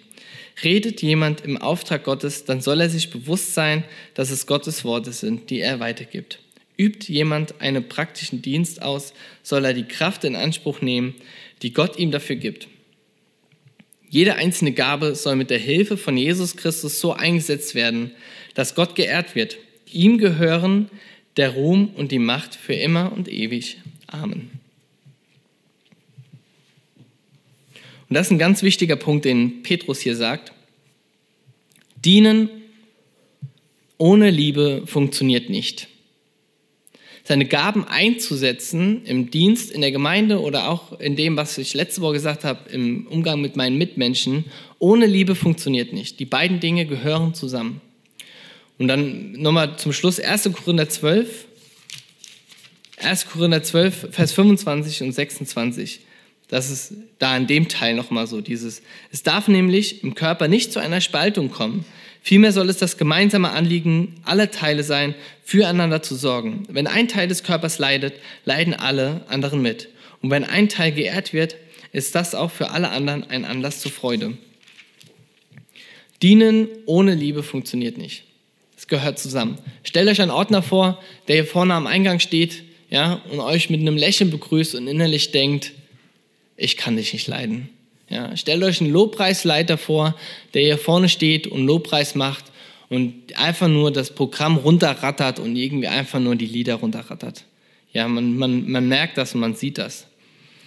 Redet 0.62 1.02
jemand 1.02 1.40
im 1.40 1.56
Auftrag 1.56 2.04
Gottes, 2.04 2.44
dann 2.44 2.60
soll 2.60 2.80
er 2.80 2.88
sich 2.88 3.10
bewusst 3.10 3.52
sein, 3.52 3.82
dass 4.14 4.30
es 4.30 4.46
Gottes 4.46 4.84
Worte 4.84 5.10
sind, 5.10 5.50
die 5.50 5.58
er 5.58 5.80
weitergibt. 5.80 6.38
Übt 6.76 7.12
jemand 7.12 7.60
einen 7.60 7.88
praktischen 7.88 8.42
Dienst 8.42 8.80
aus, 8.80 9.12
soll 9.42 9.64
er 9.64 9.74
die 9.74 9.88
Kraft 9.88 10.22
in 10.22 10.36
Anspruch 10.36 10.82
nehmen, 10.82 11.16
die 11.62 11.72
Gott 11.72 11.98
ihm 11.98 12.12
dafür 12.12 12.36
gibt. 12.36 12.68
Jede 14.08 14.36
einzelne 14.36 14.72
Gabe 14.72 15.16
soll 15.16 15.36
mit 15.36 15.50
der 15.50 15.58
Hilfe 15.58 15.96
von 15.96 16.16
Jesus 16.16 16.56
Christus 16.56 16.98
so 17.00 17.12
eingesetzt 17.12 17.74
werden, 17.74 18.12
dass 18.58 18.74
Gott 18.74 18.96
geehrt 18.96 19.36
wird. 19.36 19.56
Ihm 19.92 20.18
gehören 20.18 20.90
der 21.36 21.50
Ruhm 21.50 21.90
und 21.94 22.10
die 22.10 22.18
Macht 22.18 22.56
für 22.56 22.74
immer 22.74 23.12
und 23.12 23.28
ewig. 23.28 23.76
Amen. 24.08 24.50
Und 28.08 28.14
das 28.16 28.26
ist 28.26 28.32
ein 28.32 28.38
ganz 28.40 28.64
wichtiger 28.64 28.96
Punkt, 28.96 29.26
den 29.26 29.62
Petrus 29.62 30.00
hier 30.00 30.16
sagt. 30.16 30.50
Dienen 32.04 32.50
ohne 33.96 34.28
Liebe 34.28 34.82
funktioniert 34.86 35.50
nicht. 35.50 35.86
Seine 37.22 37.44
Gaben 37.44 37.84
einzusetzen 37.84 39.04
im 39.04 39.30
Dienst, 39.30 39.70
in 39.70 39.82
der 39.82 39.92
Gemeinde 39.92 40.40
oder 40.40 40.68
auch 40.68 40.98
in 40.98 41.14
dem, 41.14 41.36
was 41.36 41.58
ich 41.58 41.74
letzte 41.74 42.00
Woche 42.00 42.14
gesagt 42.14 42.42
habe, 42.42 42.68
im 42.70 43.06
Umgang 43.06 43.40
mit 43.40 43.54
meinen 43.54 43.78
Mitmenschen, 43.78 44.46
ohne 44.80 45.06
Liebe 45.06 45.36
funktioniert 45.36 45.92
nicht. 45.92 46.18
Die 46.18 46.26
beiden 46.26 46.58
Dinge 46.58 46.86
gehören 46.86 47.34
zusammen. 47.34 47.82
Und 48.78 48.88
dann 48.88 49.32
nochmal 49.32 49.76
zum 49.76 49.92
Schluss 49.92 50.20
1. 50.20 50.50
Korinther 50.52 50.88
12. 50.88 51.46
1. 53.00 53.26
Korinther 53.26 53.62
12, 53.62 54.08
Vers 54.12 54.32
25 54.32 55.02
und 55.02 55.12
26. 55.12 56.00
Das 56.48 56.70
ist 56.70 56.94
da 57.18 57.36
in 57.36 57.46
dem 57.46 57.68
Teil 57.68 57.94
nochmal 57.94 58.26
so 58.26 58.40
dieses. 58.40 58.82
Es 59.12 59.22
darf 59.22 59.48
nämlich 59.48 60.02
im 60.02 60.14
Körper 60.14 60.48
nicht 60.48 60.72
zu 60.72 60.80
einer 60.80 61.00
Spaltung 61.00 61.50
kommen. 61.50 61.84
Vielmehr 62.22 62.52
soll 62.52 62.68
es 62.70 62.78
das 62.78 62.96
gemeinsame 62.96 63.50
Anliegen 63.50 64.20
aller 64.24 64.50
Teile 64.50 64.82
sein, 64.82 65.14
füreinander 65.44 66.02
zu 66.02 66.14
sorgen. 66.14 66.64
Wenn 66.68 66.86
ein 66.86 67.08
Teil 67.08 67.28
des 67.28 67.42
Körpers 67.42 67.78
leidet, 67.78 68.14
leiden 68.44 68.74
alle 68.74 69.24
anderen 69.28 69.62
mit. 69.62 69.88
Und 70.20 70.30
wenn 70.30 70.44
ein 70.44 70.68
Teil 70.68 70.92
geehrt 70.92 71.32
wird, 71.32 71.56
ist 71.92 72.14
das 72.14 72.34
auch 72.34 72.50
für 72.50 72.70
alle 72.70 72.90
anderen 72.90 73.24
ein 73.30 73.44
Anlass 73.44 73.80
zur 73.80 73.92
Freude. 73.92 74.36
Dienen 76.22 76.68
ohne 76.86 77.14
Liebe 77.14 77.42
funktioniert 77.42 77.98
nicht. 77.98 78.24
Gehört 78.88 79.18
zusammen. 79.18 79.58
Stellt 79.84 80.08
euch 80.08 80.20
einen 80.20 80.30
Ordner 80.30 80.62
vor, 80.62 81.00
der 81.28 81.36
hier 81.36 81.46
vorne 81.46 81.74
am 81.74 81.86
Eingang 81.86 82.20
steht 82.20 82.64
ja, 82.90 83.20
und 83.30 83.40
euch 83.40 83.70
mit 83.70 83.80
einem 83.80 83.96
Lächeln 83.96 84.30
begrüßt 84.30 84.74
und 84.74 84.86
innerlich 84.86 85.30
denkt, 85.30 85.72
ich 86.56 86.76
kann 86.76 86.96
dich 86.96 87.12
nicht 87.12 87.28
leiden. 87.28 87.68
Ja, 88.08 88.36
stellt 88.36 88.62
euch 88.62 88.80
einen 88.80 88.90
Lobpreisleiter 88.90 89.76
vor, 89.76 90.16
der 90.54 90.62
hier 90.62 90.78
vorne 90.78 91.08
steht 91.08 91.46
und 91.46 91.66
Lobpreis 91.66 92.14
macht 92.14 92.46
und 92.88 93.38
einfach 93.38 93.68
nur 93.68 93.90
das 93.90 94.14
Programm 94.14 94.56
runterrattert 94.56 95.38
und 95.38 95.56
irgendwie 95.56 95.88
einfach 95.88 96.18
nur 96.18 96.34
die 96.34 96.46
Lieder 96.46 96.76
runterrattert. 96.76 97.44
Ja, 97.92 98.08
man, 98.08 98.36
man, 98.36 98.70
man 98.70 98.88
merkt 98.88 99.18
das 99.18 99.34
und 99.34 99.40
man 99.40 99.54
sieht 99.54 99.76
das. 99.76 100.06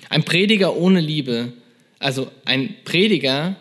Ein 0.10 0.23
Prediger 0.23 0.75
ohne 0.75 0.99
Liebe, 0.99 1.53
also 1.97 2.29
ein 2.45 2.75
Prediger 2.86 3.55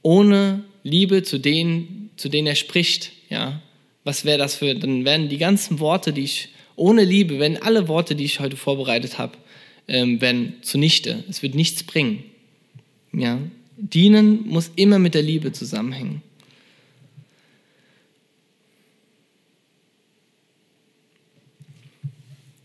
ohne 0.00 0.64
Liebe 0.82 1.22
zu 1.22 1.38
denen, 1.38 2.10
zu 2.16 2.30
denen 2.30 2.46
er 2.46 2.54
spricht, 2.54 3.12
ja, 3.28 3.60
was 4.04 4.24
wäre 4.24 4.38
das 4.38 4.56
für, 4.56 4.74
dann 4.74 5.04
werden 5.04 5.28
die 5.28 5.38
ganzen 5.38 5.80
Worte, 5.80 6.12
die 6.12 6.24
ich, 6.24 6.50
ohne 6.76 7.04
Liebe, 7.04 7.38
wenn 7.38 7.60
alle 7.60 7.88
Worte, 7.88 8.14
die 8.14 8.24
ich 8.24 8.40
heute 8.40 8.56
vorbereitet 8.56 9.18
habe, 9.18 9.36
ähm, 9.88 10.20
werden 10.20 10.54
zunichte. 10.62 11.24
Es 11.28 11.42
wird 11.42 11.54
nichts 11.54 11.82
bringen. 11.82 12.24
Ja, 13.12 13.38
dienen 13.76 14.46
muss 14.48 14.70
immer 14.76 14.98
mit 14.98 15.14
der 15.14 15.22
Liebe 15.22 15.52
zusammenhängen. 15.52 16.22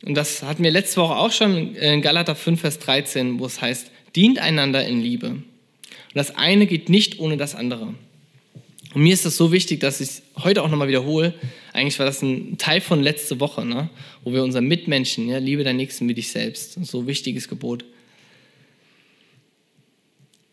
Und 0.06 0.16
das 0.16 0.44
hatten 0.44 0.64
wir 0.64 0.72
letzte 0.72 1.00
Woche 1.02 1.16
auch 1.16 1.32
schon 1.32 1.76
in 1.76 2.02
Galater 2.02 2.36
5, 2.36 2.60
Vers 2.60 2.80
13, 2.80 3.40
wo 3.40 3.46
es 3.46 3.62
heißt, 3.62 3.90
dient 4.16 4.38
einander 4.38 4.86
in 4.86 5.00
Liebe. 5.00 5.30
Und 5.30 5.44
das 6.14 6.36
eine 6.36 6.68
geht 6.68 6.90
nicht 6.90 7.20
ohne 7.20 7.38
das 7.38 7.56
andere. 7.56 7.94
Und 8.94 9.02
mir 9.02 9.14
ist 9.14 9.26
das 9.26 9.38
so 9.38 9.52
wichtig, 9.52 9.80
dass 9.80 10.02
ich 10.02 10.10
es 10.10 10.22
heute 10.44 10.62
auch 10.62 10.70
nochmal 10.70 10.88
wiederhole. 10.88 11.34
Eigentlich 11.74 11.98
war 11.98 12.06
das 12.06 12.22
ein 12.22 12.58
Teil 12.58 12.80
von 12.80 13.02
letzte 13.02 13.40
Woche, 13.40 13.66
ne? 13.66 13.90
wo 14.24 14.34
wir 14.34 14.44
unseren 14.44 14.66
Mitmenschen, 14.66 15.28
ja, 15.28 15.40
liebe 15.40 15.64
deinen 15.64 15.78
Nächsten 15.78 16.08
wie 16.08 16.14
dich 16.14 16.32
selbst, 16.32 16.74
so 16.86 17.00
ein 17.00 17.08
wichtiges 17.08 17.48
Gebot. 17.48 17.86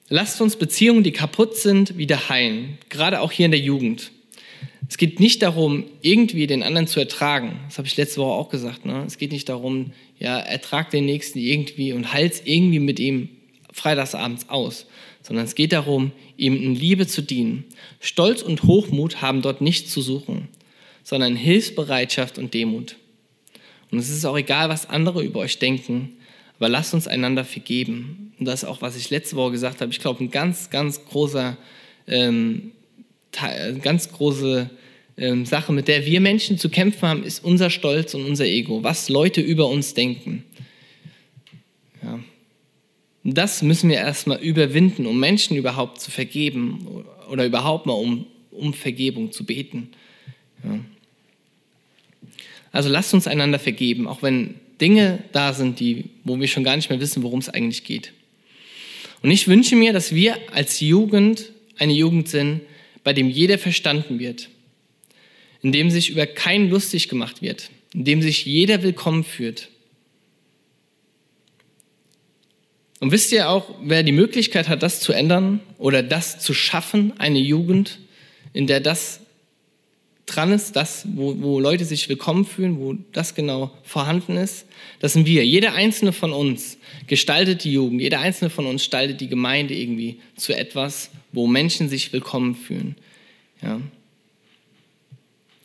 Lasst 0.09 0.40
uns 0.40 0.57
Beziehungen, 0.57 1.05
die 1.05 1.12
kaputt 1.12 1.57
sind, 1.57 1.96
wieder 1.98 2.29
heilen. 2.29 2.79
Gerade 2.88 3.20
auch 3.20 3.31
hier 3.31 3.46
in 3.46 3.53
der 3.53 3.61
Jugend. 3.61 4.11
Es 4.88 4.96
geht 4.96 5.20
nicht 5.20 5.42
darum, 5.42 5.85
irgendwie 6.00 6.48
den 6.48 6.64
anderen 6.64 6.88
zu 6.88 6.98
ertragen. 6.98 7.61
Das 7.68 7.79
habe 7.79 7.87
ich 7.87 7.96
letzte 7.96 8.20
Woche 8.20 8.33
auch 8.33 8.48
gesagt. 8.48 8.87
Ne? 8.87 9.05
Es 9.07 9.18
geht 9.18 9.31
nicht 9.31 9.48
darum, 9.48 9.92
ja, 10.18 10.38
ertrag 10.40 10.90
den 10.90 11.05
Nächsten 11.05 11.38
irgendwie 11.38 11.92
und 11.92 12.12
halt 12.12 12.42
irgendwie 12.44 12.81
mit 12.81 12.98
ihm 12.98 13.29
freitagsabends 13.72 14.48
aus, 14.48 14.87
sondern 15.31 15.47
es 15.47 15.55
geht 15.55 15.71
darum, 15.71 16.11
ihm 16.37 16.57
in 16.57 16.75
Liebe 16.75 17.07
zu 17.07 17.23
dienen. 17.23 17.62
Stolz 18.01 18.43
und 18.43 18.64
Hochmut 18.64 19.23
haben 19.23 19.43
dort 19.43 19.61
nichts 19.61 19.93
zu 19.93 20.03
suchen, 20.03 20.49
sondern 21.05 21.37
Hilfsbereitschaft 21.37 22.37
und 22.37 22.53
Demut. 22.53 22.97
Und 23.93 24.01
es 24.01 24.11
ist 24.11 24.25
auch 24.25 24.37
egal, 24.37 24.71
was 24.71 24.90
andere 24.90 25.23
über 25.23 25.38
euch 25.38 25.61
denken, 25.61 26.14
aber 26.59 26.69
lasst 26.69 26.95
uns 26.95 27.07
einander 27.07 27.45
vergeben. 27.45 28.33
Und 28.40 28.47
das 28.47 28.64
ist 28.64 28.69
auch, 28.69 28.83
was 28.83 28.97
ich 28.97 29.09
letzte 29.11 29.37
Woche 29.37 29.53
gesagt 29.53 29.81
habe. 29.81 29.93
Ich 29.93 30.01
glaube, 30.01 30.25
ein 30.25 30.33
ganz, 30.33 30.69
ganz 30.69 31.05
großer, 31.05 31.57
ähm, 32.09 32.73
ganz 33.83 34.11
große 34.11 34.69
ähm, 35.16 35.47
Sache, 35.47 35.73
mit 35.73 35.87
der 35.87 36.07
wir 36.07 36.21
Menschen 36.21 36.59
zu 36.59 36.69
kämpfen 36.71 37.09
haben, 37.09 37.23
ist 37.23 37.45
unser 37.45 37.71
Stolz 37.71 38.14
und 38.14 38.25
unser 38.25 38.47
Ego, 38.47 38.83
was 38.83 39.09
Leute 39.09 39.40
über 39.40 39.69
uns 39.69 39.95
denken. 39.95 40.43
Ja. 42.03 42.19
Das 43.35 43.62
müssen 43.62 43.90
wir 43.90 43.97
erstmal 43.97 44.38
überwinden, 44.38 45.07
um 45.07 45.19
Menschen 45.19 45.57
überhaupt 45.57 46.01
zu 46.01 46.11
vergeben 46.11 47.05
oder 47.31 47.45
überhaupt 47.45 47.87
mal 47.87 47.93
um, 47.93 48.27
um 48.51 48.75
Vergebung 48.75 49.33
zu 49.33 49.45
beten. 49.45 49.90
Ja. 50.64 50.79
Also 52.73 52.88
lasst 52.88 53.14
uns 53.14 53.27
einander 53.27 53.59
vergeben, 53.59 54.07
auch 54.07 54.23
wenn 54.23 54.55
Dinge 54.81 55.25
da 55.33 55.53
sind, 55.53 55.81
die, 55.81 56.05
wo 56.25 56.38
wir 56.38 56.49
schon 56.49 56.64
gar 56.64 56.77
nicht 56.77 56.88
mehr 56.88 57.01
wissen, 57.01 57.23
worum 57.23 57.40
es 57.40 57.49
eigentlich 57.49 57.85
geht. 57.85 58.12
Und 59.23 59.31
ich 59.31 59.49
wünsche 59.49 59.77
mir, 59.77 59.93
dass 59.93 60.14
wir 60.14 60.38
als 60.53 60.81
Jugend 60.81 61.53
eine 61.79 61.93
Jugend 61.93 62.29
sind, 62.29 62.61
bei 63.05 63.12
dem 63.12 63.29
jeder 63.29 63.59
verstanden 63.59 64.19
wird, 64.19 64.49
in 65.62 65.73
dem 65.73 65.90
sich 65.90 66.11
über 66.11 66.27
keinen 66.27 66.71
lustig 66.71 67.09
gemacht 67.09 67.43
wird, 67.43 67.71
in 67.95 68.05
dem 68.05 68.23
sich 68.23 68.45
jeder 68.45 68.83
willkommen 68.83 69.25
führt. 69.25 69.69
Und 73.01 73.13
wisst 73.13 73.33
ihr 73.33 73.49
auch, 73.49 73.75
wer 73.83 74.03
die 74.03 74.13
Möglichkeit 74.13 74.69
hat, 74.69 74.83
das 74.83 75.01
zu 75.01 75.13
ändern 75.13 75.61
oder 75.79 76.03
das 76.03 76.39
zu 76.39 76.53
schaffen, 76.53 77.15
eine 77.19 77.39
Jugend, 77.39 77.99
in 78.53 78.67
der 78.67 78.81
das 78.81 79.21
dran 80.27 80.53
ist, 80.53 80.77
das, 80.77 81.07
wo, 81.15 81.35
wo 81.41 81.59
Leute 81.59 81.85
sich 81.85 82.09
willkommen 82.09 82.45
fühlen, 82.45 82.79
wo 82.79 82.95
das 83.13 83.35
genau 83.35 83.71
vorhanden 83.83 84.37
ist, 84.37 84.67
das 85.01 85.15
sind 85.15 85.27
wir. 85.27 85.45
Jeder 85.45 85.73
einzelne 85.73 86.13
von 86.13 86.33
uns 86.33 86.79
gestaltet 87.07 87.65
die 87.65 87.73
Jugend, 87.73 88.01
jeder 88.01 88.21
einzelne 88.21 88.51
von 88.51 88.67
uns 88.67 88.83
gestaltet 88.83 89.21
die 89.21 89.29
Gemeinde 89.29 89.75
irgendwie 89.75 90.21
zu 90.37 90.57
etwas, 90.57 91.11
wo 91.33 91.47
Menschen 91.47 91.89
sich 91.89 92.13
willkommen 92.13 92.55
fühlen. 92.55 92.97
Ja. 93.63 93.81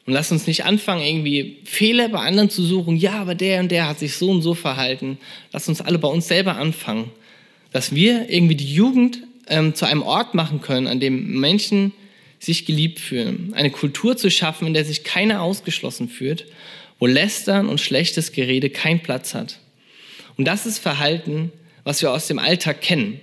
Und 0.06 0.14
lass 0.14 0.32
uns 0.32 0.48
nicht 0.48 0.66
anfangen, 0.66 1.04
irgendwie 1.04 1.58
Fehler 1.66 2.10
bei 2.10 2.20
anderen 2.20 2.50
zu 2.50 2.64
suchen. 2.64 2.96
Ja, 2.96 3.14
aber 3.14 3.36
der 3.36 3.60
und 3.60 3.72
der 3.72 3.90
hat 3.90 4.00
sich 4.00 4.16
so 4.16 4.30
und 4.30 4.42
so 4.42 4.54
verhalten. 4.54 5.18
Lass 5.52 5.68
uns 5.68 5.82
alle 5.82 5.98
bei 5.98 6.08
uns 6.08 6.28
selber 6.28 6.56
anfangen. 6.56 7.12
Dass 7.76 7.94
wir 7.94 8.30
irgendwie 8.30 8.56
die 8.56 8.74
Jugend 8.74 9.20
ähm, 9.50 9.76
zu 9.76 9.84
einem 9.84 10.02
Ort 10.02 10.34
machen 10.34 10.62
können, 10.62 10.88
an 10.88 11.02
dem 11.02 11.42
Menschen 11.42 11.92
sich 12.40 12.66
geliebt 12.66 13.02
fühlen. 13.02 13.54
Eine 13.54 13.70
Kultur 13.70 14.16
zu 14.16 14.32
schaffen, 14.32 14.66
in 14.66 14.74
der 14.74 14.86
sich 14.86 15.04
keiner 15.04 15.42
ausgeschlossen 15.42 16.08
fühlt, 16.08 16.46
wo 17.00 17.06
Lästern 17.06 17.68
und 17.68 17.82
schlechtes 17.82 18.32
Gerede 18.32 18.70
keinen 18.70 19.02
Platz 19.02 19.34
hat. 19.34 19.60
Und 20.38 20.46
das 20.46 20.66
ist 20.66 20.80
Verhalten, 20.80 21.52
was 21.84 22.02
wir 22.02 22.14
aus 22.14 22.28
dem 22.28 22.40
Alltag 22.40 22.80
kennen. 22.80 23.20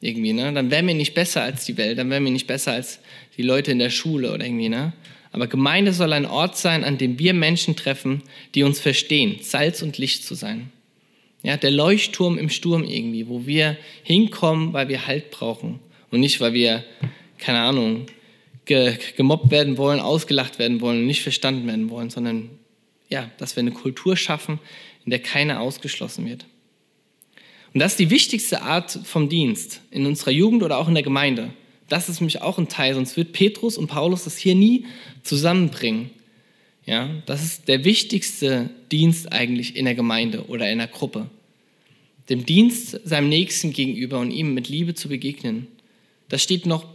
Irgendwie, 0.00 0.32
ne? 0.32 0.52
Dann 0.52 0.72
wären 0.72 0.88
wir 0.88 0.94
nicht 0.94 1.14
besser 1.14 1.42
als 1.44 1.64
die 1.64 1.76
Welt, 1.76 1.96
dann 1.96 2.10
wären 2.10 2.24
wir 2.24 2.32
nicht 2.32 2.48
besser 2.48 2.72
als 2.72 2.98
die 3.36 3.42
Leute 3.42 3.70
in 3.70 3.78
der 3.78 3.90
Schule 3.90 4.32
oder 4.34 4.44
irgendwie, 4.44 4.68
ne? 4.68 4.94
Aber 5.30 5.46
Gemeinde 5.46 5.92
soll 5.92 6.12
ein 6.12 6.26
Ort 6.26 6.58
sein, 6.58 6.82
an 6.82 6.98
dem 6.98 7.20
wir 7.20 7.34
Menschen 7.34 7.76
treffen, 7.76 8.24
die 8.56 8.64
uns 8.64 8.80
verstehen, 8.80 9.36
Salz 9.42 9.80
und 9.80 9.96
Licht 9.96 10.24
zu 10.24 10.34
sein. 10.34 10.72
Ja, 11.42 11.56
der 11.56 11.70
Leuchtturm 11.70 12.36
im 12.36 12.50
Sturm 12.50 12.84
irgendwie, 12.84 13.28
wo 13.28 13.46
wir 13.46 13.76
hinkommen, 14.02 14.72
weil 14.72 14.88
wir 14.88 15.06
Halt 15.06 15.30
brauchen 15.30 15.80
und 16.10 16.20
nicht, 16.20 16.40
weil 16.40 16.52
wir, 16.52 16.84
keine 17.38 17.60
Ahnung, 17.60 18.06
ge 18.66 18.98
gemobbt 19.16 19.50
werden 19.50 19.78
wollen, 19.78 20.00
ausgelacht 20.00 20.58
werden 20.58 20.80
wollen 20.80 21.06
nicht 21.06 21.22
verstanden 21.22 21.66
werden 21.66 21.90
wollen, 21.90 22.10
sondern 22.10 22.50
ja, 23.08 23.30
dass 23.38 23.56
wir 23.56 23.62
eine 23.62 23.72
Kultur 23.72 24.16
schaffen, 24.16 24.60
in 25.04 25.10
der 25.10 25.20
keiner 25.20 25.60
ausgeschlossen 25.60 26.28
wird. 26.28 26.46
Und 27.72 27.80
das 27.80 27.92
ist 27.92 28.00
die 28.00 28.10
wichtigste 28.10 28.62
Art 28.62 28.98
vom 29.04 29.28
Dienst 29.28 29.80
in 29.90 30.06
unserer 30.06 30.30
Jugend 30.30 30.62
oder 30.62 30.78
auch 30.78 30.88
in 30.88 30.94
der 30.94 31.02
Gemeinde. 31.02 31.50
Das 31.88 32.08
ist 32.08 32.20
nämlich 32.20 32.42
auch 32.42 32.58
ein 32.58 32.68
Teil, 32.68 32.94
sonst 32.94 33.16
wird 33.16 33.32
Petrus 33.32 33.76
und 33.76 33.88
Paulus 33.88 34.24
das 34.24 34.36
hier 34.36 34.54
nie 34.54 34.86
zusammenbringen. 35.22 36.10
Ja, 36.90 37.08
das 37.24 37.44
ist 37.44 37.68
der 37.68 37.84
wichtigste 37.84 38.68
Dienst 38.90 39.32
eigentlich 39.32 39.76
in 39.76 39.84
der 39.84 39.94
Gemeinde 39.94 40.46
oder 40.46 40.68
in 40.72 40.78
der 40.78 40.88
Gruppe. 40.88 41.30
Dem 42.28 42.44
Dienst 42.44 43.00
seinem 43.04 43.28
Nächsten 43.28 43.72
gegenüber 43.72 44.18
und 44.18 44.32
ihm 44.32 44.54
mit 44.54 44.68
Liebe 44.68 44.94
zu 44.94 45.08
begegnen. 45.08 45.68
Das 46.28 46.42
steht 46.42 46.66
noch 46.66 46.86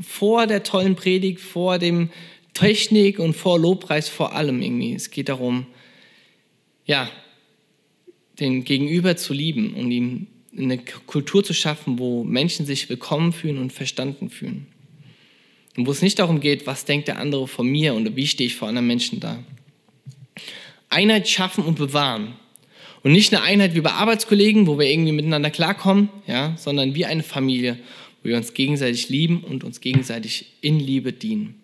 vor 0.00 0.48
der 0.48 0.64
tollen 0.64 0.96
Predigt, 0.96 1.38
vor 1.38 1.78
dem 1.78 2.10
Technik 2.52 3.20
und 3.20 3.34
vor 3.34 3.60
Lobpreis, 3.60 4.08
vor 4.08 4.34
allem 4.34 4.60
irgendwie. 4.60 4.92
Es 4.92 5.12
geht 5.12 5.28
darum, 5.28 5.66
ja, 6.84 7.08
den 8.40 8.64
Gegenüber 8.64 9.16
zu 9.16 9.32
lieben 9.32 9.74
und 9.74 9.92
ihm 9.92 10.26
eine 10.58 10.78
Kultur 10.78 11.44
zu 11.44 11.54
schaffen, 11.54 12.00
wo 12.00 12.24
Menschen 12.24 12.66
sich 12.66 12.88
willkommen 12.88 13.32
fühlen 13.32 13.58
und 13.58 13.72
verstanden 13.72 14.30
fühlen. 14.30 14.66
Und 15.76 15.86
wo 15.86 15.90
es 15.90 16.02
nicht 16.02 16.18
darum 16.18 16.40
geht, 16.40 16.66
was 16.66 16.84
denkt 16.84 17.08
der 17.08 17.18
andere 17.18 17.48
von 17.48 17.66
mir 17.66 17.94
und 17.94 18.14
wie 18.16 18.26
stehe 18.26 18.46
ich 18.46 18.54
vor 18.54 18.68
anderen 18.68 18.86
Menschen 18.86 19.20
da. 19.20 19.42
Einheit 20.88 21.28
schaffen 21.28 21.64
und 21.64 21.76
bewahren. 21.76 22.34
Und 23.02 23.12
nicht 23.12 23.34
eine 23.34 23.42
Einheit 23.42 23.74
wie 23.74 23.80
bei 23.80 23.92
Arbeitskollegen, 23.92 24.66
wo 24.66 24.78
wir 24.78 24.88
irgendwie 24.88 25.12
miteinander 25.12 25.50
klarkommen, 25.50 26.08
ja, 26.26 26.56
sondern 26.56 26.94
wie 26.94 27.04
eine 27.04 27.22
Familie, 27.22 27.78
wo 28.22 28.28
wir 28.30 28.36
uns 28.36 28.54
gegenseitig 28.54 29.08
lieben 29.08 29.42
und 29.44 29.64
uns 29.64 29.80
gegenseitig 29.80 30.46
in 30.60 30.80
Liebe 30.80 31.12
dienen. 31.12 31.60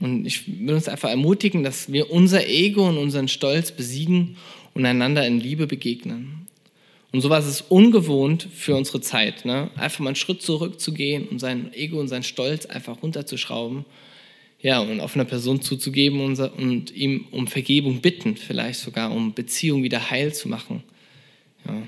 Und 0.00 0.26
ich 0.26 0.48
will 0.66 0.74
uns 0.74 0.88
einfach 0.88 1.10
ermutigen, 1.10 1.62
dass 1.62 1.92
wir 1.92 2.10
unser 2.10 2.48
Ego 2.48 2.88
und 2.88 2.98
unseren 2.98 3.28
Stolz 3.28 3.70
besiegen 3.70 4.36
und 4.74 4.84
einander 4.86 5.26
in 5.26 5.38
Liebe 5.38 5.66
begegnen. 5.66 6.41
Und 7.12 7.20
sowas 7.20 7.46
ist 7.46 7.66
ungewohnt 7.68 8.48
für 8.54 8.74
unsere 8.74 9.02
Zeit. 9.02 9.44
Ne? 9.44 9.70
Einfach 9.76 10.00
mal 10.00 10.08
einen 10.08 10.16
Schritt 10.16 10.40
zurückzugehen 10.40 11.28
und 11.28 11.38
sein 11.38 11.72
Ego 11.74 12.00
und 12.00 12.08
sein 12.08 12.22
Stolz 12.22 12.64
einfach 12.66 13.02
runterzuschrauben. 13.02 13.84
Ja, 14.60 14.80
und 14.80 15.00
auf 15.00 15.14
eine 15.14 15.24
Person 15.24 15.60
zuzugeben 15.60 16.20
und, 16.20 16.38
und 16.38 16.90
ihm 16.92 17.26
um 17.32 17.48
Vergebung 17.48 18.00
bitten, 18.00 18.36
vielleicht 18.36 18.80
sogar 18.80 19.12
um 19.12 19.34
Beziehung 19.34 19.82
wieder 19.82 20.10
heil 20.10 20.32
zu 20.32 20.48
machen. 20.48 20.84
Ja. 21.66 21.82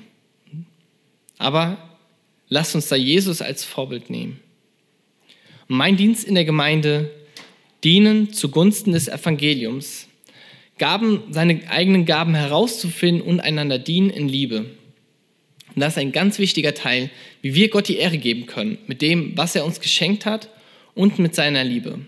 Aber 1.39 1.79
lasst 2.49 2.75
uns 2.75 2.89
da 2.89 2.97
Jesus 2.97 3.41
als 3.41 3.65
Vorbild 3.65 4.11
nehmen. 4.11 4.41
Und 5.69 5.77
mein 5.77 5.97
Dienst 5.97 6.25
in 6.25 6.35
der 6.35 6.45
Gemeinde 6.45 7.11
dienen 7.83 8.33
zugunsten 8.33 8.93
des 8.93 9.09
Evangeliums, 9.09 10.09
Gaben, 10.77 11.23
seine 11.31 11.61
eigenen 11.71 12.05
Gaben 12.05 12.35
herauszufinden 12.35 13.23
und 13.23 13.41
einander 13.41 13.79
dienen 13.79 14.11
in 14.11 14.29
Liebe. 14.29 14.67
Und 15.75 15.81
das 15.81 15.95
ist 15.95 15.99
ein 15.99 16.13
ganz 16.13 16.39
wichtiger 16.39 16.75
Teil, 16.75 17.11
wie 17.43 17.55
wir 17.55 17.69
Gott 17.69 17.89
die 17.89 17.97
Ehre 17.97 18.19
geben 18.19 18.47
können, 18.47 18.79
mit 18.87 19.03
dem, 19.03 19.37
was 19.37 19.57
er 19.57 19.65
uns 19.65 19.81
geschenkt 19.81 20.25
hat 20.25 20.49
und 20.95 21.19
mit 21.19 21.35
seiner 21.35 21.65
Liebe. 21.65 21.99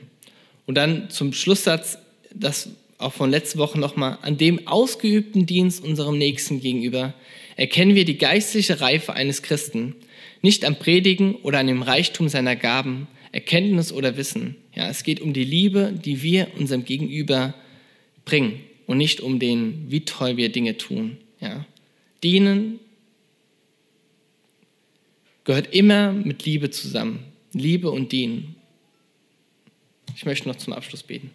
Und 0.67 0.77
dann 0.77 1.11
zum 1.11 1.33
Schlusssatz, 1.33 1.99
das 2.33 2.71
auch 2.99 3.13
von 3.13 3.31
letzter 3.31 3.59
Woche 3.59 3.79
nochmal, 3.79 4.19
an 4.23 4.39
dem 4.39 4.67
ausgeübten 4.67 5.47
Dienst 5.47 5.85
unserem 5.85 6.19
Nächsten 6.19 6.61
gegenüber 6.61 7.15
erkennen 7.57 7.95
wir 7.95 8.05
die 8.05 8.19
geistliche 8.19 8.81
Reife 8.81 9.15
eines 9.15 9.43
Christen, 9.43 9.95
nicht 10.43 10.65
am 10.65 10.77
Predigen 10.77 11.35
oder 11.37 11.59
an 11.59 11.67
dem 11.67 11.83
Reichtum 11.83 12.29
seiner 12.29 12.57
Gaben, 12.57 13.09
Erkenntnis 13.33 13.93
oder 13.93 14.17
Wissen. 14.17 14.57
Ja, 14.75 14.89
es 14.89 15.03
geht 15.03 15.21
um 15.21 15.33
die 15.33 15.45
Liebe, 15.45 15.93
die 15.93 16.23
wir 16.23 16.49
unserem 16.59 16.85
Gegenüber 16.85 17.55
bringen 18.25 18.61
und 18.87 18.99
nicht 18.99 19.21
um 19.21 19.39
den, 19.39 19.87
wie 19.89 20.01
toll 20.01 20.37
wir 20.37 20.51
Dinge 20.51 20.77
tun. 20.77 21.19
Ja. 21.41 21.67
Dienen 22.23 22.79
gehört 25.47 25.73
immer 25.73 26.13
mit 26.13 26.45
Liebe 26.45 26.71
zusammen. 26.71 27.25
Liebe 27.53 27.91
und 27.91 28.13
Dienen. 28.13 28.57
Ich 30.15 30.27
möchte 30.27 30.49
noch 30.49 30.57
zum 30.57 30.75
Abschluss 30.75 31.03
beten. 31.03 31.31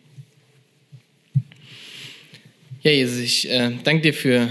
Ja, 2.84 2.92
Jesus, 2.92 3.20
ich 3.20 3.50
äh, 3.50 3.72
danke 3.84 4.02
dir 4.02 4.14
für, 4.14 4.50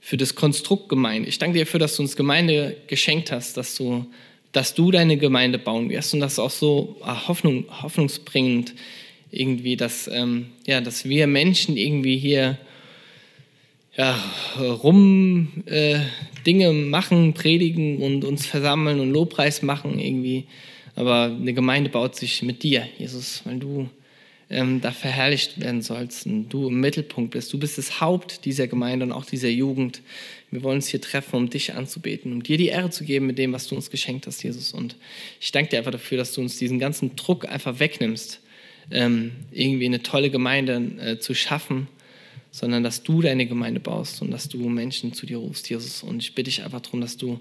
für 0.00 0.16
das 0.16 0.34
Konstrukt 0.34 0.88
Gemeinde. 0.88 1.28
Ich 1.28 1.38
danke 1.38 1.58
dir 1.58 1.64
dafür, 1.64 1.80
dass 1.80 1.96
du 1.96 2.02
uns 2.02 2.14
Gemeinde 2.14 2.76
geschenkt 2.86 3.32
hast, 3.32 3.56
dass 3.56 3.74
du, 3.74 4.06
dass 4.52 4.74
du 4.74 4.90
deine 4.90 5.16
Gemeinde 5.16 5.58
bauen 5.58 5.90
wirst 5.90 6.14
und 6.14 6.20
das 6.20 6.38
auch 6.38 6.50
so 6.50 6.96
ah, 7.02 7.26
Hoffnung, 7.26 7.64
hoffnungsbringend 7.82 8.74
irgendwie, 9.30 9.76
dass, 9.76 10.08
ähm, 10.08 10.46
ja, 10.66 10.80
dass 10.80 11.08
wir 11.08 11.26
Menschen 11.26 11.76
irgendwie 11.76 12.16
hier 12.16 12.58
ja, 13.98 14.16
rum 14.56 15.48
äh, 15.66 15.98
Dinge 16.46 16.72
machen, 16.72 17.34
predigen 17.34 17.98
und 17.98 18.24
uns 18.24 18.46
versammeln 18.46 19.00
und 19.00 19.10
Lobpreis 19.10 19.62
machen 19.62 19.98
irgendwie. 19.98 20.44
Aber 20.94 21.24
eine 21.24 21.52
Gemeinde 21.52 21.90
baut 21.90 22.14
sich 22.14 22.42
mit 22.42 22.62
dir, 22.62 22.86
Jesus, 22.96 23.42
weil 23.44 23.58
du 23.58 23.88
ähm, 24.50 24.80
da 24.80 24.92
verherrlicht 24.92 25.60
werden 25.60 25.82
sollst 25.82 26.26
und 26.26 26.48
du 26.48 26.68
im 26.68 26.80
Mittelpunkt 26.80 27.32
bist. 27.32 27.52
Du 27.52 27.58
bist 27.58 27.76
das 27.76 28.00
Haupt 28.00 28.44
dieser 28.44 28.68
Gemeinde 28.68 29.04
und 29.04 29.12
auch 29.12 29.24
dieser 29.24 29.48
Jugend. 29.48 30.00
Wir 30.52 30.62
wollen 30.62 30.76
uns 30.76 30.86
hier 30.86 31.00
treffen, 31.00 31.34
um 31.34 31.50
dich 31.50 31.74
anzubeten, 31.74 32.32
um 32.32 32.42
dir 32.44 32.56
die 32.56 32.68
Ehre 32.68 32.90
zu 32.90 33.04
geben 33.04 33.26
mit 33.26 33.36
dem, 33.36 33.52
was 33.52 33.66
du 33.66 33.74
uns 33.74 33.90
geschenkt 33.90 34.28
hast, 34.28 34.44
Jesus. 34.44 34.72
Und 34.72 34.94
ich 35.40 35.50
danke 35.50 35.70
dir 35.70 35.78
einfach 35.78 35.90
dafür, 35.90 36.18
dass 36.18 36.32
du 36.32 36.40
uns 36.40 36.56
diesen 36.56 36.78
ganzen 36.78 37.16
Druck 37.16 37.48
einfach 37.48 37.80
wegnimmst, 37.80 38.40
ähm, 38.92 39.32
irgendwie 39.50 39.86
eine 39.86 40.04
tolle 40.04 40.30
Gemeinde 40.30 40.92
äh, 41.00 41.18
zu 41.18 41.34
schaffen 41.34 41.88
sondern 42.50 42.82
dass 42.82 43.02
du 43.02 43.20
deine 43.22 43.46
Gemeinde 43.46 43.80
baust 43.80 44.22
und 44.22 44.30
dass 44.30 44.48
du 44.48 44.58
Menschen 44.68 45.12
zu 45.12 45.26
dir 45.26 45.38
rufst, 45.38 45.68
Jesus. 45.68 46.02
Und 46.02 46.22
ich 46.22 46.34
bitte 46.34 46.50
dich 46.50 46.62
einfach 46.62 46.80
darum, 46.80 47.00
dass 47.00 47.16
du 47.16 47.40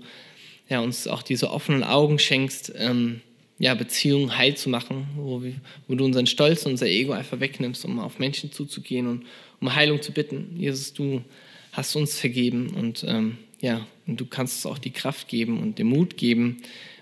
ja, 0.70 0.80
uns 0.80 1.08
auch 1.08 1.24
diese 1.24 1.52
offenen 1.52 1.84
Augen 1.84 2.20
schenkst, 2.20 2.74
ähm, 2.76 3.22
ja, 3.60 3.74
Beziehungen 3.74 4.38
heil 4.38 4.56
zu 4.56 4.70
machen, 4.70 5.08
wo, 5.16 5.42
wo 5.88 5.96
du 5.96 6.06
unseren 6.06 6.28
Stolz 6.28 6.66
und 6.66 6.74
unser 6.74 6.88
Ego 6.88 7.14
einfach 7.14 7.40
wegnimmst, 7.40 7.86
um 7.86 8.00
auf 8.00 8.20
Menschen 8.20 8.52
zuzugehen 8.52 9.08
und 9.08 9.26
um 9.60 9.74
Heilung 9.74 10.02
zu 10.02 10.12
bitten. 10.12 10.56
Jesus, 10.58 10.94
du 10.94 11.24
hast 11.72 11.96
uns 11.96 12.20
vergeben 12.20 12.70
und 12.76 13.04
ähm, 13.08 13.38
ja, 13.60 13.88
und 14.06 14.22
du 14.22 14.26
kannst 14.26 14.66
uns 14.66 14.72
auch 14.72 14.78
die 14.78 14.92
Kraft 14.92 15.28
geben 15.28 15.60
und 15.60 15.80
den 15.80 15.88
Mut 15.88 16.18
geben, 16.18 16.58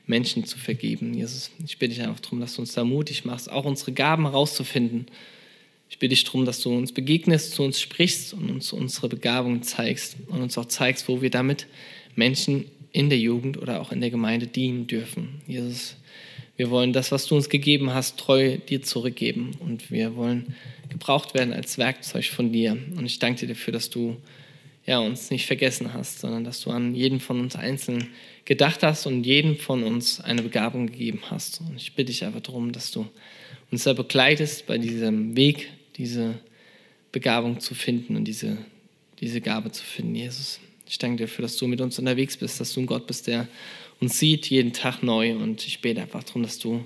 Menschen 0.08 0.46
zu 0.46 0.58
vergeben. 0.58 1.14
Jesus, 1.14 1.52
ich 1.66 1.78
bitte 1.78 1.96
dich 1.96 2.04
einfach 2.04 2.22
darum, 2.22 2.40
dass 2.40 2.56
du 2.56 2.62
uns 2.62 2.74
da 2.74 2.84
mutig 2.84 3.26
machst, 3.26 3.52
auch 3.52 3.66
unsere 3.66 3.92
Gaben 3.92 4.24
herauszufinden 4.24 5.08
ich 5.96 6.00
bitte 6.00 6.14
dich 6.14 6.26
darum, 6.26 6.44
dass 6.44 6.60
du 6.60 6.76
uns 6.76 6.92
begegnest, 6.92 7.54
zu 7.54 7.64
uns 7.64 7.80
sprichst 7.80 8.34
und 8.34 8.50
uns 8.50 8.74
unsere 8.74 9.08
Begabung 9.08 9.64
zeigst 9.64 10.18
und 10.28 10.42
uns 10.42 10.58
auch 10.58 10.66
zeigst, 10.66 11.08
wo 11.08 11.22
wir 11.22 11.30
damit 11.30 11.68
Menschen 12.16 12.66
in 12.92 13.08
der 13.08 13.18
Jugend 13.18 13.58
oder 13.58 13.80
auch 13.80 13.94
in 13.94 14.02
der 14.02 14.10
Gemeinde 14.10 14.46
dienen 14.46 14.88
dürfen. 14.88 15.42
Jesus, 15.48 15.96
wir 16.58 16.70
wollen 16.70 16.92
das, 16.92 17.14
was 17.14 17.28
du 17.28 17.36
uns 17.38 17.48
gegeben 17.48 17.94
hast, 17.94 18.20
treu 18.20 18.58
dir 18.58 18.82
zurückgeben 18.82 19.52
und 19.62 19.90
wir 19.90 20.18
wollen 20.18 20.54
gebraucht 20.90 21.34
werden 21.34 21.54
als 21.54 21.78
Werkzeug 21.78 22.26
von 22.26 22.52
dir. 22.52 22.78
Und 22.98 23.06
ich 23.06 23.20
danke 23.20 23.48
dir 23.48 23.54
dafür, 23.54 23.72
dass 23.72 23.90
du 23.90 24.18
ja, 24.86 25.00
uns 25.00 25.32
nicht 25.32 25.46
vergessen 25.46 25.94
hast, 25.94 26.20
sondern 26.20 26.44
dass 26.44 26.60
du 26.60 26.72
an 26.72 26.94
jeden 26.94 27.22
von 27.22 27.40
uns 27.40 27.56
einzeln 27.56 28.10
gedacht 28.44 28.84
hast 28.84 29.06
und 29.06 29.24
jedem 29.24 29.56
von 29.56 29.84
uns 29.84 30.20
eine 30.20 30.42
Begabung 30.42 30.88
gegeben 30.88 31.22
hast. 31.30 31.62
Und 31.62 31.78
ich 31.78 31.94
bitte 31.94 32.12
dich 32.12 32.26
einfach 32.26 32.42
darum, 32.42 32.74
dass 32.74 32.92
du 32.92 33.08
uns 33.72 33.84
da 33.84 33.94
begleitest 33.94 34.68
bei 34.68 34.78
diesem 34.78 35.36
Weg, 35.36 35.70
diese 35.98 36.40
Begabung 37.12 37.60
zu 37.60 37.76
finden 37.76 38.16
und 38.16 38.26
diese, 38.26 38.58
diese 39.20 39.42
Gabe 39.42 39.72
zu 39.72 39.84
finden, 39.84 40.16
Jesus. 40.16 40.60
Ich 40.88 40.98
danke 40.98 41.18
dir 41.18 41.24
dafür, 41.26 41.44
dass 41.44 41.58
du 41.58 41.68
mit 41.68 41.82
uns 41.82 41.98
unterwegs 41.98 42.38
bist, 42.38 42.60
dass 42.60 42.74
du 42.74 42.82
ein 42.82 42.86
Gott 42.86 43.08
bist, 43.08 43.28
der 43.28 43.48
uns 44.00 44.20
sieht 44.20 44.48
jeden 44.50 44.74
Tag 44.74 45.02
neu. 45.02 45.36
Und 45.36 45.66
ich 45.66 45.82
bete 45.82 46.02
einfach 46.02 46.24
darum, 46.24 46.44
dass 46.44 46.60
du 46.60 46.86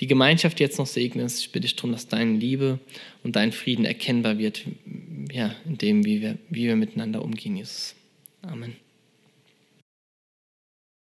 die 0.00 0.06
Gemeinschaft 0.06 0.60
jetzt 0.60 0.78
noch 0.78 0.86
segnest. 0.86 1.40
Ich 1.40 1.52
bitte 1.52 1.66
dich 1.66 1.76
darum, 1.76 1.92
dass 1.92 2.08
deine 2.08 2.36
Liebe 2.38 2.78
und 3.22 3.36
dein 3.36 3.52
Frieden 3.52 3.84
erkennbar 3.84 4.38
wird, 4.38 4.62
ja, 5.32 5.54
in 5.66 5.78
dem, 5.78 6.04
wie 6.04 6.20
wir, 6.20 6.38
wie 6.50 6.64
wir 6.64 6.76
miteinander 6.76 7.22
umgehen, 7.22 7.56
Jesus. 7.56 7.94
Amen. 8.42 8.83